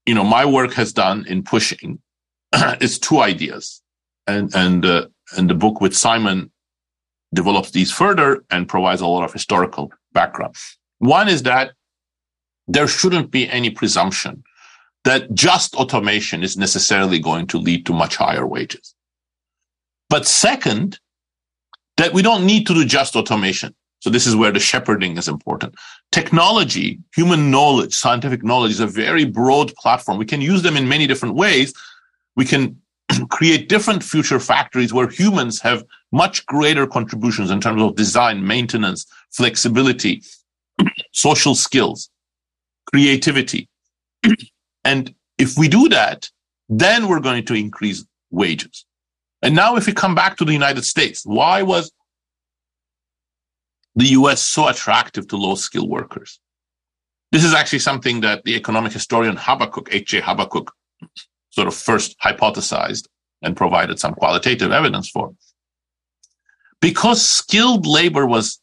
you 0.05 0.13
know, 0.13 0.23
my 0.23 0.45
work 0.45 0.73
has 0.73 0.93
done 0.93 1.25
in 1.27 1.43
pushing 1.43 1.99
it's 2.81 2.99
two 2.99 3.19
ideas, 3.19 3.81
and 4.27 4.53
and 4.55 4.85
uh, 4.85 5.07
and 5.37 5.49
the 5.49 5.55
book 5.55 5.81
with 5.81 5.95
Simon 5.95 6.51
develops 7.33 7.71
these 7.71 7.91
further 7.91 8.43
and 8.49 8.67
provides 8.67 9.01
a 9.01 9.07
lot 9.07 9.23
of 9.23 9.31
historical 9.31 9.91
background. 10.11 10.55
One 10.99 11.29
is 11.29 11.43
that 11.43 11.71
there 12.67 12.87
shouldn't 12.87 13.31
be 13.31 13.49
any 13.49 13.69
presumption 13.69 14.43
that 15.03 15.33
just 15.33 15.75
automation 15.75 16.43
is 16.43 16.57
necessarily 16.57 17.19
going 17.19 17.47
to 17.47 17.57
lead 17.57 17.85
to 17.85 17.93
much 17.93 18.15
higher 18.17 18.45
wages. 18.45 18.93
But 20.09 20.27
second, 20.27 20.99
that 21.97 22.13
we 22.13 22.21
don't 22.21 22.45
need 22.45 22.67
to 22.67 22.73
do 22.73 22.85
just 22.85 23.15
automation. 23.15 23.73
So 23.99 24.09
this 24.09 24.25
is 24.25 24.35
where 24.35 24.51
the 24.51 24.59
shepherding 24.59 25.17
is 25.17 25.27
important. 25.27 25.75
Technology, 26.11 26.99
human 27.15 27.51
knowledge, 27.51 27.93
scientific 27.93 28.43
knowledge 28.43 28.71
is 28.71 28.79
a 28.79 28.87
very 28.87 29.25
broad 29.25 29.73
platform. 29.75 30.17
We 30.17 30.25
can 30.25 30.41
use 30.41 30.63
them 30.63 30.75
in 30.75 30.87
many 30.87 31.07
different 31.07 31.35
ways 31.35 31.73
we 32.35 32.45
can 32.45 32.81
create 33.29 33.69
different 33.69 34.03
future 34.03 34.39
factories 34.39 34.93
where 34.93 35.07
humans 35.07 35.59
have 35.61 35.83
much 36.11 36.45
greater 36.45 36.87
contributions 36.87 37.51
in 37.51 37.61
terms 37.61 37.81
of 37.81 37.95
design, 37.95 38.45
maintenance, 38.45 39.05
flexibility, 39.31 40.21
social 41.11 41.55
skills, 41.55 42.09
creativity. 42.91 43.69
and 44.83 45.13
if 45.37 45.57
we 45.57 45.67
do 45.67 45.89
that, 45.89 46.29
then 46.69 47.07
we're 47.07 47.19
going 47.19 47.45
to 47.45 47.53
increase 47.53 48.05
wages. 48.29 48.85
And 49.41 49.55
now 49.55 49.75
if 49.75 49.87
we 49.87 49.93
come 49.93 50.15
back 50.15 50.37
to 50.37 50.45
the 50.45 50.53
United 50.53 50.85
States, 50.85 51.25
why 51.25 51.63
was 51.63 51.91
the 53.95 54.05
US 54.19 54.41
so 54.41 54.67
attractive 54.67 55.27
to 55.29 55.37
low 55.37 55.55
skill 55.55 55.87
workers? 55.87 56.39
This 57.31 57.43
is 57.43 57.53
actually 57.53 57.79
something 57.79 58.21
that 58.21 58.43
the 58.43 58.55
economic 58.55 58.91
historian 58.91 59.37
Habakkuk, 59.37 59.89
H.J. 59.91 60.21
Habakkuk, 60.21 60.73
sort 61.51 61.67
of 61.67 61.75
first 61.75 62.17
hypothesized 62.19 63.07
and 63.41 63.55
provided 63.55 63.99
some 63.99 64.13
qualitative 64.13 64.71
evidence 64.71 65.09
for. 65.09 65.33
Because 66.81 67.21
skilled 67.21 67.85
labor 67.85 68.25
was 68.25 68.59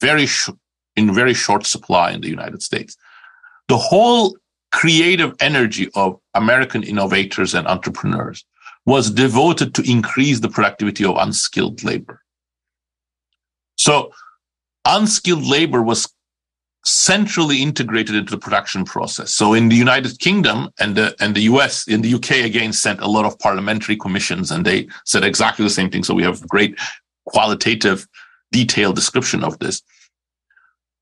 very 0.00 0.26
sh- 0.26 0.50
in 0.96 1.14
very 1.14 1.34
short 1.34 1.66
supply 1.66 2.10
in 2.10 2.20
the 2.20 2.28
United 2.28 2.62
States, 2.62 2.96
the 3.68 3.76
whole 3.76 4.36
creative 4.72 5.34
energy 5.40 5.88
of 5.94 6.18
American 6.34 6.82
innovators 6.82 7.54
and 7.54 7.66
entrepreneurs 7.66 8.44
was 8.86 9.10
devoted 9.10 9.74
to 9.74 9.90
increase 9.90 10.40
the 10.40 10.48
productivity 10.48 11.04
of 11.04 11.16
unskilled 11.18 11.84
labor. 11.84 12.22
So 13.76 14.12
unskilled 14.84 15.44
labor 15.44 15.82
was 15.82 16.08
centrally 16.84 17.62
integrated 17.62 18.14
into 18.14 18.30
the 18.30 18.38
production 18.38 18.84
process. 18.84 19.32
So 19.32 19.54
in 19.54 19.68
the 19.68 19.76
United 19.76 20.18
Kingdom 20.20 20.70
and 20.78 20.96
the, 20.96 21.14
and 21.20 21.34
the 21.34 21.42
US, 21.42 21.86
in 21.88 22.02
the 22.02 22.14
UK 22.14 22.44
again 22.44 22.72
sent 22.72 23.00
a 23.00 23.08
lot 23.08 23.24
of 23.24 23.38
parliamentary 23.38 23.96
commissions 23.96 24.50
and 24.50 24.64
they 24.64 24.88
said 25.04 25.24
exactly 25.24 25.64
the 25.64 25.70
same 25.70 25.90
thing. 25.90 26.04
So 26.04 26.14
we 26.14 26.22
have 26.22 26.46
great 26.48 26.78
qualitative 27.26 28.06
detailed 28.52 28.96
description 28.96 29.44
of 29.44 29.58
this. 29.58 29.82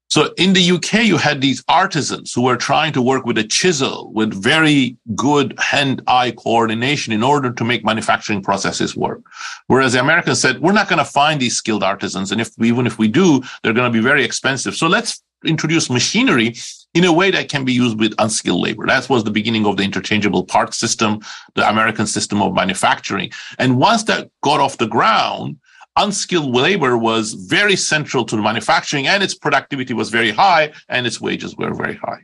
So 0.08 0.32
in 0.36 0.52
the 0.52 0.70
UK, 0.70 1.04
you 1.04 1.16
had 1.16 1.40
these 1.40 1.64
artisans 1.68 2.32
who 2.32 2.42
were 2.42 2.56
trying 2.56 2.92
to 2.92 3.02
work 3.02 3.26
with 3.26 3.38
a 3.38 3.44
chisel 3.44 4.12
with 4.12 4.32
very 4.32 4.96
good 5.16 5.54
hand-eye 5.58 6.30
coordination 6.32 7.12
in 7.12 7.24
order 7.24 7.50
to 7.52 7.64
make 7.64 7.84
manufacturing 7.84 8.40
processes 8.40 8.96
work. 8.96 9.20
Whereas 9.66 9.94
the 9.94 10.00
Americans 10.00 10.40
said, 10.40 10.60
we're 10.60 10.72
not 10.72 10.88
going 10.88 11.00
to 11.00 11.04
find 11.04 11.40
these 11.40 11.56
skilled 11.56 11.82
artisans. 11.82 12.30
And 12.30 12.40
if 12.40 12.50
even 12.62 12.86
if 12.86 12.98
we 12.98 13.08
do, 13.08 13.42
they're 13.62 13.72
going 13.72 13.92
to 13.92 13.98
be 13.98 14.02
very 14.02 14.24
expensive. 14.24 14.76
So 14.76 14.86
let's 14.86 15.22
introduce 15.44 15.90
machinery 15.90 16.54
in 16.94 17.04
a 17.04 17.12
way 17.12 17.30
that 17.30 17.48
can 17.48 17.64
be 17.64 17.72
used 17.72 17.98
with 17.98 18.14
unskilled 18.18 18.62
labor. 18.62 18.86
That 18.86 19.08
was 19.10 19.24
the 19.24 19.30
beginning 19.30 19.66
of 19.66 19.76
the 19.76 19.82
interchangeable 19.82 20.44
part 20.44 20.72
system, 20.72 21.20
the 21.54 21.68
American 21.68 22.06
system 22.06 22.40
of 22.40 22.54
manufacturing. 22.54 23.30
And 23.58 23.78
once 23.78 24.04
that 24.04 24.30
got 24.42 24.60
off 24.60 24.78
the 24.78 24.86
ground, 24.86 25.58
unskilled 25.96 26.54
labor 26.54 26.96
was 26.96 27.34
very 27.34 27.76
central 27.76 28.24
to 28.24 28.36
the 28.36 28.42
manufacturing 28.42 29.06
and 29.06 29.22
its 29.22 29.34
productivity 29.34 29.94
was 29.94 30.10
very 30.10 30.30
high 30.30 30.72
and 30.88 31.06
its 31.06 31.20
wages 31.20 31.56
were 31.56 31.74
very 31.74 31.96
high. 31.96 32.20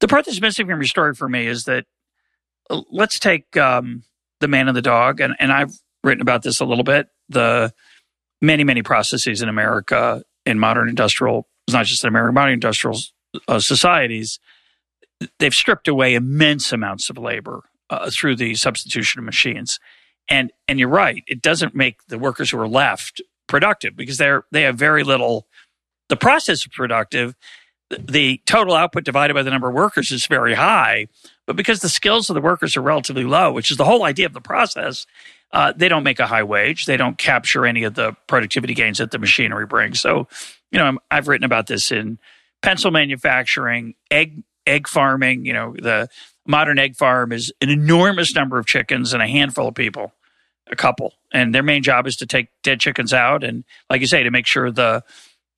The 0.00 0.08
part 0.08 0.26
that's 0.26 0.40
missing 0.40 0.66
from 0.66 0.80
your 0.80 0.86
story 0.86 1.14
for 1.14 1.28
me 1.28 1.46
is 1.46 1.64
that 1.64 1.84
uh, 2.68 2.82
let's 2.90 3.18
take 3.18 3.56
um, 3.56 4.02
the 4.40 4.48
man 4.48 4.68
and 4.68 4.76
the 4.76 4.82
dog, 4.82 5.20
and, 5.20 5.34
and 5.38 5.52
I've 5.52 5.72
written 6.04 6.20
about 6.20 6.42
this 6.42 6.60
a 6.60 6.64
little 6.64 6.84
bit. 6.84 7.08
The 7.28 7.72
many, 8.42 8.64
many 8.64 8.82
processes 8.82 9.40
in 9.40 9.48
America 9.48 10.22
in 10.44 10.58
modern 10.58 10.88
industrial 10.88 11.48
it's 11.66 11.74
not 11.74 11.86
just 11.86 12.04
in 12.04 12.08
American 12.08 12.34
modern 12.34 12.54
industrial 12.54 12.98
uh, 13.48 13.58
societies, 13.58 14.38
they've 15.38 15.54
stripped 15.54 15.88
away 15.88 16.14
immense 16.14 16.72
amounts 16.72 17.10
of 17.10 17.18
labor 17.18 17.64
uh, 17.90 18.10
through 18.10 18.36
the 18.36 18.54
substitution 18.54 19.18
of 19.18 19.24
machines. 19.24 19.78
And 20.28 20.52
and 20.66 20.80
you're 20.80 20.88
right, 20.88 21.22
it 21.26 21.42
doesn't 21.42 21.74
make 21.74 21.98
the 22.08 22.18
workers 22.18 22.50
who 22.50 22.58
are 22.58 22.68
left 22.68 23.22
productive 23.46 23.96
because 23.96 24.18
they're 24.18 24.44
they 24.50 24.62
have 24.62 24.76
very 24.76 25.04
little. 25.04 25.46
The 26.08 26.16
process 26.16 26.60
is 26.60 26.68
productive, 26.68 27.34
the 27.90 28.40
total 28.46 28.74
output 28.74 29.04
divided 29.04 29.34
by 29.34 29.42
the 29.42 29.50
number 29.50 29.68
of 29.68 29.74
workers 29.74 30.10
is 30.10 30.26
very 30.26 30.54
high, 30.54 31.06
but 31.46 31.56
because 31.56 31.80
the 31.80 31.88
skills 31.88 32.28
of 32.28 32.34
the 32.34 32.40
workers 32.40 32.76
are 32.76 32.82
relatively 32.82 33.24
low, 33.24 33.52
which 33.52 33.70
is 33.70 33.76
the 33.76 33.84
whole 33.84 34.04
idea 34.04 34.26
of 34.26 34.32
the 34.32 34.40
process, 34.40 35.06
uh, 35.52 35.72
they 35.76 35.88
don't 35.88 36.02
make 36.02 36.18
a 36.18 36.26
high 36.26 36.42
wage. 36.42 36.86
They 36.86 36.96
don't 36.96 37.16
capture 37.16 37.64
any 37.64 37.84
of 37.84 37.94
the 37.94 38.16
productivity 38.26 38.74
gains 38.74 38.98
that 38.98 39.10
the 39.10 39.18
machinery 39.18 39.66
brings. 39.66 40.00
So 40.00 40.28
you 40.70 40.78
know, 40.78 40.98
i 41.10 41.14
have 41.14 41.28
written 41.28 41.44
about 41.44 41.66
this 41.66 41.92
in 41.92 42.18
pencil 42.62 42.90
manufacturing, 42.90 43.94
egg 44.10 44.42
egg 44.66 44.88
farming. 44.88 45.44
You 45.44 45.52
know, 45.52 45.74
the 45.80 46.08
modern 46.46 46.78
egg 46.78 46.96
farm 46.96 47.32
is 47.32 47.52
an 47.60 47.70
enormous 47.70 48.34
number 48.34 48.58
of 48.58 48.66
chickens 48.66 49.12
and 49.12 49.22
a 49.22 49.26
handful 49.26 49.68
of 49.68 49.74
people, 49.74 50.12
a 50.70 50.76
couple, 50.76 51.14
and 51.32 51.54
their 51.54 51.62
main 51.62 51.82
job 51.82 52.06
is 52.06 52.16
to 52.16 52.26
take 52.26 52.48
dead 52.62 52.80
chickens 52.80 53.12
out 53.12 53.44
and, 53.44 53.64
like 53.88 54.00
you 54.00 54.06
say, 54.06 54.22
to 54.22 54.30
make 54.30 54.46
sure 54.46 54.70
the 54.70 55.02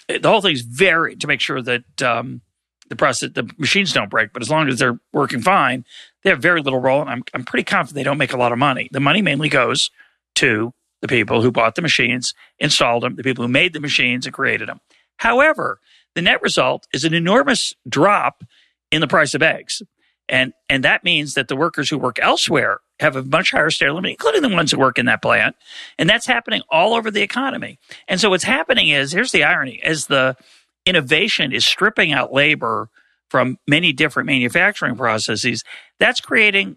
the 0.08 0.28
whole 0.28 0.40
thing's 0.40 0.62
very 0.62 1.16
to 1.16 1.26
make 1.26 1.40
sure 1.40 1.60
that 1.60 2.02
um, 2.02 2.40
the 2.88 2.96
process 2.96 3.30
the 3.34 3.50
machines 3.58 3.92
don't 3.92 4.10
break. 4.10 4.32
But 4.32 4.42
as 4.42 4.50
long 4.50 4.68
as 4.68 4.78
they're 4.78 5.00
working 5.12 5.40
fine, 5.40 5.84
they 6.28 6.32
have 6.32 6.42
very 6.42 6.60
little 6.60 6.78
role. 6.78 7.00
And 7.00 7.08
I'm 7.08 7.24
I'm 7.32 7.44
pretty 7.44 7.64
confident 7.64 7.94
they 7.94 8.02
don't 8.02 8.18
make 8.18 8.34
a 8.34 8.38
lot 8.38 8.52
of 8.52 8.58
money. 8.58 8.90
The 8.92 9.00
money 9.00 9.22
mainly 9.22 9.48
goes 9.48 9.90
to 10.36 10.74
the 11.00 11.08
people 11.08 11.40
who 11.40 11.50
bought 11.50 11.74
the 11.74 11.82
machines, 11.82 12.34
installed 12.58 13.02
them, 13.02 13.16
the 13.16 13.22
people 13.22 13.44
who 13.44 13.48
made 13.48 13.72
the 13.72 13.80
machines 13.80 14.26
and 14.26 14.34
created 14.34 14.68
them. 14.68 14.80
However, 15.16 15.80
the 16.14 16.20
net 16.22 16.42
result 16.42 16.86
is 16.92 17.04
an 17.04 17.14
enormous 17.14 17.72
drop 17.88 18.44
in 18.90 19.00
the 19.00 19.06
price 19.06 19.34
of 19.34 19.42
eggs. 19.42 19.80
And, 20.28 20.52
and 20.68 20.84
that 20.84 21.04
means 21.04 21.32
that 21.34 21.48
the 21.48 21.56
workers 21.56 21.88
who 21.88 21.96
work 21.96 22.18
elsewhere 22.20 22.80
have 23.00 23.16
a 23.16 23.22
much 23.22 23.52
higher 23.52 23.70
standard 23.70 23.94
limit, 23.94 24.10
including 24.10 24.42
the 24.42 24.48
ones 24.50 24.70
who 24.70 24.78
work 24.78 24.98
in 24.98 25.06
that 25.06 25.22
plant. 25.22 25.56
And 25.98 26.10
that's 26.10 26.26
happening 26.26 26.60
all 26.68 26.92
over 26.92 27.10
the 27.10 27.22
economy. 27.22 27.78
And 28.06 28.20
so 28.20 28.28
what's 28.28 28.44
happening 28.44 28.88
is 28.88 29.12
here's 29.12 29.32
the 29.32 29.44
irony 29.44 29.80
as 29.82 30.06
the 30.06 30.36
innovation 30.84 31.52
is 31.52 31.64
stripping 31.64 32.12
out 32.12 32.32
labor 32.32 32.90
from 33.28 33.58
many 33.66 33.92
different 33.92 34.26
manufacturing 34.26 34.96
processes, 34.96 35.64
that's 35.98 36.20
creating 36.20 36.76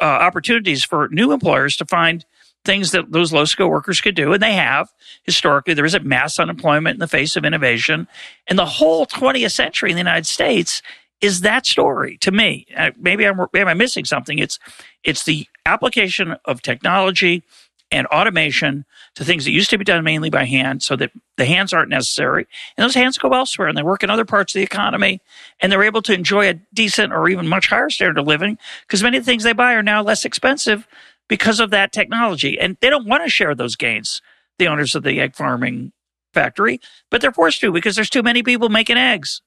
uh, 0.00 0.04
opportunities 0.04 0.84
for 0.84 1.08
new 1.10 1.32
employers 1.32 1.76
to 1.76 1.84
find 1.84 2.24
things 2.64 2.90
that 2.92 3.10
those 3.12 3.32
low 3.32 3.44
skill 3.44 3.70
workers 3.70 4.00
could 4.00 4.14
do. 4.14 4.32
And 4.32 4.42
they 4.42 4.52
have 4.52 4.90
historically. 5.24 5.74
There 5.74 5.84
isn't 5.84 6.04
mass 6.04 6.38
unemployment 6.38 6.94
in 6.94 7.00
the 7.00 7.08
face 7.08 7.36
of 7.36 7.44
innovation. 7.44 8.06
And 8.46 8.58
the 8.58 8.66
whole 8.66 9.06
20th 9.06 9.52
century 9.52 9.90
in 9.90 9.96
the 9.96 10.00
United 10.00 10.26
States 10.26 10.82
is 11.20 11.42
that 11.42 11.66
story 11.66 12.16
to 12.18 12.30
me. 12.30 12.66
Uh, 12.76 12.90
maybe 12.98 13.26
I'm 13.26 13.38
maybe 13.52 13.68
I'm 13.68 13.78
missing 13.78 14.04
something. 14.04 14.38
It's 14.38 14.58
it's 15.04 15.24
the 15.24 15.46
application 15.66 16.36
of 16.44 16.62
technology 16.62 17.42
and 17.90 18.06
automation 18.08 18.84
to 19.16 19.24
things 19.24 19.44
that 19.44 19.50
used 19.50 19.70
to 19.70 19.78
be 19.78 19.84
done 19.84 20.04
mainly 20.04 20.30
by 20.30 20.44
hand 20.44 20.82
so 20.82 20.96
that 20.96 21.10
the 21.36 21.44
hands 21.44 21.72
aren't 21.72 21.90
necessary. 21.90 22.46
And 22.76 22.84
those 22.84 22.94
hands 22.94 23.18
go 23.18 23.30
elsewhere 23.30 23.68
and 23.68 23.76
they 23.76 23.82
work 23.82 24.02
in 24.02 24.10
other 24.10 24.24
parts 24.24 24.54
of 24.54 24.58
the 24.58 24.64
economy 24.64 25.20
and 25.60 25.70
they're 25.70 25.82
able 25.82 26.02
to 26.02 26.14
enjoy 26.14 26.48
a 26.48 26.54
decent 26.72 27.12
or 27.12 27.28
even 27.28 27.48
much 27.48 27.68
higher 27.68 27.90
standard 27.90 28.18
of 28.18 28.26
living 28.26 28.58
because 28.82 29.02
many 29.02 29.16
of 29.18 29.24
the 29.24 29.30
things 29.30 29.42
they 29.42 29.52
buy 29.52 29.74
are 29.74 29.82
now 29.82 30.02
less 30.02 30.24
expensive 30.24 30.86
because 31.28 31.60
of 31.60 31.70
that 31.70 31.92
technology. 31.92 32.58
And 32.58 32.76
they 32.80 32.90
don't 32.90 33.06
want 33.06 33.24
to 33.24 33.30
share 33.30 33.54
those 33.54 33.76
gains, 33.76 34.22
the 34.58 34.68
owners 34.68 34.94
of 34.94 35.02
the 35.02 35.20
egg 35.20 35.34
farming 35.34 35.92
factory, 36.32 36.80
but 37.10 37.20
they're 37.20 37.32
forced 37.32 37.60
to 37.60 37.72
because 37.72 37.96
there's 37.96 38.10
too 38.10 38.22
many 38.22 38.42
people 38.42 38.68
making 38.68 38.96
eggs. 38.96 39.42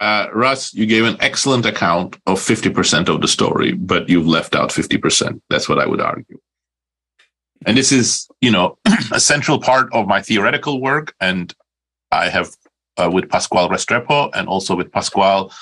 Uh, 0.00 0.26
Russ, 0.34 0.74
you 0.74 0.86
gave 0.86 1.04
an 1.04 1.16
excellent 1.20 1.64
account 1.64 2.18
of 2.26 2.38
50% 2.38 3.08
of 3.08 3.20
the 3.20 3.28
story, 3.28 3.72
but 3.72 4.08
you've 4.08 4.26
left 4.26 4.54
out 4.54 4.70
50%. 4.70 5.40
That's 5.48 5.68
what 5.68 5.78
I 5.78 5.86
would 5.86 6.00
argue. 6.00 6.38
And 7.66 7.76
this 7.76 7.92
is, 7.92 8.28
you 8.40 8.50
know, 8.50 8.78
a 9.12 9.20
central 9.20 9.58
part 9.58 9.92
of 9.92 10.06
my 10.06 10.20
theoretical 10.20 10.80
work. 10.80 11.14
And 11.20 11.54
I 12.10 12.28
have, 12.28 12.50
uh, 12.96 13.10
with 13.12 13.28
Pascual 13.28 13.68
Restrepo 13.68 14.30
and 14.34 14.48
also 14.48 14.76
with 14.76 14.92
Pascual, 14.92 15.52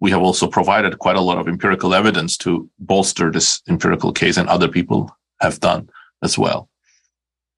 we 0.00 0.10
have 0.10 0.22
also 0.22 0.46
provided 0.46 0.98
quite 0.98 1.16
a 1.16 1.20
lot 1.20 1.38
of 1.38 1.48
empirical 1.48 1.94
evidence 1.94 2.36
to 2.38 2.68
bolster 2.78 3.30
this 3.30 3.62
empirical 3.68 4.12
case 4.12 4.36
and 4.36 4.48
other 4.48 4.68
people 4.68 5.14
have 5.40 5.60
done 5.60 5.88
as 6.22 6.38
well. 6.38 6.68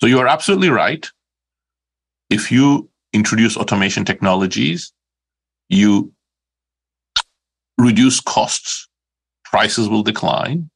So 0.00 0.06
you 0.06 0.18
are 0.18 0.26
absolutely 0.26 0.70
right. 0.70 1.06
If 2.30 2.50
you 2.50 2.88
introduce 3.12 3.56
automation 3.56 4.04
technologies, 4.04 4.92
you 5.68 6.12
reduce 7.76 8.20
costs, 8.20 8.88
prices 9.44 9.88
will 9.88 10.02
decline. 10.02 10.69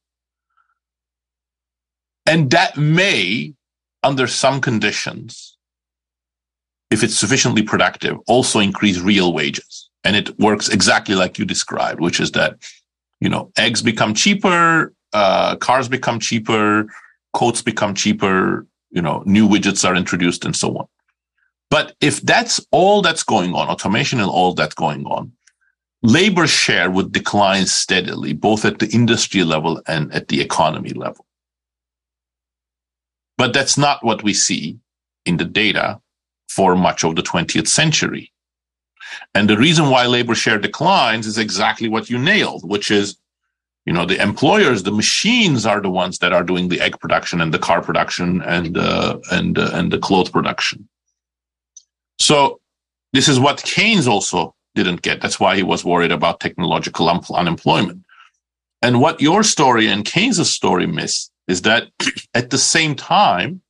And 2.25 2.49
that 2.51 2.77
may, 2.77 3.53
under 4.03 4.27
some 4.27 4.61
conditions, 4.61 5.57
if 6.91 7.03
it's 7.03 7.15
sufficiently 7.15 7.61
productive, 7.61 8.17
also 8.27 8.59
increase 8.59 8.99
real 8.99 9.33
wages. 9.33 9.89
And 10.03 10.15
it 10.15 10.37
works 10.39 10.69
exactly 10.69 11.15
like 11.15 11.39
you 11.39 11.45
described, 11.45 11.99
which 11.99 12.19
is 12.19 12.31
that, 12.31 12.57
you 13.19 13.29
know, 13.29 13.51
eggs 13.57 13.81
become 13.81 14.13
cheaper, 14.13 14.93
uh, 15.13 15.55
cars 15.57 15.87
become 15.87 16.19
cheaper, 16.19 16.87
coats 17.33 17.61
become 17.61 17.93
cheaper, 17.95 18.65
you 18.91 19.01
know, 19.01 19.23
new 19.25 19.47
widgets 19.47 19.87
are 19.87 19.95
introduced 19.95 20.45
and 20.45 20.55
so 20.55 20.77
on. 20.77 20.87
But 21.69 21.95
if 22.01 22.21
that's 22.21 22.65
all 22.71 23.01
that's 23.01 23.23
going 23.23 23.53
on, 23.53 23.67
automation 23.67 24.19
and 24.19 24.29
all 24.29 24.53
that's 24.53 24.75
going 24.75 25.05
on, 25.05 25.31
labor 26.03 26.47
share 26.47 26.91
would 26.91 27.11
decline 27.11 27.65
steadily, 27.65 28.33
both 28.33 28.63
at 28.63 28.79
the 28.79 28.87
industry 28.89 29.43
level 29.43 29.81
and 29.87 30.13
at 30.13 30.27
the 30.27 30.39
economy 30.41 30.91
level. 30.91 31.24
But 33.37 33.53
that's 33.53 33.77
not 33.77 34.03
what 34.03 34.23
we 34.23 34.33
see 34.33 34.79
in 35.25 35.37
the 35.37 35.45
data 35.45 35.99
for 36.47 36.75
much 36.75 37.03
of 37.03 37.15
the 37.15 37.23
20th 37.23 37.67
century. 37.67 38.31
And 39.33 39.49
the 39.49 39.57
reason 39.57 39.89
why 39.89 40.05
labor 40.05 40.35
share 40.35 40.57
declines 40.57 41.27
is 41.27 41.37
exactly 41.37 41.89
what 41.89 42.09
you 42.09 42.17
nailed, 42.17 42.67
which 42.67 42.89
is, 42.91 43.17
you 43.85 43.93
know, 43.93 44.05
the 44.05 44.21
employers, 44.21 44.83
the 44.83 44.91
machines 44.91 45.65
are 45.65 45.81
the 45.81 45.89
ones 45.89 46.19
that 46.19 46.33
are 46.33 46.43
doing 46.43 46.69
the 46.69 46.81
egg 46.81 46.99
production 46.99 47.41
and 47.41 47.53
the 47.53 47.59
car 47.59 47.81
production 47.81 48.41
and 48.41 48.77
uh, 48.77 49.19
and 49.31 49.59
uh, 49.59 49.69
and 49.73 49.91
the 49.91 49.99
cloth 49.99 50.31
production. 50.31 50.87
So 52.19 52.59
this 53.13 53.27
is 53.27 53.39
what 53.39 53.63
Keynes 53.63 54.07
also 54.07 54.55
didn't 54.73 55.01
get. 55.01 55.21
That's 55.21 55.39
why 55.39 55.55
he 55.55 55.63
was 55.63 55.85
worried 55.85 56.11
about 56.11 56.39
technological 56.39 57.09
un- 57.09 57.21
unemployment. 57.33 58.03
And 58.81 59.01
what 59.01 59.21
your 59.21 59.43
story 59.43 59.87
and 59.87 60.03
Keynes' 60.03 60.49
story 60.49 60.87
miss 60.87 61.29
is 61.47 61.61
that 61.63 61.87
at 62.33 62.49
the 62.49 62.57
same 62.57 62.95
time, 62.95 63.61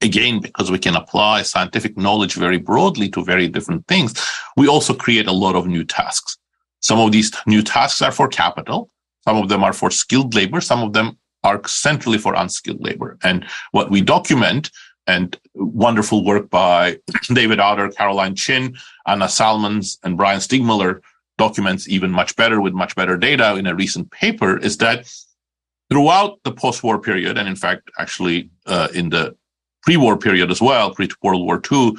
again, 0.00 0.40
because 0.40 0.70
we 0.70 0.78
can 0.78 0.96
apply 0.96 1.42
scientific 1.42 1.96
knowledge 1.96 2.34
very 2.34 2.58
broadly 2.58 3.08
to 3.10 3.24
very 3.24 3.48
different 3.48 3.86
things, 3.86 4.14
we 4.56 4.68
also 4.68 4.94
create 4.94 5.26
a 5.26 5.32
lot 5.32 5.54
of 5.54 5.66
new 5.66 5.84
tasks. 5.84 6.38
Some 6.80 6.98
of 6.98 7.12
these 7.12 7.32
new 7.46 7.62
tasks 7.62 8.02
are 8.02 8.12
for 8.12 8.28
capital. 8.28 8.90
Some 9.24 9.36
of 9.36 9.48
them 9.48 9.62
are 9.62 9.72
for 9.72 9.90
skilled 9.90 10.34
labor. 10.34 10.60
Some 10.60 10.82
of 10.82 10.92
them 10.92 11.16
are 11.44 11.60
centrally 11.66 12.18
for 12.18 12.34
unskilled 12.34 12.80
labor. 12.80 13.18
And 13.22 13.46
what 13.70 13.90
we 13.90 14.00
document 14.00 14.70
and 15.06 15.38
wonderful 15.54 16.24
work 16.24 16.50
by 16.50 16.98
David 17.32 17.60
Autor, 17.60 17.88
Caroline 17.88 18.34
Chin, 18.34 18.76
Anna 19.06 19.26
Salomons, 19.26 19.98
and 20.02 20.16
Bryan 20.16 20.40
Seegmiller 20.40 21.00
documents 21.38 21.88
even 21.88 22.10
much 22.10 22.36
better 22.36 22.60
with 22.60 22.72
much 22.72 22.94
better 22.94 23.16
data 23.16 23.56
in 23.56 23.66
a 23.66 23.74
recent 23.74 24.10
paper 24.10 24.58
is 24.58 24.76
that 24.78 25.12
throughout 25.90 26.38
the 26.44 26.52
post-war 26.52 26.98
period, 27.00 27.38
and 27.38 27.48
in 27.48 27.56
fact, 27.56 27.90
actually 27.98 28.50
uh, 28.66 28.88
in 28.94 29.10
the 29.10 29.36
pre-war 29.82 30.16
period 30.16 30.50
as 30.50 30.60
well, 30.60 30.94
pre-World 30.94 31.44
War 31.44 31.60
II, 31.70 31.96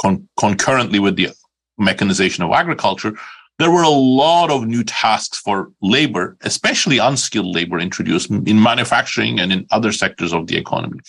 con- 0.00 0.28
concurrently 0.38 0.98
with 0.98 1.16
the 1.16 1.30
mechanization 1.76 2.44
of 2.44 2.52
agriculture, 2.52 3.14
there 3.58 3.70
were 3.70 3.82
a 3.82 3.88
lot 3.88 4.50
of 4.50 4.66
new 4.66 4.84
tasks 4.84 5.38
for 5.38 5.72
labor, 5.82 6.36
especially 6.42 6.98
unskilled 6.98 7.54
labor 7.54 7.80
introduced 7.80 8.30
in 8.30 8.62
manufacturing 8.62 9.40
and 9.40 9.52
in 9.52 9.66
other 9.70 9.92
sectors 9.92 10.32
of 10.32 10.46
the 10.46 10.56
economy. 10.56 11.00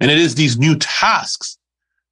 And 0.00 0.10
it 0.10 0.18
is 0.18 0.34
these 0.34 0.58
new 0.58 0.76
tasks 0.76 1.56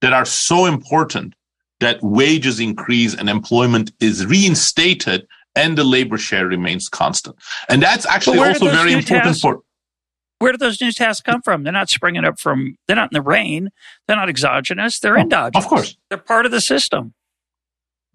that 0.00 0.14
are 0.14 0.24
so 0.24 0.64
important 0.64 1.34
that 1.80 2.02
wages 2.02 2.60
increase 2.60 3.14
and 3.14 3.28
employment 3.28 3.92
is 4.00 4.24
reinstated 4.24 5.26
and 5.56 5.78
the 5.78 5.84
labor 5.84 6.18
share 6.18 6.46
remains 6.46 6.88
constant. 6.88 7.36
And 7.68 7.82
that's 7.82 8.06
actually 8.06 8.38
also 8.38 8.66
very 8.66 8.92
important 8.92 9.24
tasks, 9.24 9.40
for. 9.40 9.60
Where 10.38 10.52
do 10.52 10.58
those 10.58 10.80
new 10.80 10.92
tasks 10.92 11.22
come 11.22 11.42
from? 11.42 11.62
They're 11.62 11.72
not 11.72 11.90
springing 11.90 12.24
up 12.24 12.38
from, 12.38 12.76
they're 12.86 12.96
not 12.96 13.12
in 13.12 13.16
the 13.16 13.22
rain. 13.22 13.70
They're 14.06 14.16
not 14.16 14.28
exogenous. 14.28 14.98
They're 14.98 15.16
oh, 15.16 15.22
endogenous. 15.22 15.64
Of 15.64 15.68
course. 15.68 15.96
They're 16.08 16.18
part 16.18 16.44
of 16.44 16.52
the 16.52 16.60
system. 16.60 17.14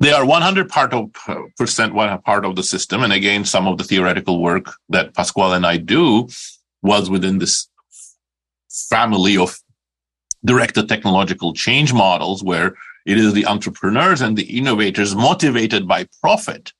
They 0.01 0.11
are 0.11 0.25
100 0.25 0.69
part 0.69 0.93
of, 0.93 1.11
percent 1.57 1.93
one 1.93 2.21
part 2.21 2.45
of 2.45 2.55
the 2.55 2.63
system. 2.63 3.03
And 3.03 3.11
again, 3.11 3.43
some 3.43 3.67
of 3.67 3.77
the 3.77 3.83
theoretical 3.83 4.41
work 4.41 4.73
that 4.89 5.13
Pascual 5.13 5.53
and 5.53 5.65
I 5.65 5.77
do 5.77 6.29
was 6.81 7.09
within 7.09 7.39
this 7.39 7.67
family 8.69 9.37
of 9.37 9.59
directed 10.45 10.87
technological 10.87 11.53
change 11.53 11.93
models 11.93 12.43
where 12.43 12.75
it 13.05 13.17
is 13.17 13.33
the 13.33 13.45
entrepreneurs 13.45 14.21
and 14.21 14.37
the 14.37 14.57
innovators 14.57 15.15
motivated 15.15 15.87
by 15.87 16.07
profit 16.21 16.71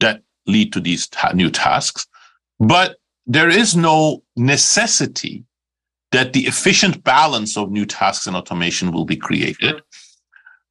that 0.00 0.22
lead 0.46 0.72
to 0.72 0.80
these 0.80 1.08
ta- 1.08 1.32
new 1.32 1.50
tasks. 1.50 2.06
But 2.58 2.96
there 3.26 3.48
is 3.48 3.76
no 3.76 4.22
necessity 4.36 5.44
that 6.12 6.32
the 6.32 6.46
efficient 6.46 7.04
balance 7.04 7.56
of 7.56 7.70
new 7.70 7.86
tasks 7.86 8.26
and 8.26 8.36
automation 8.36 8.90
will 8.90 9.04
be 9.04 9.16
created, 9.16 9.80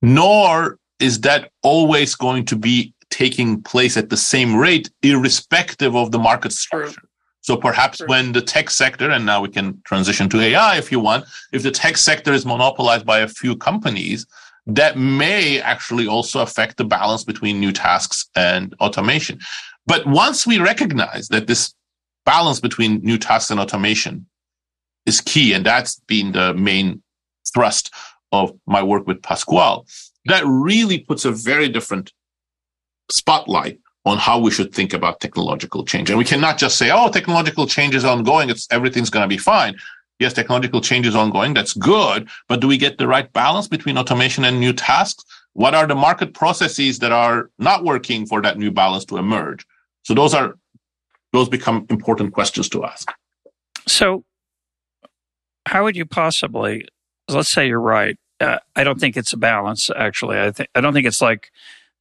nor 0.01 0.77
is 0.99 1.21
that 1.21 1.51
always 1.63 2.15
going 2.15 2.45
to 2.45 2.57
be 2.57 2.93
taking 3.09 3.61
place 3.63 3.97
at 3.97 4.09
the 4.09 4.17
same 4.17 4.55
rate, 4.55 4.89
irrespective 5.01 5.95
of 5.95 6.11
the 6.11 6.19
market 6.19 6.51
structure. 6.51 7.01
So 7.41 7.55
perhaps 7.55 8.01
when 8.07 8.33
the 8.33 8.41
tech 8.41 8.69
sector, 8.69 9.09
and 9.09 9.25
now 9.25 9.41
we 9.41 9.49
can 9.49 9.81
transition 9.85 10.29
to 10.29 10.41
AI 10.41 10.77
if 10.77 10.91
you 10.91 10.99
want, 10.99 11.25
if 11.51 11.63
the 11.63 11.71
tech 11.71 11.97
sector 11.97 12.33
is 12.33 12.45
monopolized 12.45 13.05
by 13.05 13.19
a 13.19 13.27
few 13.27 13.55
companies, 13.55 14.27
that 14.67 14.97
may 14.97 15.59
actually 15.61 16.07
also 16.07 16.41
affect 16.41 16.77
the 16.77 16.85
balance 16.85 17.23
between 17.23 17.59
new 17.59 17.71
tasks 17.71 18.29
and 18.35 18.75
automation. 18.79 19.39
But 19.85 20.05
once 20.05 20.45
we 20.45 20.59
recognize 20.59 21.29
that 21.29 21.47
this 21.47 21.73
balance 22.25 22.59
between 22.59 23.01
new 23.01 23.17
tasks 23.17 23.49
and 23.49 23.59
automation 23.59 24.27
is 25.05 25.21
key, 25.21 25.53
and 25.53 25.65
that's 25.65 25.99
been 26.01 26.31
the 26.33 26.53
main 26.53 27.01
thrust 27.53 27.91
of 28.31 28.53
my 28.67 28.83
work 28.83 29.07
with 29.07 29.21
Pascual, 29.23 29.87
that 30.25 30.43
really 30.45 30.99
puts 30.99 31.25
a 31.25 31.31
very 31.31 31.69
different 31.69 32.11
spotlight 33.09 33.79
on 34.05 34.17
how 34.17 34.39
we 34.39 34.51
should 34.51 34.73
think 34.73 34.93
about 34.93 35.19
technological 35.19 35.83
change. 35.83 36.09
And 36.09 36.17
we 36.17 36.25
cannot 36.25 36.57
just 36.57 36.77
say, 36.77 36.91
oh, 36.91 37.09
technological 37.09 37.67
change 37.67 37.95
is 37.95 38.05
ongoing. 38.05 38.49
It's 38.49 38.67
everything's 38.71 39.09
going 39.09 39.23
to 39.23 39.27
be 39.27 39.37
fine. 39.37 39.75
Yes, 40.19 40.33
technological 40.33 40.81
change 40.81 41.07
is 41.07 41.15
ongoing. 41.15 41.53
That's 41.53 41.73
good. 41.73 42.27
But 42.47 42.59
do 42.59 42.67
we 42.67 42.77
get 42.77 42.97
the 42.97 43.07
right 43.07 43.31
balance 43.31 43.67
between 43.67 43.97
automation 43.97 44.43
and 44.43 44.59
new 44.59 44.73
tasks? 44.73 45.23
What 45.53 45.73
are 45.73 45.87
the 45.87 45.95
market 45.95 46.33
processes 46.33 46.99
that 46.99 47.11
are 47.11 47.49
not 47.57 47.85
working 47.85 48.25
for 48.25 48.41
that 48.41 48.57
new 48.57 48.69
balance 48.69 49.05
to 49.05 49.17
emerge? 49.17 49.65
So 50.03 50.13
those 50.13 50.33
are, 50.33 50.55
those 51.31 51.47
become 51.47 51.85
important 51.89 52.33
questions 52.33 52.67
to 52.69 52.83
ask. 52.83 53.11
So 53.87 54.25
how 55.65 55.83
would 55.83 55.95
you 55.95 56.05
possibly, 56.05 56.85
let's 57.29 57.49
say 57.49 57.67
you're 57.67 57.79
right. 57.79 58.17
Uh, 58.41 58.57
I 58.75 58.83
don't 58.83 58.99
think 58.99 59.15
it's 59.15 59.33
a 59.33 59.37
balance, 59.37 59.89
actually. 59.95 60.39
I 60.39 60.51
think, 60.51 60.69
I 60.75 60.81
don't 60.81 60.93
think 60.93 61.07
it's 61.07 61.21
like, 61.21 61.51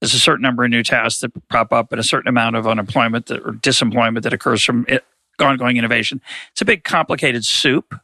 there's 0.00 0.14
a 0.14 0.20
certain 0.20 0.42
number 0.42 0.64
of 0.64 0.70
new 0.70 0.82
tasks 0.82 1.20
that 1.20 1.32
prop 1.48 1.72
up 1.72 1.92
and 1.92 2.00
a 2.00 2.04
certain 2.04 2.28
amount 2.28 2.56
of 2.56 2.66
unemployment 2.66 3.26
that, 3.26 3.42
or 3.42 3.52
disemployment 3.52 4.22
that 4.22 4.32
occurs 4.32 4.64
from 4.64 4.86
it, 4.88 5.04
ongoing 5.40 5.76
innovation. 5.76 6.20
It's 6.52 6.62
a 6.62 6.64
big 6.64 6.84
complicated 6.84 7.44
soup 7.44 7.94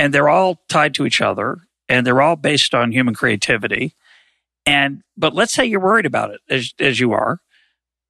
and 0.00 0.14
they're 0.14 0.30
all 0.30 0.62
tied 0.70 0.94
to 0.94 1.04
each 1.04 1.20
other 1.20 1.58
and 1.86 2.06
they're 2.06 2.22
all 2.22 2.34
based 2.34 2.74
on 2.74 2.90
human 2.90 3.14
creativity. 3.14 3.94
And, 4.64 5.02
but 5.14 5.34
let's 5.34 5.52
say 5.52 5.66
you're 5.66 5.78
worried 5.78 6.06
about 6.06 6.30
it 6.30 6.40
as, 6.48 6.72
as 6.80 6.98
you 6.98 7.12
are. 7.12 7.40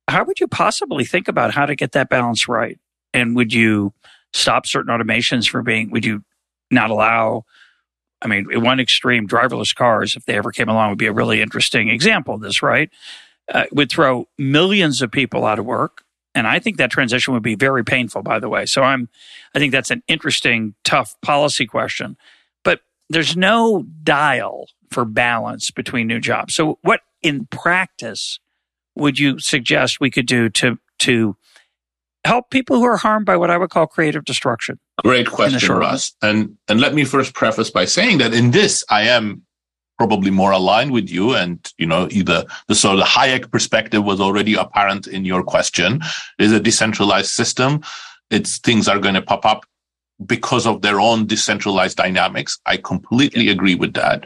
How 0.06 0.22
would 0.22 0.38
you 0.38 0.46
possibly 0.46 1.04
think 1.04 1.26
about 1.26 1.52
how 1.52 1.66
to 1.66 1.74
get 1.74 1.90
that 1.92 2.08
balance 2.08 2.46
right? 2.46 2.78
And 3.12 3.34
would 3.34 3.52
you 3.52 3.92
stop 4.32 4.66
certain 4.66 4.96
automations 4.96 5.48
from 5.48 5.64
being, 5.64 5.90
would 5.90 6.04
you 6.04 6.22
not 6.70 6.90
allow 6.90 7.44
I 8.22 8.28
mean, 8.28 8.46
one 8.62 8.80
extreme, 8.80 9.26
driverless 9.26 9.74
cars, 9.74 10.14
if 10.14 10.26
they 10.26 10.36
ever 10.36 10.52
came 10.52 10.68
along, 10.68 10.90
would 10.90 10.98
be 10.98 11.06
a 11.06 11.12
really 11.12 11.40
interesting 11.40 11.88
example 11.88 12.34
of 12.34 12.42
this, 12.42 12.62
right? 12.62 12.90
Uh, 13.52 13.64
would 13.72 13.90
throw 13.90 14.28
millions 14.38 15.00
of 15.00 15.10
people 15.10 15.46
out 15.46 15.58
of 15.58 15.64
work. 15.64 16.04
And 16.34 16.46
I 16.46 16.58
think 16.58 16.76
that 16.76 16.90
transition 16.90 17.34
would 17.34 17.42
be 17.42 17.56
very 17.56 17.84
painful, 17.84 18.22
by 18.22 18.38
the 18.38 18.48
way. 18.48 18.66
So 18.66 18.82
I'm, 18.82 19.08
I 19.54 19.58
think 19.58 19.72
that's 19.72 19.90
an 19.90 20.02
interesting, 20.06 20.74
tough 20.84 21.14
policy 21.22 21.66
question. 21.66 22.16
But 22.64 22.80
there's 23.08 23.36
no 23.36 23.84
dial 24.02 24.66
for 24.90 25.04
balance 25.04 25.70
between 25.70 26.06
new 26.06 26.20
jobs. 26.20 26.54
So 26.54 26.78
what 26.82 27.00
in 27.22 27.46
practice 27.46 28.38
would 28.94 29.18
you 29.18 29.38
suggest 29.38 30.00
we 30.00 30.10
could 30.10 30.26
do 30.26 30.48
to, 30.50 30.78
to 31.00 31.36
help 32.24 32.50
people 32.50 32.76
who 32.76 32.84
are 32.84 32.96
harmed 32.96 33.26
by 33.26 33.36
what 33.36 33.50
I 33.50 33.56
would 33.56 33.70
call 33.70 33.86
creative 33.86 34.24
destruction? 34.24 34.78
Great 35.02 35.28
question, 35.28 35.72
Russ. 35.72 36.12
And 36.22 36.56
and 36.68 36.80
let 36.80 36.94
me 36.94 37.04
first 37.04 37.34
preface 37.34 37.70
by 37.70 37.86
saying 37.86 38.18
that 38.18 38.34
in 38.34 38.50
this 38.50 38.84
I 38.90 39.02
am 39.08 39.42
probably 40.00 40.30
more 40.30 40.52
aligned 40.52 40.92
with 40.92 41.10
you. 41.10 41.34
And 41.34 41.58
you 41.76 41.84
know, 41.84 42.08
either 42.10 42.46
the 42.68 42.74
sort 42.74 42.94
of 42.94 43.00
the 43.00 43.12
Hayek 43.16 43.50
perspective 43.50 44.02
was 44.02 44.18
already 44.18 44.54
apparent 44.54 45.06
in 45.06 45.26
your 45.26 45.42
question. 45.42 46.00
Is 46.38 46.52
a 46.52 46.66
decentralized 46.68 47.32
system. 47.40 47.82
It's 48.30 48.52
things 48.58 48.88
are 48.88 48.98
going 48.98 49.18
to 49.18 49.28
pop 49.32 49.44
up 49.44 49.66
because 50.24 50.66
of 50.66 50.80
their 50.80 50.98
own 51.08 51.26
decentralized 51.26 51.98
dynamics. 51.98 52.58
I 52.64 52.78
completely 52.78 53.50
agree 53.50 53.74
with 53.74 53.92
that. 53.92 54.18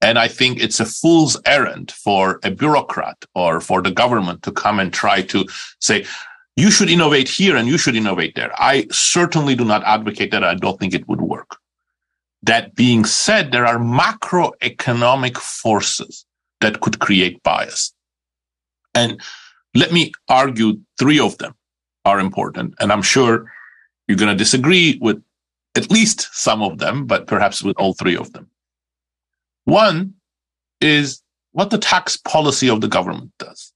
And 0.00 0.18
I 0.18 0.26
think 0.26 0.60
it's 0.60 0.80
a 0.80 0.92
fool's 1.00 1.40
errand 1.46 1.92
for 1.92 2.40
a 2.42 2.50
bureaucrat 2.50 3.18
or 3.36 3.60
for 3.60 3.82
the 3.82 3.92
government 4.02 4.42
to 4.42 4.50
come 4.52 4.80
and 4.80 4.92
try 4.92 5.22
to 5.22 5.46
say, 5.80 6.04
you 6.56 6.70
should 6.72 6.90
innovate 6.90 7.28
here 7.28 7.56
and 7.56 7.68
you 7.68 7.78
should 7.78 7.96
innovate 7.96 8.34
there. 8.34 8.52
I 8.58 8.88
certainly 8.90 9.54
do 9.54 9.64
not 9.64 9.84
advocate 9.84 10.32
that. 10.32 10.42
I 10.42 10.54
don't 10.56 10.78
think 10.80 10.92
it 10.92 11.06
would 11.08 11.20
work. 11.20 11.50
That 12.46 12.74
being 12.74 13.04
said, 13.04 13.52
there 13.52 13.66
are 13.66 13.78
macroeconomic 13.78 15.36
forces 15.38 16.26
that 16.60 16.80
could 16.80 16.98
create 16.98 17.42
bias. 17.42 17.92
And 18.94 19.20
let 19.74 19.92
me 19.92 20.12
argue 20.28 20.78
three 20.98 21.18
of 21.18 21.38
them 21.38 21.54
are 22.04 22.20
important. 22.20 22.74
And 22.80 22.92
I'm 22.92 23.02
sure 23.02 23.50
you're 24.06 24.18
going 24.18 24.30
to 24.30 24.44
disagree 24.44 24.98
with 25.00 25.22
at 25.74 25.90
least 25.90 26.28
some 26.32 26.62
of 26.62 26.78
them, 26.78 27.06
but 27.06 27.26
perhaps 27.26 27.62
with 27.62 27.76
all 27.78 27.94
three 27.94 28.16
of 28.16 28.32
them. 28.32 28.48
One 29.64 30.14
is 30.80 31.22
what 31.52 31.70
the 31.70 31.78
tax 31.78 32.16
policy 32.16 32.68
of 32.68 32.80
the 32.80 32.88
government 32.88 33.32
does. 33.38 33.72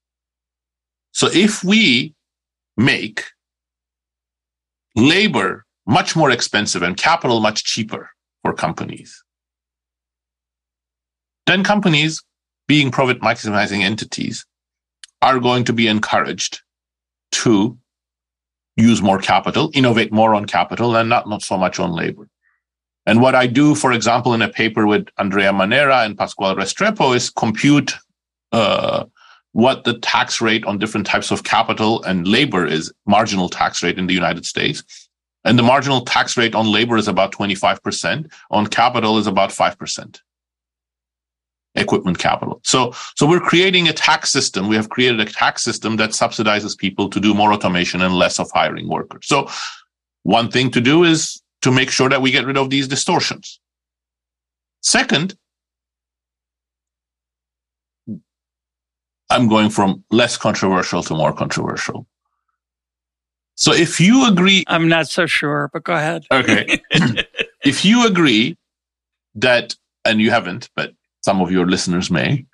So 1.12 1.28
if 1.32 1.64
we 1.64 2.14
make 2.76 3.24
labor 4.94 5.64
much 5.86 6.14
more 6.14 6.30
expensive 6.30 6.82
and 6.82 6.96
capital 6.96 7.40
much 7.40 7.64
cheaper 7.64 8.10
companies. 8.53 9.22
Then 11.46 11.64
companies, 11.64 12.22
being 12.66 12.90
profit 12.90 13.20
maximizing 13.20 13.80
entities, 13.80 14.44
are 15.22 15.40
going 15.40 15.64
to 15.64 15.72
be 15.72 15.88
encouraged 15.88 16.61
to 17.32 17.78
use 18.76 19.03
more 19.03 19.18
capital, 19.18 19.70
innovate 19.74 20.12
more 20.12 20.34
on 20.34 20.44
capital, 20.44 20.96
and 20.96 21.09
not, 21.09 21.28
not 21.28 21.42
so 21.42 21.57
much 21.57 21.80
on 21.80 21.92
labor. 21.92 22.28
And 23.07 23.20
what 23.22 23.34
I 23.34 23.46
do, 23.46 23.74
for 23.74 23.92
example, 23.92 24.34
in 24.34 24.42
a 24.42 24.49
paper 24.49 24.86
with 24.86 25.09
Andrea 25.16 25.53
Manera 25.53 26.01
and 26.01 26.16
Pascual 26.16 26.55
Restrepo 26.55 27.16
is 27.16 27.30
compute 27.30 27.94
uh, 28.53 29.07
what 29.53 29.84
the 29.84 29.99
tax 29.99 30.40
rate 30.40 30.64
on 30.66 30.78
different 30.78 31.07
types 31.07 31.30
of 31.30 31.42
capital 31.42 32.03
and 32.05 32.28
labor 32.28 32.66
is, 32.66 32.92
marginal 33.07 33.49
tax 33.49 33.82
rate 33.82 33.99
in 33.99 34.07
the 34.07 34.14
United 34.14 34.44
States. 34.44 35.07
And 35.45 35.59
the 35.59 35.62
marginal 35.62 36.03
tax 36.03 36.36
rate 36.36 36.55
on 36.55 36.70
labor 36.70 36.97
is 36.97 37.09
about 37.09 37.32
25%. 37.32 38.30
On 38.51 38.66
capital 38.66 39.18
is 39.18 39.26
about 39.26 39.51
5%. 39.51 40.20
Equipment 41.74 42.18
capital. 42.18 42.61
So, 42.64 42.93
so 43.14 43.26
we're 43.26 43.41
creating 43.41 43.89
a 43.89 43.93
tax 43.93 44.30
system. 44.30 44.68
We 44.68 44.76
have 44.76 44.89
created 44.89 45.20
a 45.20 45.24
tax 45.24 45.62
system 45.62 45.97
that 45.97 46.11
subsidizes 46.11 46.76
people 46.76 47.09
to 47.11 47.20
do 47.20 47.34
more 47.34 47.53
automation 47.53 48.03
and 48.03 48.14
less 48.14 48.41
of 48.41 48.51
hiring 48.53 48.89
workers. 48.89 49.26
So 49.26 49.49
one 50.24 50.51
thing 50.51 50.70
to 50.72 50.80
do 50.80 51.05
is 51.05 51.41
to 51.62 51.70
make 51.70 51.91
sure 51.91 52.09
that 52.09 52.20
we 52.20 52.30
get 52.30 52.47
rid 52.47 52.57
of 52.57 52.70
these 52.70 52.89
distortions. 52.89 53.61
Second, 54.82 55.36
I'm 59.30 59.49
going 59.49 59.70
from 59.70 60.05
less 60.11 60.36
controversial 60.36 61.03
to 61.05 61.14
more 61.14 61.32
controversial. 61.32 62.07
So 63.59 63.72
if 63.72 64.00
you 64.00 64.28
agree, 64.28 64.62
I'm 64.68 64.86
not 64.86 65.09
so 65.09 65.26
sure, 65.26 65.68
but 65.72 65.82
go 65.82 65.92
ahead. 65.92 66.24
Okay. 66.30 66.80
if 67.64 67.84
you 67.84 68.06
agree 68.06 68.56
that, 69.34 69.74
and 70.04 70.20
you 70.20 70.30
haven't, 70.30 70.70
but 70.76 70.92
some 71.22 71.40
of 71.40 71.50
your 71.50 71.66
listeners 71.66 72.09
may, 72.09 72.46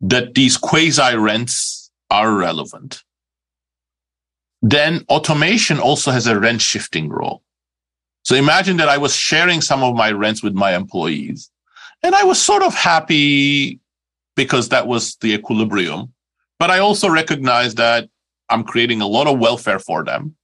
that 0.00 0.32
these 0.32 0.56
quasi 0.56 1.16
rents 1.16 1.90
are 2.10 2.32
relevant, 2.34 3.02
then 4.62 5.04
automation 5.10 5.78
also 5.78 6.10
has 6.10 6.26
a 6.26 6.40
rent 6.40 6.62
shifting 6.62 7.10
role. 7.10 7.42
So 8.22 8.34
imagine 8.34 8.78
that 8.78 8.88
I 8.88 8.96
was 8.96 9.14
sharing 9.14 9.60
some 9.60 9.82
of 9.82 9.94
my 9.94 10.12
rents 10.12 10.42
with 10.42 10.54
my 10.54 10.74
employees 10.74 11.50
and 12.02 12.14
I 12.14 12.24
was 12.24 12.40
sort 12.40 12.62
of 12.62 12.74
happy 12.74 13.80
because 14.34 14.70
that 14.70 14.86
was 14.86 15.16
the 15.16 15.34
equilibrium. 15.34 16.14
But 16.58 16.70
I 16.70 16.78
also 16.78 17.10
recognize 17.10 17.74
that 17.74 18.08
I'm 18.50 18.64
creating 18.64 19.00
a 19.00 19.06
lot 19.06 19.26
of 19.26 19.38
welfare 19.38 19.78
for 19.78 20.04
them. 20.04 20.36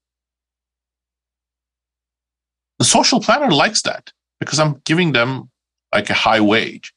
The 2.79 2.85
social 2.85 3.21
planner 3.21 3.51
likes 3.51 3.83
that 3.83 4.13
because 4.41 4.59
I'm 4.59 4.81
giving 4.85 5.13
them 5.13 5.51
like 5.93 6.11
a 6.11 6.15
high 6.15 6.41
wage. 6.41 6.93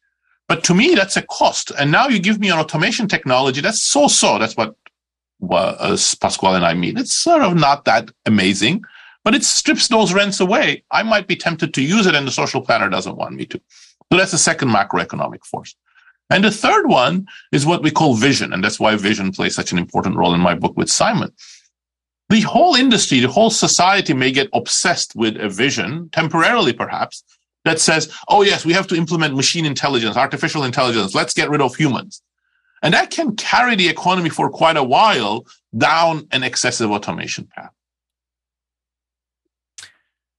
But 0.48 0.64
to 0.66 0.74
me, 0.74 0.96
that's 0.96 1.18
a 1.18 1.22
cost. 1.22 1.72
And 1.78 1.92
now 1.92 2.08
you 2.08 2.20
give 2.20 2.40
me 2.40 2.50
an 2.50 2.58
automation 2.58 3.08
technology 3.08 3.62
that's 3.62 3.82
so 3.82 4.08
so. 4.08 4.40
That's 4.40 4.56
what 4.56 4.76
uh, 5.52 5.98
Pascual 6.22 6.56
and 6.56 6.66
I 6.66 6.74
mean. 6.74 6.98
It's 6.98 7.14
sort 7.14 7.42
of 7.42 7.56
not 7.56 7.86
that 7.86 8.10
amazing, 8.26 8.84
but 9.24 9.36
it 9.36 9.44
strips 9.44 9.88
those 9.90 10.14
rents 10.14 10.40
away. 10.40 10.84
I 10.92 11.04
might 11.04 11.28
be 11.28 11.36
tempted 11.36 11.74
to 11.74 11.82
use 11.82 12.08
it, 12.08 12.16
and 12.16 12.26
the 12.26 12.32
social 12.32 12.62
planner 12.62 12.90
doesn't 12.90 13.18
want 13.18 13.36
me 13.36 13.46
to. 13.48 13.62
So 14.12 14.18
that's 14.18 14.32
the 14.32 14.38
second 14.38 14.70
macroeconomic 14.70 15.46
force. 15.46 15.76
And 16.30 16.44
the 16.44 16.52
third 16.52 16.88
one 16.88 17.26
is 17.52 17.66
what 17.66 17.84
we 17.84 17.92
call 17.92 18.16
vision. 18.16 18.52
And 18.54 18.64
that's 18.64 18.80
why 18.80 18.96
vision 18.96 19.32
plays 19.32 19.56
such 19.56 19.72
an 19.72 19.78
important 19.78 20.18
role 20.18 20.34
in 20.34 20.42
my 20.42 20.56
book 20.56 20.76
with 20.76 20.90
Simon. 20.90 21.32
The 22.30 22.42
whole 22.42 22.76
industry, 22.76 23.22
the 23.22 23.30
whole 23.30 23.50
society 23.50 24.14
may 24.14 24.32
get 24.32 24.50
obsessed 24.54 25.16
with 25.16 25.38
a 25.38 25.48
vision, 25.48 26.10
temporarily 26.12 26.74
perhaps, 26.74 27.24
that 27.64 27.80
says, 27.80 28.14
oh, 28.28 28.42
yes, 28.42 28.66
we 28.66 28.74
have 28.74 28.88
to 28.88 28.96
implement 28.96 29.36
machine 29.36 29.66
intelligence, 29.66 30.18
artificial 30.18 30.64
intelligence. 30.64 31.16
Let's 31.16 31.34
get 31.34 31.50
rid 31.50 31.62
of 31.62 31.76
humans. 31.76 32.22
And 32.84 32.94
that 32.94 33.10
can 33.10 33.36
carry 33.36 33.76
the 33.76 33.88
economy 33.88 34.30
for 34.30 34.50
quite 34.50 34.78
a 34.78 34.84
while 34.84 35.46
down 35.78 36.28
an 36.32 36.44
excessive 36.44 36.92
automation 36.92 37.48
path. 37.48 37.72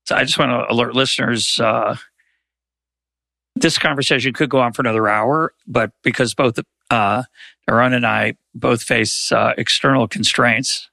So 0.07 0.16
I 0.16 0.24
just 0.24 0.39
want 0.39 0.51
to 0.51 0.72
alert 0.72 0.95
listeners 0.95 1.59
uh, 1.61 1.97
this 3.61 3.78
conversation 3.78 4.32
could 4.32 4.50
go 4.50 4.61
on 4.61 4.72
for 4.72 4.82
another 4.82 5.09
hour, 5.09 5.52
but 5.66 5.92
because 6.02 6.34
both 6.34 6.59
uh, 6.90 7.22
Daron 7.68 7.94
and 7.94 8.06
I 8.06 8.36
both 8.54 8.82
face 8.82 9.30
uh, 9.32 9.54
external 9.56 10.09
constraints 10.09 10.88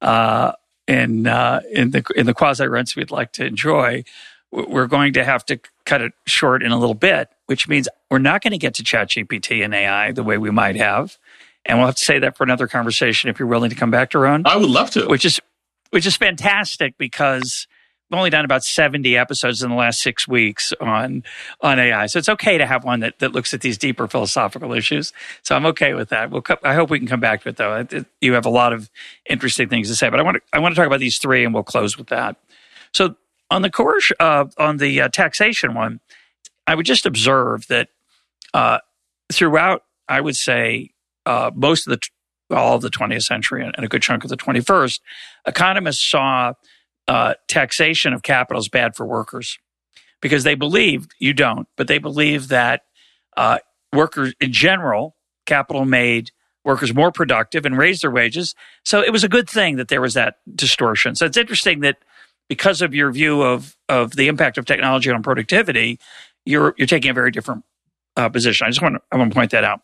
uh, 0.00 0.52
in 0.86 1.26
uh, 1.26 1.60
in 1.72 1.90
the 1.90 2.04
in 2.14 2.26
the 2.26 2.34
quasi 2.34 2.66
rents 2.66 2.96
we'd 2.96 3.10
like 3.10 3.32
to 3.32 3.44
enjoy, 3.44 4.04
we're 4.50 4.86
going 4.86 5.12
to 5.14 5.24
have 5.24 5.44
to 5.46 5.58
cut 5.84 6.00
it 6.00 6.12
short 6.26 6.62
in 6.62 6.72
a 6.72 6.78
little 6.78 6.94
bit, 6.94 7.28
which 7.46 7.68
means 7.68 7.88
we're 8.10 8.18
not 8.18 8.42
going 8.42 8.52
to 8.52 8.58
get 8.58 8.74
to 8.74 8.82
ChatGPT 8.82 9.64
and 9.64 9.74
AI 9.74 10.12
the 10.12 10.22
way 10.22 10.38
we 10.38 10.50
might 10.50 10.76
have. 10.76 11.18
And 11.64 11.78
we'll 11.78 11.88
have 11.88 11.96
to 11.96 12.04
say 12.04 12.20
that 12.20 12.36
for 12.36 12.44
another 12.44 12.68
conversation 12.68 13.28
if 13.28 13.40
you're 13.40 13.48
willing 13.48 13.70
to 13.70 13.76
come 13.76 13.90
back 13.90 14.10
Daron. 14.10 14.42
I 14.46 14.56
would 14.56 14.70
love 14.70 14.90
to. 14.92 15.06
Which 15.06 15.24
is 15.24 15.40
which 15.90 16.06
is 16.06 16.16
fantastic 16.16 16.96
because 16.98 17.66
We've 18.10 18.18
only 18.18 18.30
done 18.30 18.44
about 18.44 18.62
70 18.62 19.16
episodes 19.16 19.62
in 19.62 19.70
the 19.70 19.76
last 19.76 20.00
six 20.00 20.28
weeks 20.28 20.72
on 20.80 21.24
on 21.60 21.78
AI. 21.78 22.06
So 22.06 22.18
it's 22.18 22.28
okay 22.28 22.56
to 22.56 22.64
have 22.64 22.84
one 22.84 23.00
that, 23.00 23.18
that 23.18 23.32
looks 23.32 23.52
at 23.52 23.62
these 23.62 23.76
deeper 23.76 24.06
philosophical 24.06 24.72
issues. 24.72 25.12
So 25.42 25.56
I'm 25.56 25.66
okay 25.66 25.94
with 25.94 26.10
that. 26.10 26.30
We'll 26.30 26.42
co- 26.42 26.58
I 26.62 26.74
hope 26.74 26.88
we 26.90 26.98
can 26.98 27.08
come 27.08 27.20
back 27.20 27.42
to 27.42 27.48
it 27.48 27.56
though. 27.56 27.86
It, 27.90 28.06
you 28.20 28.34
have 28.34 28.46
a 28.46 28.50
lot 28.50 28.72
of 28.72 28.90
interesting 29.28 29.68
things 29.68 29.88
to 29.88 29.96
say, 29.96 30.08
but 30.08 30.20
I 30.20 30.22
want 30.22 30.36
to 30.36 30.42
I 30.52 30.60
want 30.60 30.74
to 30.74 30.80
talk 30.80 30.86
about 30.86 31.00
these 31.00 31.18
three 31.18 31.44
and 31.44 31.52
we'll 31.52 31.64
close 31.64 31.98
with 31.98 32.08
that. 32.08 32.36
So 32.92 33.16
on 33.50 33.62
the 33.62 33.70
coercion, 33.70 34.16
uh, 34.20 34.46
on 34.56 34.76
the 34.76 35.00
uh, 35.02 35.08
taxation 35.08 35.74
one, 35.74 36.00
I 36.66 36.74
would 36.74 36.86
just 36.86 37.06
observe 37.06 37.66
that 37.68 37.88
uh, 38.54 38.78
throughout, 39.32 39.84
I 40.08 40.20
would 40.20 40.36
say 40.36 40.90
uh, 41.24 41.50
most 41.54 41.86
of 41.86 41.92
the 41.92 42.08
all 42.54 42.76
of 42.76 42.82
the 42.82 42.90
20th 42.90 43.24
century 43.24 43.64
and 43.64 43.84
a 43.84 43.88
good 43.88 44.02
chunk 44.02 44.22
of 44.22 44.30
the 44.30 44.36
21st, 44.36 45.00
economists 45.46 46.08
saw 46.08 46.52
uh, 47.08 47.34
taxation 47.48 48.12
of 48.12 48.22
capital 48.22 48.60
is 48.60 48.68
bad 48.68 48.96
for 48.96 49.06
workers 49.06 49.58
because 50.20 50.44
they 50.44 50.54
believe 50.54 51.06
you 51.18 51.32
don't, 51.32 51.68
but 51.76 51.88
they 51.88 51.98
believe 51.98 52.48
that 52.48 52.82
uh, 53.36 53.58
workers 53.92 54.34
in 54.40 54.52
general, 54.52 55.14
capital 55.44 55.84
made 55.84 56.30
workers 56.64 56.92
more 56.92 57.12
productive 57.12 57.64
and 57.64 57.78
raised 57.78 58.02
their 58.02 58.10
wages. 58.10 58.54
So 58.84 59.00
it 59.00 59.10
was 59.10 59.22
a 59.22 59.28
good 59.28 59.48
thing 59.48 59.76
that 59.76 59.88
there 59.88 60.00
was 60.00 60.14
that 60.14 60.38
distortion. 60.54 61.14
So 61.14 61.26
it's 61.26 61.36
interesting 61.36 61.80
that 61.80 61.98
because 62.48 62.82
of 62.82 62.94
your 62.94 63.10
view 63.12 63.42
of 63.42 63.76
of 63.88 64.12
the 64.16 64.28
impact 64.28 64.58
of 64.58 64.64
technology 64.64 65.10
on 65.10 65.22
productivity, 65.22 65.98
you're 66.44 66.74
you're 66.76 66.86
taking 66.86 67.10
a 67.10 67.14
very 67.14 67.30
different 67.30 67.64
uh, 68.16 68.28
position. 68.28 68.66
I 68.66 68.70
just 68.70 68.82
want 68.82 68.96
to, 68.96 69.00
I 69.12 69.16
want 69.16 69.30
to 69.30 69.34
point 69.34 69.50
that 69.52 69.64
out. 69.64 69.80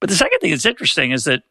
But 0.00 0.10
the 0.10 0.16
second 0.16 0.40
thing 0.40 0.50
that's 0.50 0.66
interesting 0.66 1.12
is 1.12 1.24
that 1.24 1.42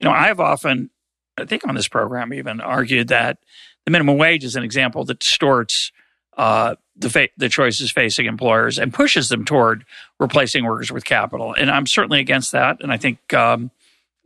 you 0.00 0.08
know 0.08 0.14
I've 0.14 0.40
often 0.40 0.90
I 1.38 1.44
think 1.44 1.66
on 1.66 1.74
this 1.74 1.88
program 1.88 2.32
even 2.32 2.60
argued 2.60 3.08
that 3.08 3.38
the 3.84 3.90
minimum 3.90 4.18
wage 4.18 4.44
is 4.44 4.56
an 4.56 4.62
example 4.62 5.04
that 5.04 5.20
distorts 5.20 5.92
uh, 6.36 6.74
the 6.96 7.10
fa- 7.10 7.28
the 7.36 7.48
choices 7.48 7.90
facing 7.90 8.26
employers 8.26 8.78
and 8.78 8.94
pushes 8.94 9.28
them 9.28 9.44
toward 9.44 9.84
replacing 10.18 10.64
workers 10.64 10.92
with 10.92 11.04
capital. 11.04 11.54
And 11.54 11.70
I'm 11.70 11.86
certainly 11.86 12.20
against 12.20 12.52
that. 12.52 12.78
And 12.80 12.92
I 12.92 12.96
think 12.96 13.32
um, 13.34 13.70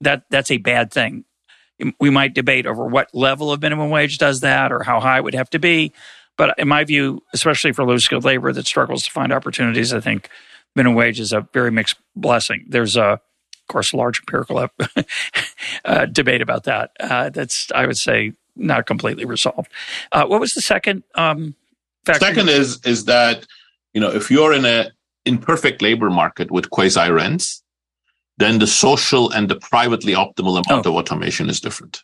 that 0.01 0.25
that's 0.31 0.51
a 0.51 0.59
bad 0.59 0.93
thing. 0.93 1.25
We 1.99 2.11
might 2.11 2.35
debate 2.35 2.67
over 2.67 2.87
what 2.87 3.15
level 3.15 3.51
of 3.53 3.61
minimum 3.61 3.91
wage 3.91 4.19
does 4.19 4.41
that 4.41 4.71
or 4.71 4.83
how 4.85 5.01
high 5.01 5.19
it 5.19 5.25
would 5.25 5.35
have 5.35 5.51
to 5.51 5.59
be. 5.59 5.93
But 6.37 6.59
in 6.59 6.69
my 6.69 6.85
view, 6.85 7.23
especially 7.33 7.73
for 7.73 7.85
low 7.85 7.99
skilled 7.99 8.25
labor 8.25 8.53
that 8.53 8.67
struggles 8.67 9.05
to 9.05 9.11
find 9.11 9.33
opportunities, 9.33 9.93
I 9.93 10.01
think 10.01 10.29
minimum 10.77 10.97
wage 10.97 11.21
is 11.21 11.33
a 11.33 11.49
very 11.53 11.71
mixed 11.71 11.97
blessing. 12.15 12.65
There's 12.69 12.97
a 12.97 13.21
of 13.65 13.69
course, 13.69 13.95
large 13.95 14.21
empirical 14.21 14.69
uh, 15.85 16.07
debate 16.13 16.43
about 16.43 16.65
that. 16.65 16.91
Uh, 17.01 17.31
that's, 17.31 17.73
I 17.75 17.87
would 17.87 17.97
say, 17.97 18.33
not 18.57 18.87
completely 18.87 19.25
resolved. 19.25 19.71
Uh, 20.13 20.27
what 20.27 20.41
was 20.41 20.55
the 20.55 20.61
second 20.61 21.03
um, 21.15 21.55
factor? 22.05 22.25
Second 22.25 22.49
is 22.49 22.81
is 22.85 23.05
that 23.07 23.47
you 23.93 24.01
know 24.01 24.11
if 24.11 24.31
you're 24.31 24.53
in 24.53 24.65
a 24.65 24.91
imperfect 25.25 25.83
labor 25.83 26.11
market 26.11 26.51
with 26.51 26.71
quasi 26.71 27.11
rents, 27.11 27.63
then 28.37 28.59
the 28.59 28.67
social 28.67 29.31
and 29.31 29.49
the 29.49 29.57
privately 29.57 30.13
optimal 30.13 30.63
amount 30.65 30.87
oh. 30.87 30.91
of 30.91 30.97
automation 30.97 31.49
is 31.49 31.61
different. 31.61 32.03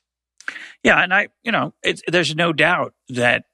Yeah, 0.83 1.03
and 1.03 1.13
I, 1.13 1.29
you 1.43 1.53
know, 1.53 1.75
there's 2.09 2.35
no 2.35 2.53
doubt 2.53 2.95
that 3.11 3.45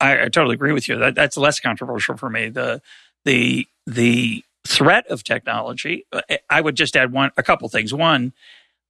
I, 0.00 0.24
I, 0.24 0.28
totally 0.28 0.54
agree 0.54 0.72
with 0.72 0.88
you. 0.88 0.96
That 0.96 1.14
that's 1.14 1.36
less 1.36 1.60
controversial 1.60 2.16
for 2.16 2.28
me. 2.28 2.48
The 2.48 2.82
the 3.24 3.66
the 3.86 4.44
threat 4.66 5.06
of 5.08 5.22
technology. 5.22 6.06
I 6.50 6.60
would 6.60 6.74
just 6.74 6.96
add 6.96 7.12
one, 7.12 7.30
a 7.36 7.42
couple 7.42 7.68
things. 7.68 7.94
One, 7.94 8.32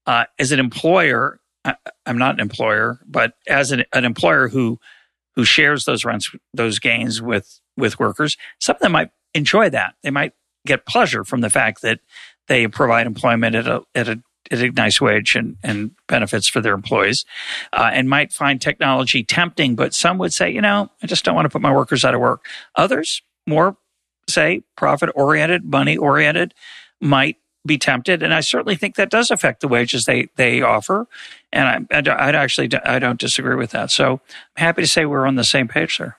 uh, 0.06 0.24
as 0.38 0.52
an 0.52 0.58
employer, 0.58 1.38
I, 1.66 1.74
am 2.06 2.18
not 2.18 2.34
an 2.34 2.40
employer, 2.40 3.00
but 3.06 3.34
as 3.46 3.72
an, 3.72 3.84
an, 3.92 4.04
employer 4.04 4.48
who 4.48 4.78
who 5.34 5.44
shares 5.44 5.84
those 5.84 6.04
rents, 6.04 6.30
those 6.54 6.78
gains 6.78 7.20
with 7.20 7.60
with 7.76 7.98
workers, 7.98 8.36
some 8.60 8.76
of 8.76 8.80
them 8.80 8.92
might 8.92 9.10
enjoy 9.34 9.68
that. 9.70 9.94
They 10.02 10.10
might 10.10 10.32
get 10.66 10.86
pleasure 10.86 11.24
from 11.24 11.40
the 11.40 11.50
fact 11.50 11.82
that 11.82 12.00
they 12.48 12.66
provide 12.66 13.06
employment 13.06 13.54
at 13.54 13.66
a 13.66 13.82
at 13.94 14.08
a 14.08 14.22
at 14.50 14.60
a 14.60 14.70
nice 14.70 15.00
wage 15.00 15.34
and, 15.34 15.56
and 15.64 15.90
benefits 16.06 16.46
for 16.46 16.60
their 16.60 16.74
employees, 16.74 17.24
uh, 17.72 17.90
and 17.92 18.08
might 18.08 18.32
find 18.32 18.60
technology 18.60 19.24
tempting. 19.24 19.74
But 19.74 19.92
some 19.92 20.18
would 20.18 20.32
say, 20.32 20.50
you 20.50 20.60
know, 20.60 20.90
I 21.02 21.06
just 21.06 21.24
don't 21.24 21.34
want 21.34 21.46
to 21.46 21.50
put 21.50 21.62
my 21.62 21.72
workers 21.72 22.04
out 22.04 22.14
of 22.14 22.20
work. 22.20 22.46
Others, 22.76 23.22
more 23.46 23.76
say 24.28 24.62
profit 24.76 25.10
oriented, 25.14 25.64
money 25.64 25.96
oriented, 25.96 26.54
might 27.00 27.36
be 27.66 27.78
tempted, 27.78 28.22
and 28.22 28.32
I 28.32 28.40
certainly 28.40 28.76
think 28.76 28.94
that 28.96 29.10
does 29.10 29.30
affect 29.30 29.60
the 29.60 29.68
wages 29.68 30.04
they 30.04 30.28
they 30.36 30.62
offer. 30.62 31.06
And 31.52 31.88
I, 31.90 31.98
I, 31.98 32.30
I 32.30 32.30
actually 32.32 32.70
I 32.84 32.98
don't 32.98 33.20
disagree 33.20 33.56
with 33.56 33.70
that. 33.70 33.90
So 33.90 34.20
I'm 34.56 34.62
happy 34.62 34.82
to 34.82 34.88
say 34.88 35.06
we're 35.06 35.26
on 35.26 35.36
the 35.36 35.44
same 35.44 35.68
page 35.68 35.98
there. 35.98 36.18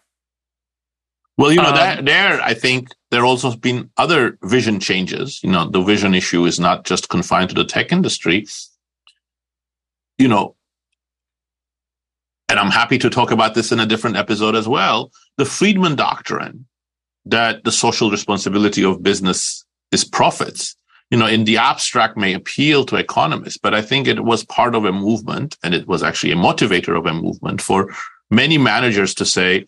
Well, 1.38 1.52
you 1.52 1.58
know, 1.58 1.70
um, 1.70 1.76
that, 1.76 2.06
there, 2.06 2.42
I 2.42 2.56
think 2.56 2.90
there 3.12 3.24
also 3.24 3.56
been 3.56 3.92
other 3.98 4.40
vision 4.42 4.80
changes. 4.80 5.40
You 5.44 5.52
know, 5.52 5.70
the 5.70 5.82
vision 5.82 6.16
issue 6.16 6.46
is 6.46 6.60
not 6.60 6.84
just 6.84 7.10
confined 7.10 7.50
to 7.50 7.56
the 7.56 7.66
tech 7.66 7.92
industry. 7.92 8.48
You 10.18 10.28
know, 10.28 10.56
and 12.50 12.60
I'm 12.60 12.72
happy 12.72 12.98
to 13.00 13.10
talk 13.10 13.32
about 13.32 13.54
this 13.54 13.72
in 13.72 13.80
a 13.80 13.86
different 13.86 14.16
episode 14.16 14.56
as 14.56 14.68
well. 14.68 15.12
The 15.38 15.46
Friedman 15.46 15.96
doctrine 15.96 16.66
that 17.26 17.64
the 17.66 17.72
social 17.72 18.10
responsibility 18.10 18.84
of 18.84 19.04
business 19.04 19.66
is 19.92 20.06
profits 20.06 20.77
you 21.10 21.18
know, 21.18 21.28
in 21.28 21.46
the 21.46 21.58
abstract 21.58 22.18
may 22.18 22.34
appeal 22.34 22.86
to 22.86 22.98
economists, 22.98 23.58
but 23.58 23.74
I 23.74 23.82
think 23.82 24.08
it 24.08 24.24
was 24.24 24.44
part 24.46 24.76
of 24.76 24.86
a 24.86 24.92
movement 24.92 25.58
and 25.64 25.74
it 25.74 25.88
was 25.88 26.04
actually 26.04 26.34
a 26.34 26.38
motivator 26.38 26.98
of 26.98 27.06
a 27.06 27.14
movement 27.14 27.62
for 27.62 27.94
many 28.30 28.58
managers 28.58 29.14
to 29.16 29.26
say, 29.26 29.66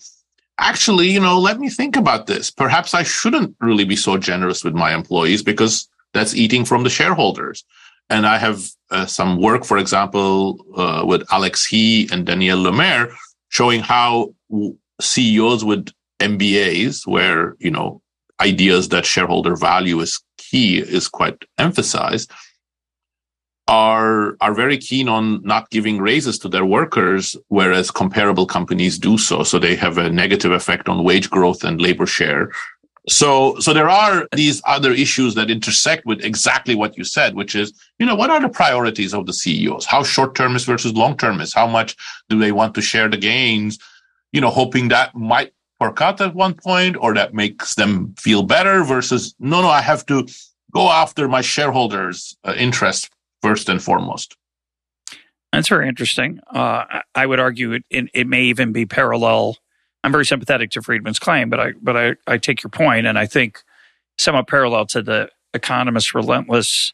actually, 0.58 1.10
you 1.10 1.20
know, 1.20 1.40
let 1.40 1.60
me 1.60 1.70
think 1.70 1.96
about 1.96 2.28
this. 2.28 2.52
Perhaps 2.52 2.94
I 2.94 3.04
shouldn't 3.04 3.56
really 3.62 3.86
be 3.86 3.96
so 3.96 4.18
generous 4.18 4.64
with 4.64 4.74
my 4.74 4.94
employees 4.94 5.42
because 5.42 5.88
that's 6.14 6.36
eating 6.36 6.66
from 6.66 6.84
the 6.84 6.90
shareholders. 6.90 7.64
And 8.10 8.26
I 8.26 8.38
have 8.38 8.64
uh, 8.92 9.06
some 9.06 9.40
work, 9.40 9.64
for 9.64 9.78
example, 9.78 10.66
uh, 10.76 11.06
with 11.06 11.24
Alex 11.32 11.66
He 11.66 12.10
and 12.12 12.26
Daniel 12.26 12.62
le 12.62 12.72
Maire 12.72 13.12
showing 13.50 13.82
how 13.82 14.34
CEOs 15.00 15.64
with 15.64 15.90
MBAs, 16.20 17.08
where, 17.08 17.56
you 17.60 17.72
know, 17.72 18.02
ideas 18.42 18.90
that 18.90 19.06
shareholder 19.06 19.56
value 19.56 20.00
is 20.00 20.22
key 20.50 20.80
is 20.80 21.08
quite 21.08 21.44
emphasized 21.58 22.32
are 23.70 24.36
are 24.42 24.54
very 24.54 24.78
keen 24.78 25.08
on 25.08 25.42
not 25.44 25.70
giving 25.70 26.00
raises 26.02 26.40
to 26.40 26.50
their 26.50 26.66
workers 26.66 27.38
whereas 27.50 27.92
comparable 27.92 28.48
companies 28.48 28.98
do 28.98 29.18
so. 29.18 29.44
So 29.44 29.60
they 29.60 29.76
have 29.76 29.98
a 30.00 30.10
negative 30.10 30.52
effect 30.52 30.90
on 30.90 31.04
wage 31.04 31.30
growth 31.30 31.64
and 31.64 31.80
labor 31.80 32.08
share. 32.08 32.52
So 33.08 33.60
so 33.60 33.72
there 33.74 33.90
are 33.90 34.28
these 34.36 34.62
other 34.66 34.92
issues 34.92 35.36
that 35.36 35.52
intersect 35.52 36.06
with 36.08 36.26
exactly 36.26 36.74
what 36.74 36.98
you 36.98 37.04
said 37.04 37.36
which 37.36 37.56
is 37.56 37.72
you 38.00 38.08
know 38.08 38.16
what 38.16 38.32
are 38.32 38.42
the 38.42 38.50
priorities 38.50 39.14
of 39.14 39.28
the 39.28 39.34
CEOs 39.34 39.86
how 39.86 40.04
short 40.04 40.36
term 40.36 40.56
is 40.56 40.66
versus 40.66 40.94
long 40.94 41.16
term 41.16 41.40
is? 41.40 41.54
how 41.54 41.68
much 41.68 41.96
do 42.28 42.40
they 42.40 42.52
want 42.52 42.74
to 42.74 42.82
share 42.82 43.08
the 43.08 43.18
gains? 43.18 43.78
You 44.34 44.42
know 44.42 44.50
hoping 44.50 44.88
that 44.88 45.14
might 45.14 45.54
work 45.80 46.02
out 46.02 46.20
at 46.22 46.36
one 46.36 46.54
point 46.54 46.98
or 47.00 47.14
that 47.14 47.34
makes 47.34 47.76
them 47.76 48.14
feel 48.18 48.44
better 48.44 48.84
versus 48.84 49.34
no 49.40 49.62
no 49.62 49.70
i 49.70 49.82
have 49.82 50.06
to 50.06 50.28
go 50.72 50.90
after 50.90 51.28
my 51.28 51.42
shareholders 51.42 52.38
uh, 52.44 52.54
interest 52.58 53.10
first 53.42 53.70
and 53.70 53.82
foremost. 53.82 54.36
That's 55.52 55.70
very 55.70 55.88
interesting. 55.88 56.40
Uh, 56.54 57.02
i 57.16 57.26
would 57.26 57.40
argue 57.40 57.74
it, 57.74 57.84
it, 57.90 58.06
it, 58.14 58.28
may 58.28 58.44
even 58.44 58.72
be 58.72 58.86
parallel. 58.86 59.58
I'm 60.04 60.12
very 60.12 60.26
sympathetic 60.26 60.72
to 60.72 60.82
friedman's 60.82 61.20
claim 61.20 61.50
but 61.50 61.60
i 61.60 61.72
but 61.82 61.98
I, 61.98 62.16
I 62.28 62.38
take 62.38 62.64
your 62.64 62.70
point 62.70 63.08
and 63.08 63.18
i 63.18 63.26
think 63.26 63.64
somewhat 64.18 64.48
parallel 64.48 64.86
to 64.88 65.02
the 65.02 65.30
economist's 65.54 66.14
relentless 66.14 66.94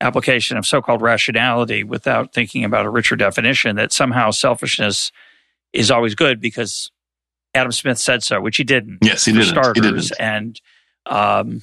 application 0.00 0.56
of 0.56 0.66
so-called 0.66 1.00
rationality 1.00 1.84
without 1.84 2.32
thinking 2.32 2.64
about 2.64 2.84
a 2.84 2.90
richer 2.90 3.16
definition 3.16 3.76
that 3.76 3.92
somehow 3.92 4.30
selfishness 4.30 5.12
is 5.72 5.90
always 5.90 6.14
good 6.14 6.40
because 6.40 6.90
Adam 7.54 7.72
Smith 7.72 7.98
said 7.98 8.22
so, 8.22 8.40
which 8.40 8.56
he 8.56 8.64
didn't. 8.64 8.98
Yes, 9.02 9.24
he 9.24 9.32
didn't. 9.32 9.48
Starters, 9.48 9.74
he 9.74 9.80
didn't. 9.80 10.12
And 10.18 10.60
um, 11.06 11.62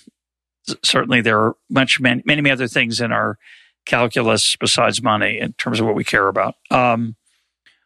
certainly 0.84 1.22
there 1.22 1.40
are 1.40 1.56
much 1.70 2.00
many, 2.00 2.22
many 2.26 2.50
other 2.50 2.68
things 2.68 3.02
in 3.02 3.12
our 3.12 3.38
calculus 3.86 4.56
besides 4.56 5.02
money 5.02 5.40
in 5.40 5.54
terms 5.54 5.80
of 5.80 5.86
what 5.86 5.96
we 5.96 6.04
care 6.04 6.28
about. 6.28 6.56
Um, 6.70 7.16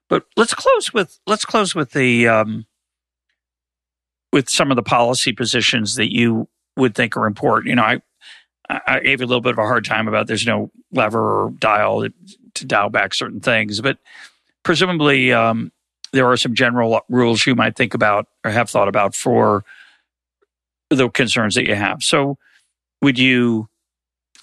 but 0.09 0.25
let's 0.35 0.53
close 0.53 0.93
with 0.93 1.19
let's 1.25 1.45
close 1.45 1.73
with 1.73 1.91
the 1.91 2.27
um, 2.27 2.65
with 4.31 4.49
some 4.49 4.69
of 4.71 4.75
the 4.75 4.83
policy 4.83 5.31
positions 5.31 5.95
that 5.95 6.13
you 6.13 6.49
would 6.75 6.93
think 6.95 7.15
are 7.15 7.25
important. 7.25 7.69
You 7.69 7.75
know, 7.75 7.83
I 7.83 8.01
I 8.69 8.99
gave 8.99 9.21
you 9.21 9.25
a 9.25 9.27
little 9.27 9.41
bit 9.41 9.53
of 9.53 9.59
a 9.59 9.63
hard 9.63 9.85
time 9.85 10.07
about 10.07 10.27
there's 10.27 10.45
no 10.45 10.71
lever 10.91 11.45
or 11.45 11.51
dial 11.51 12.07
to 12.55 12.65
dial 12.65 12.89
back 12.89 13.13
certain 13.13 13.39
things, 13.39 13.81
but 13.81 13.97
presumably 14.63 15.31
um, 15.31 15.71
there 16.13 16.29
are 16.29 16.37
some 16.37 16.53
general 16.53 17.01
rules 17.09 17.45
you 17.45 17.55
might 17.55 17.75
think 17.75 17.93
about 17.93 18.27
or 18.45 18.51
have 18.51 18.69
thought 18.69 18.87
about 18.87 19.15
for 19.15 19.65
the 20.89 21.09
concerns 21.09 21.55
that 21.55 21.67
you 21.67 21.75
have. 21.75 22.01
So, 22.01 22.37
would 23.01 23.19
you? 23.19 23.67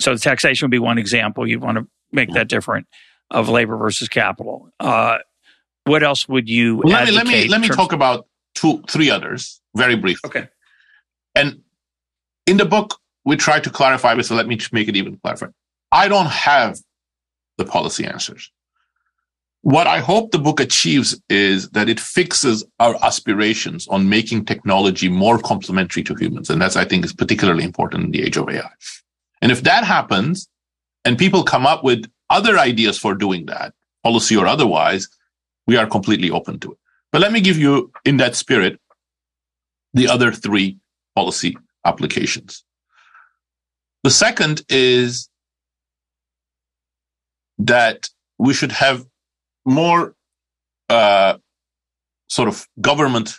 So, 0.00 0.14
the 0.14 0.20
taxation 0.20 0.66
would 0.66 0.70
be 0.70 0.78
one 0.78 0.98
example. 0.98 1.46
You'd 1.46 1.62
want 1.62 1.78
to 1.78 1.86
make 2.12 2.32
that 2.32 2.48
different 2.48 2.86
of 3.30 3.48
labor 3.48 3.76
versus 3.76 4.08
capital. 4.08 4.70
Uh, 4.78 5.18
what 5.84 6.02
else 6.02 6.28
would 6.28 6.48
you? 6.48 6.76
Well, 6.76 6.92
let 6.92 7.06
me 7.06 7.12
let 7.12 7.26
me 7.26 7.48
let 7.48 7.60
me 7.60 7.68
talk 7.68 7.92
about 7.92 8.26
two, 8.54 8.82
three 8.88 9.10
others 9.10 9.60
very 9.74 9.96
briefly. 9.96 10.28
Okay. 10.28 10.48
And 11.34 11.60
in 12.46 12.56
the 12.56 12.64
book, 12.64 12.98
we 13.24 13.36
try 13.36 13.60
to 13.60 13.70
clarify 13.70 14.14
this. 14.14 14.28
So 14.28 14.34
let 14.34 14.46
me 14.46 14.56
just 14.56 14.72
make 14.72 14.88
it 14.88 14.96
even 14.96 15.16
clarify. 15.18 15.46
I 15.92 16.08
don't 16.08 16.26
have 16.26 16.78
the 17.58 17.64
policy 17.64 18.04
answers. 18.04 18.50
What 19.62 19.86
I 19.86 19.98
hope 19.98 20.30
the 20.30 20.38
book 20.38 20.58
achieves 20.58 21.20
is 21.28 21.68
that 21.70 21.88
it 21.88 22.00
fixes 22.00 22.64
our 22.78 22.96
aspirations 23.04 23.86
on 23.88 24.08
making 24.08 24.46
technology 24.46 25.08
more 25.08 25.38
complementary 25.38 26.02
to 26.04 26.14
humans. 26.14 26.48
And 26.48 26.62
that's, 26.62 26.76
I 26.76 26.86
think, 26.86 27.04
is 27.04 27.12
particularly 27.12 27.64
important 27.64 28.04
in 28.04 28.10
the 28.10 28.22
age 28.22 28.38
of 28.38 28.48
AI. 28.48 28.70
And 29.42 29.52
if 29.52 29.62
that 29.64 29.84
happens 29.84 30.48
and 31.04 31.18
people 31.18 31.42
come 31.42 31.66
up 31.66 31.84
with 31.84 32.10
other 32.30 32.58
ideas 32.58 32.98
for 32.98 33.14
doing 33.14 33.46
that, 33.46 33.74
policy 34.02 34.36
or 34.36 34.46
otherwise, 34.46 35.08
we 35.66 35.76
are 35.76 35.86
completely 35.86 36.30
open 36.30 36.58
to 36.60 36.72
it. 36.72 36.78
But 37.12 37.20
let 37.20 37.32
me 37.32 37.40
give 37.40 37.58
you, 37.58 37.92
in 38.04 38.16
that 38.18 38.36
spirit, 38.36 38.80
the 39.92 40.08
other 40.08 40.32
three 40.32 40.78
policy 41.14 41.56
applications. 41.84 42.64
The 44.04 44.10
second 44.10 44.62
is 44.68 45.28
that 47.58 48.08
we 48.38 48.54
should 48.54 48.72
have 48.72 49.04
more 49.64 50.14
uh, 50.88 51.36
sort 52.28 52.48
of 52.48 52.66
government 52.80 53.34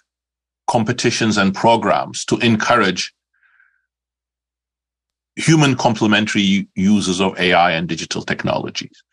competitions 0.67 1.38
and 1.38 1.53
programs 1.53 2.24
to 2.26 2.38
encourage 2.38 3.13
human 5.36 5.76
complementary 5.76 6.67
uses 6.76 7.19
of 7.22 7.38
AI 7.39 7.72
and 7.72 7.88
digital 7.88 8.22
technologies. 8.22 9.03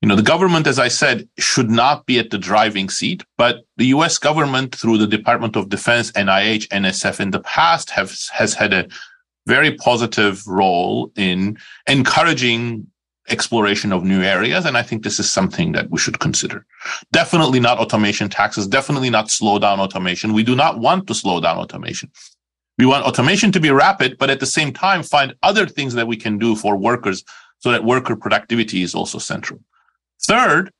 You 0.00 0.08
know, 0.08 0.16
the 0.16 0.22
government, 0.22 0.66
as 0.66 0.78
I 0.78 0.88
said, 0.88 1.28
should 1.38 1.70
not 1.70 2.06
be 2.06 2.18
at 2.18 2.30
the 2.30 2.38
driving 2.38 2.88
seat, 2.88 3.24
but 3.38 3.64
the 3.76 3.86
US 3.86 4.18
government 4.18 4.74
through 4.74 4.98
the 4.98 5.06
Department 5.06 5.54
of 5.54 5.68
Defense, 5.68 6.10
NIH, 6.12 6.68
NSF 6.68 7.20
in 7.20 7.30
the 7.30 7.40
past 7.40 7.90
have, 7.90 8.12
has 8.32 8.52
had 8.54 8.72
a 8.72 8.88
very 9.46 9.74
positive 9.74 10.46
role 10.46 11.12
in 11.16 11.56
encouraging 11.86 12.86
exploration 13.28 13.92
of 13.92 14.04
new 14.04 14.22
areas. 14.22 14.64
And 14.64 14.76
I 14.76 14.82
think 14.82 15.02
this 15.02 15.18
is 15.18 15.30
something 15.30 15.72
that 15.72 15.90
we 15.90 15.98
should 15.98 16.18
consider. 16.18 16.66
Definitely 17.12 17.60
not 17.60 17.78
automation 17.78 18.28
taxes, 18.28 18.66
definitely 18.66 19.10
not 19.10 19.30
slow 19.30 19.58
down 19.58 19.80
automation. 19.80 20.32
We 20.32 20.42
do 20.42 20.56
not 20.56 20.78
want 20.80 21.06
to 21.06 21.14
slow 21.14 21.40
down 21.40 21.58
automation. 21.58 22.10
We 22.78 22.86
want 22.86 23.04
automation 23.04 23.52
to 23.52 23.60
be 23.60 23.70
rapid, 23.70 24.18
but 24.18 24.30
at 24.30 24.40
the 24.40 24.46
same 24.46 24.72
time, 24.72 25.02
find 25.02 25.34
other 25.42 25.66
things 25.66 25.94
that 25.94 26.06
we 26.06 26.16
can 26.16 26.38
do 26.38 26.56
for 26.56 26.76
workers 26.76 27.22
so 27.58 27.70
that 27.70 27.84
worker 27.84 28.16
productivity 28.16 28.82
is 28.82 28.94
also 28.94 29.18
central. 29.18 29.60
Third, 30.26 30.72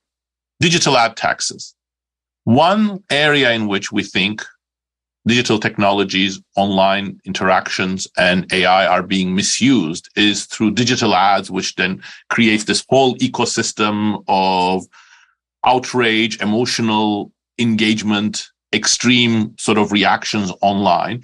digital 0.59 0.97
ad 0.97 1.15
taxes. 1.15 1.75
One 2.43 3.03
area 3.09 3.51
in 3.53 3.67
which 3.67 3.91
we 3.91 4.03
think 4.03 4.43
digital 5.25 5.59
technologies, 5.59 6.41
online 6.55 7.19
interactions, 7.25 8.07
and 8.17 8.51
AI 8.51 8.85
are 8.85 9.03
being 9.03 9.35
misused 9.35 10.09
is 10.15 10.45
through 10.45 10.71
digital 10.71 11.15
ads, 11.15 11.49
which 11.49 11.75
then 11.75 12.01
creates 12.29 12.65
this 12.65 12.85
whole 12.89 13.15
ecosystem 13.17 14.23
of 14.27 14.85
outrage, 15.65 16.41
emotional 16.41 17.31
engagement, 17.57 18.49
extreme 18.73 19.55
sort 19.57 19.77
of 19.77 19.91
reactions 19.91 20.51
online. 20.61 21.21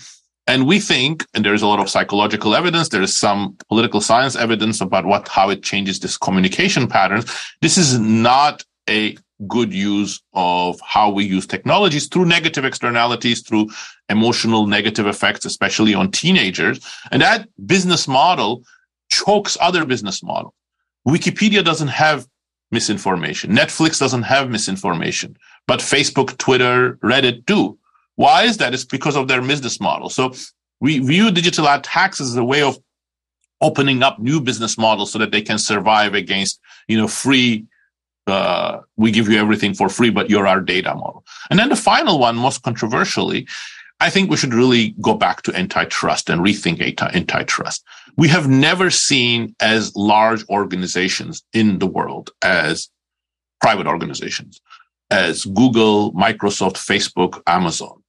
And 0.48 0.66
we 0.66 0.80
think, 0.80 1.26
and 1.34 1.46
there's 1.46 1.62
a 1.62 1.68
lot 1.68 1.80
of 1.80 1.90
psychological 1.90 2.56
evidence, 2.56 2.90
there 2.90 3.04
is 3.04 3.16
some 3.16 3.56
political 3.68 4.02
science 4.02 4.36
evidence 4.36 4.82
about 4.82 5.06
what 5.06 5.28
how 5.28 5.50
it 5.50 5.62
changes 5.62 6.00
this 6.00 6.18
communication 6.18 6.88
patterns. 6.88 7.32
This 7.62 7.78
is 7.78 8.00
not 8.00 8.64
a 8.90 9.16
good 9.48 9.74
use 9.74 10.22
of 10.34 10.80
how 10.82 11.10
we 11.10 11.24
use 11.24 11.48
technologies 11.48 12.08
through 12.08 12.26
negative 12.26 12.66
externalities, 12.66 13.42
through 13.42 13.70
emotional 14.10 14.68
negative 14.68 15.08
effects, 15.08 15.46
especially 15.46 15.94
on 15.94 16.12
teenagers. 16.12 16.80
And 17.12 17.22
that 17.22 17.48
business 17.66 18.08
model 18.08 18.64
chokes 19.12 19.58
other 19.62 19.86
business 19.86 20.22
models. 20.22 20.54
Wikipedia 21.08 21.64
doesn't 21.64 21.88
have 21.88 22.28
misinformation. 22.72 23.52
Netflix 23.52 24.00
doesn't 24.00 24.24
have 24.24 24.50
misinformation, 24.50 25.38
but 25.68 25.80
Facebook, 25.80 26.38
Twitter, 26.38 26.98
Reddit 26.98 27.46
do. 27.46 27.78
Why 28.16 28.44
is 28.44 28.58
that? 28.58 28.74
It's 28.74 28.86
because 28.86 29.16
of 29.16 29.28
their 29.28 29.42
business 29.42 29.80
model. 29.80 30.10
So 30.10 30.34
we 30.82 31.00
view 31.00 31.32
digital 31.32 31.68
ad 31.68 31.84
tax 31.84 32.20
as 32.22 32.36
a 32.36 32.44
way 32.44 32.62
of 32.62 32.78
opening 33.62 34.04
up 34.04 34.20
new 34.20 34.40
business 34.40 34.78
models 34.78 35.12
so 35.12 35.20
that 35.20 35.32
they 35.32 35.42
can 35.42 35.58
survive 35.58 36.14
against, 36.14 36.60
you 36.88 36.98
know, 36.98 37.08
free 37.08 37.66
uh, 38.30 38.82
we 38.98 39.12
give 39.12 39.28
you 39.30 39.38
everything 39.38 39.74
for 39.74 39.90
free, 39.90 40.10
but 40.10 40.30
you're 40.30 40.48
our 40.48 40.62
data 40.62 40.96
model. 40.96 41.26
And 41.50 41.60
then 41.60 41.70
the 41.70 41.76
final 41.76 42.20
one, 42.20 42.36
most 42.36 42.64
controversially, 42.64 43.48
I 44.00 44.10
think 44.10 44.30
we 44.30 44.38
should 44.38 44.54
really 44.54 44.96
go 45.02 45.14
back 45.14 45.42
to 45.44 45.56
antitrust 45.56 46.30
and 46.30 46.42
rethink 46.42 46.80
antitrust. 47.14 47.84
We 48.16 48.30
have 48.30 48.48
never 48.48 48.90
seen 48.90 49.56
as 49.60 49.96
large 49.96 50.48
organizations 50.50 51.44
in 51.54 51.80
the 51.80 51.88
world 51.88 52.32
as 52.42 52.90
private 53.60 53.88
organizations, 53.88 54.62
as 55.10 55.46
Google, 55.46 56.14
Microsoft, 56.14 56.78
Facebook, 56.78 57.42
Amazon. 57.46 58.02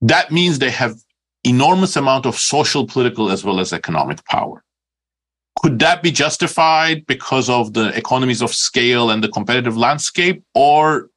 That 0.00 0.30
means 0.30 0.58
they 0.58 0.70
have 0.70 0.96
enormous 1.44 1.96
amount 1.96 2.26
of 2.26 2.36
social, 2.36 2.86
political, 2.86 3.30
as 3.30 3.44
well 3.44 3.60
as 3.60 3.72
economic 3.72 4.24
power 4.24 4.62
could 5.62 5.78
that 5.78 6.02
be 6.02 6.10
justified 6.10 7.06
because 7.06 7.48
of 7.48 7.72
the 7.72 7.88
economies 7.96 8.42
of 8.42 8.54
scale 8.54 9.10
and 9.10 9.22
the 9.22 9.28
competitive 9.28 9.76
landscape 9.76 10.42
or 10.54 11.08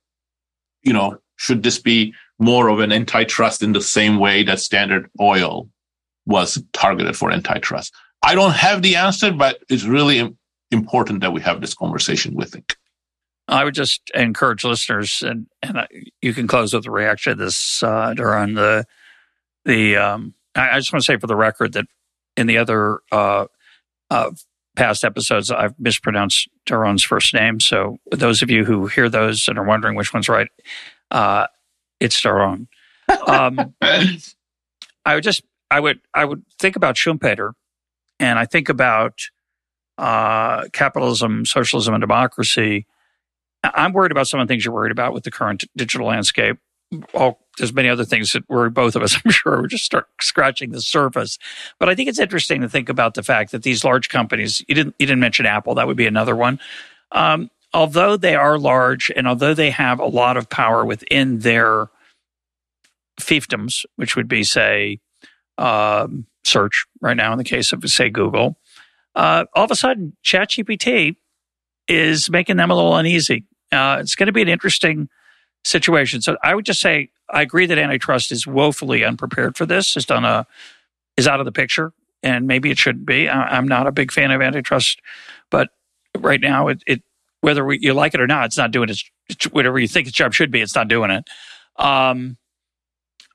you 0.84 0.94
know 0.94 1.18
should 1.36 1.64
this 1.64 1.80
be 1.80 2.14
more 2.40 2.70
of 2.70 2.80
an 2.80 2.92
antitrust 2.92 3.62
in 3.62 3.74
the 3.74 3.82
same 3.82 4.18
way 4.18 4.44
that 4.44 4.60
standard 4.60 5.10
oil 5.20 5.70
was 6.26 6.62
targeted 6.74 7.16
for 7.16 7.32
antitrust 7.32 7.94
i 8.24 8.34
don't 8.34 8.54
have 8.54 8.82
the 8.82 8.96
answer 8.96 9.32
but 9.32 9.60
it's 9.70 9.84
really 9.84 10.36
important 10.72 11.22
that 11.22 11.34
we 11.34 11.42
have 11.42 11.62
this 11.62 11.74
conversation 11.74 12.36
with 12.36 12.56
it 12.56 12.76
I 13.50 13.64
would 13.64 13.74
just 13.74 14.12
encourage 14.14 14.64
listeners, 14.64 15.24
and, 15.24 15.48
and 15.64 15.88
you 16.22 16.34
can 16.34 16.48
close 16.48 16.74
with 16.74 16.86
a 16.86 16.92
reaction 16.92 17.36
to 17.36 17.44
this, 17.46 17.82
uh, 17.82 18.14
Daron. 18.16 18.56
The 18.56 18.86
the 19.66 19.98
um, 19.98 20.34
I, 20.56 20.70
I, 20.70 20.78
just 20.78 20.94
want 20.94 21.04
to 21.04 21.06
say 21.06 21.18
for 21.18 21.28
the 21.28 21.36
record 21.36 21.74
that 21.74 21.86
in 22.38 22.48
the 22.48 22.58
other 22.60 23.00
uh, 23.12 23.46
uh, 24.10 24.32
past 24.76 25.04
episodes, 25.04 25.52
I've 25.52 25.78
mispronounced 25.80 26.48
Daron's 26.66 27.04
first 27.04 27.34
name. 27.34 27.60
So 27.60 27.98
those 28.12 28.42
of 28.42 28.50
you 28.50 28.66
who 28.66 28.88
hear 28.88 29.10
those 29.10 29.48
and 29.48 29.58
are 29.58 29.64
wondering 29.64 29.96
which 29.96 30.14
one's 30.14 30.30
right, 30.30 30.50
uh, 31.12 31.48
it's 32.00 32.20
Doron. 32.22 32.68
Um, 33.28 33.76
I 33.82 35.16
would 35.16 35.24
just, 35.24 35.44
I 35.72 35.80
would, 35.80 36.00
I 36.14 36.26
would 36.26 36.44
think 36.60 36.76
about 36.76 36.96
Schumpeter, 36.96 37.54
and 38.20 38.40
I 38.40 38.46
think 38.46 38.70
about 38.70 39.20
uh, 39.98 40.66
capitalism, 40.72 41.46
socialism, 41.46 41.94
and 41.94 42.02
democracy. 42.02 42.86
I'm 43.64 43.92
worried 43.92 44.12
about 44.12 44.28
some 44.28 44.40
of 44.40 44.48
the 44.48 44.52
things 44.52 44.64
you're 44.64 44.74
worried 44.74 44.92
about 44.92 45.14
with 45.14 45.24
the 45.24 45.32
current 45.32 45.66
digital 45.76 46.08
landscape 46.08 46.58
all 47.14 47.40
there's 47.58 47.74
many 47.74 47.90
other 47.90 48.06
things 48.06 48.32
that 48.32 48.50
worry 48.50 48.70
both 48.70 48.96
of 48.96 49.04
us. 49.04 49.16
I'm 49.26 49.32
sure 49.32 49.62
we're 49.62 49.68
just 49.68 49.86
start 49.86 50.08
scratching 50.22 50.72
the 50.72 50.82
surface. 50.82 51.38
But 51.78 51.90
I 51.90 51.96
think 51.96 52.10
it's 52.10 52.20
interesting 52.20 52.62
to 52.62 52.70
think 52.70 52.90
about 52.90 53.14
the 53.14 53.24
fact 53.24 53.52
that 53.52 53.64
these 53.64 53.84
large 53.84 54.10
companies. 54.10 54.64
You 54.68 54.76
didn't 54.76 54.96
you 55.00 55.06
didn't 55.06 55.20
mention 55.20 55.46
Apple. 55.46 55.76
That 55.76 55.88
would 55.88 55.98
be 55.98 56.08
another 56.08 56.36
one. 56.36 56.60
Um, 57.12 57.50
although 57.74 58.18
they 58.18 58.36
are 58.36 58.58
large 58.58 59.12
and 59.16 59.28
although 59.28 59.54
they 59.54 59.72
have 59.72 60.00
a 60.00 60.06
lot 60.06 60.38
of 60.38 60.50
power 60.50 60.86
within 60.86 61.40
their 61.40 61.88
fiefdoms, 63.20 63.86
which 63.96 64.16
would 64.16 64.28
be 64.28 64.44
say 64.44 65.00
um, 65.58 66.26
search 66.44 66.86
right 67.02 67.18
now 67.18 67.32
in 67.32 67.38
the 67.38 67.44
case 67.44 67.74
of 67.74 67.84
say 67.86 68.10
Google, 68.10 68.58
uh, 69.16 69.46
all 69.54 69.66
of 69.66 69.72
a 69.72 69.76
sudden 69.76 70.16
ChatGPT 70.24 71.16
is 71.88 72.30
making 72.30 72.58
them 72.58 72.72
a 72.72 72.76
little 72.76 72.96
uneasy. 72.96 73.46
Uh, 73.72 73.98
it's 74.00 74.16
going 74.16 74.28
to 74.28 74.34
be 74.34 74.42
an 74.42 74.48
interesting 74.48 75.10
situation. 75.64 76.22
So 76.22 76.38
I 76.44 76.56
would 76.56 76.66
just 76.66 76.82
say 76.82 77.10
I 77.30 77.42
agree 77.42 77.66
that 77.66 77.78
antitrust 77.78 78.32
is 78.32 78.48
woefully 78.48 79.04
unprepared 79.04 79.58
for 79.58 79.66
this. 79.66 79.96
Is 79.96 80.06
done 80.06 80.26
a 80.26 80.48
is 81.18 81.28
out 81.28 81.40
of 81.40 81.46
the 81.46 81.52
picture, 81.52 81.94
and 82.24 82.48
maybe 82.48 82.72
it 82.72 82.78
shouldn't 82.78 83.06
be. 83.06 83.28
I, 83.28 83.58
am 83.58 83.68
not 83.68 83.88
a 83.88 83.92
big 83.92 84.12
fan 84.12 84.32
of 84.32 84.42
antitrust, 84.42 85.02
but 85.50 85.70
right 86.18 86.42
now 86.42 86.68
it, 86.70 86.84
it 86.88 87.04
whether 87.42 87.64
we, 87.64 87.80
you 87.80 87.94
like 87.94 88.14
it 88.14 88.22
or 88.22 88.28
not, 88.28 88.46
it's 88.46 88.58
not 88.58 88.72
doing 88.72 88.90
its 88.90 89.10
whatever 89.52 89.80
you 89.80 89.88
think 89.88 90.08
its 90.08 90.18
job 90.18 90.34
should 90.34 90.52
be. 90.52 90.62
It's 90.62 90.76
not 90.76 90.88
doing 90.88 91.12
it. 91.12 91.30
Um, 91.78 92.38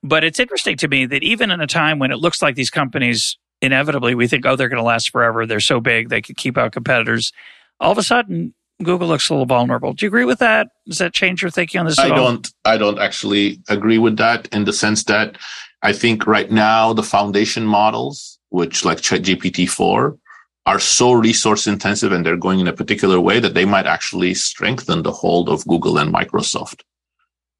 but 0.02 0.24
it's 0.24 0.38
interesting 0.38 0.76
to 0.78 0.88
me 0.88 1.06
that 1.06 1.22
even 1.22 1.50
in 1.50 1.60
a 1.60 1.66
time 1.66 1.98
when 1.98 2.10
it 2.10 2.18
looks 2.18 2.42
like 2.42 2.56
these 2.56 2.70
companies 2.70 3.38
inevitably 3.62 4.14
we 4.14 4.28
think, 4.28 4.44
oh, 4.44 4.56
they're 4.56 4.68
going 4.68 4.82
to 4.82 4.86
last 4.86 5.10
forever. 5.10 5.46
They're 5.46 5.60
so 5.60 5.80
big 5.80 6.10
they 6.10 6.20
could 6.20 6.36
keep 6.36 6.58
out 6.58 6.72
competitors. 6.72 7.32
All 7.80 7.90
of 7.90 7.98
a 7.98 8.02
sudden, 8.02 8.54
Google 8.82 9.08
looks 9.08 9.28
a 9.30 9.32
little 9.32 9.46
vulnerable. 9.46 9.92
Do 9.92 10.04
you 10.04 10.08
agree 10.08 10.24
with 10.24 10.40
that? 10.40 10.68
Does 10.86 10.98
that 10.98 11.14
change 11.14 11.42
your 11.42 11.50
thinking 11.50 11.80
on 11.80 11.86
this? 11.86 11.98
I 11.98 12.08
don't. 12.08 12.48
I 12.64 12.76
don't 12.76 12.98
actually 12.98 13.60
agree 13.68 13.98
with 13.98 14.16
that 14.16 14.48
in 14.48 14.64
the 14.64 14.72
sense 14.72 15.04
that 15.04 15.38
I 15.82 15.92
think 15.92 16.26
right 16.26 16.50
now 16.50 16.92
the 16.92 17.02
foundation 17.02 17.64
models, 17.64 18.38
which 18.48 18.84
like 18.84 18.98
ChatGPT 18.98 19.68
four, 19.68 20.18
are 20.66 20.80
so 20.80 21.12
resource 21.12 21.66
intensive 21.66 22.10
and 22.10 22.24
they're 22.24 22.36
going 22.36 22.58
in 22.58 22.68
a 22.68 22.72
particular 22.72 23.20
way 23.20 23.38
that 23.38 23.54
they 23.54 23.64
might 23.64 23.86
actually 23.86 24.34
strengthen 24.34 25.02
the 25.02 25.12
hold 25.12 25.48
of 25.48 25.66
Google 25.66 25.98
and 25.98 26.12
Microsoft. 26.12 26.80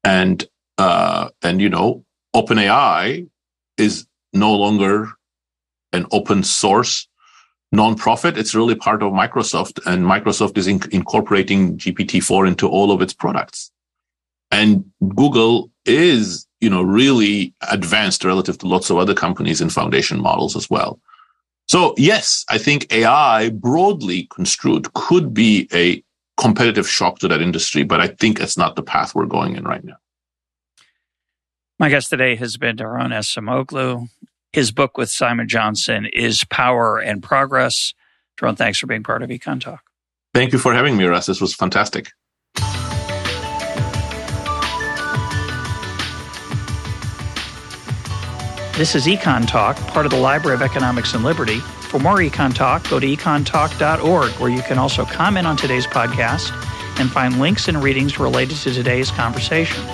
And 0.03 0.45
uh, 0.77 1.29
and 1.41 1.61
you 1.61 1.69
know, 1.69 2.03
OpenAI 2.35 3.29
is 3.77 4.05
no 4.33 4.53
longer 4.53 5.09
an 5.93 6.05
open 6.11 6.43
source 6.43 7.07
nonprofit. 7.73 8.37
It's 8.37 8.55
really 8.55 8.75
part 8.75 9.01
of 9.01 9.11
Microsoft, 9.11 9.79
and 9.85 10.05
Microsoft 10.05 10.57
is 10.57 10.67
in- 10.67 10.81
incorporating 10.91 11.77
GPT-4 11.77 12.47
into 12.47 12.67
all 12.67 12.91
of 12.91 13.01
its 13.01 13.13
products. 13.13 13.71
And 14.51 14.85
Google 15.15 15.71
is, 15.85 16.47
you 16.61 16.69
know, 16.69 16.81
really 16.81 17.53
advanced 17.69 18.23
relative 18.23 18.57
to 18.59 18.67
lots 18.67 18.89
of 18.89 18.97
other 18.97 19.13
companies 19.13 19.61
in 19.61 19.69
foundation 19.69 20.21
models 20.21 20.55
as 20.55 20.69
well. 20.69 20.99
So 21.67 21.95
yes, 21.97 22.45
I 22.49 22.57
think 22.57 22.91
AI 22.93 23.49
broadly 23.49 24.27
construed 24.31 24.93
could 24.93 25.33
be 25.33 25.67
a 25.73 26.03
competitive 26.37 26.87
shock 26.87 27.19
to 27.19 27.27
that 27.27 27.41
industry, 27.41 27.83
but 27.83 27.99
I 27.99 28.07
think 28.07 28.39
it's 28.39 28.57
not 28.57 28.75
the 28.75 28.83
path 28.83 29.15
we're 29.15 29.25
going 29.25 29.55
in 29.55 29.63
right 29.63 29.83
now. 29.83 29.95
My 31.79 31.89
guest 31.89 32.09
today 32.09 32.35
has 32.35 32.55
been 32.55 32.77
Daron 32.77 33.11
Acemoglu. 33.11 34.07
His 34.55 34.71
book 34.71 34.97
with 34.97 35.09
Simon 35.09 35.49
Johnson 35.49 36.05
is 36.13 36.45
Power 36.45 36.97
and 36.97 37.21
Progress. 37.21 37.93
Daron, 38.39 38.55
thanks 38.55 38.79
for 38.79 38.87
being 38.87 39.03
part 39.03 39.21
of 39.21 39.29
Econ 39.29 39.59
Talk. 39.59 39.81
Thank 40.33 40.53
you 40.53 40.59
for 40.59 40.73
having 40.73 40.95
me, 40.95 41.03
Russ. 41.03 41.25
This 41.25 41.41
was 41.41 41.53
fantastic. 41.53 42.07
This 48.77 48.95
is 48.95 49.07
Econ 49.07 49.45
Talk, 49.45 49.75
part 49.87 50.05
of 50.05 50.13
the 50.13 50.19
Library 50.19 50.55
of 50.55 50.61
Economics 50.61 51.13
and 51.13 51.25
Liberty. 51.25 51.59
For 51.89 51.99
more 51.99 52.19
Econ 52.19 52.55
Talk, 52.55 52.89
go 52.89 52.97
to 52.97 53.05
econtalk.org, 53.05 54.31
where 54.39 54.49
you 54.49 54.61
can 54.61 54.77
also 54.77 55.03
comment 55.03 55.47
on 55.47 55.57
today's 55.57 55.85
podcast 55.85 56.53
and 56.97 57.11
find 57.11 57.41
links 57.41 57.67
and 57.67 57.83
readings 57.83 58.17
related 58.17 58.55
to 58.59 58.73
today's 58.73 59.11
conversation. 59.11 59.85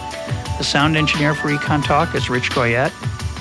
The 0.59 0.63
sound 0.63 0.97
engineer 0.97 1.33
for 1.33 1.47
Econ 1.47 1.83
Talk 1.83 2.13
is 2.13 2.29
Rich 2.29 2.51
Goyette. 2.51 2.93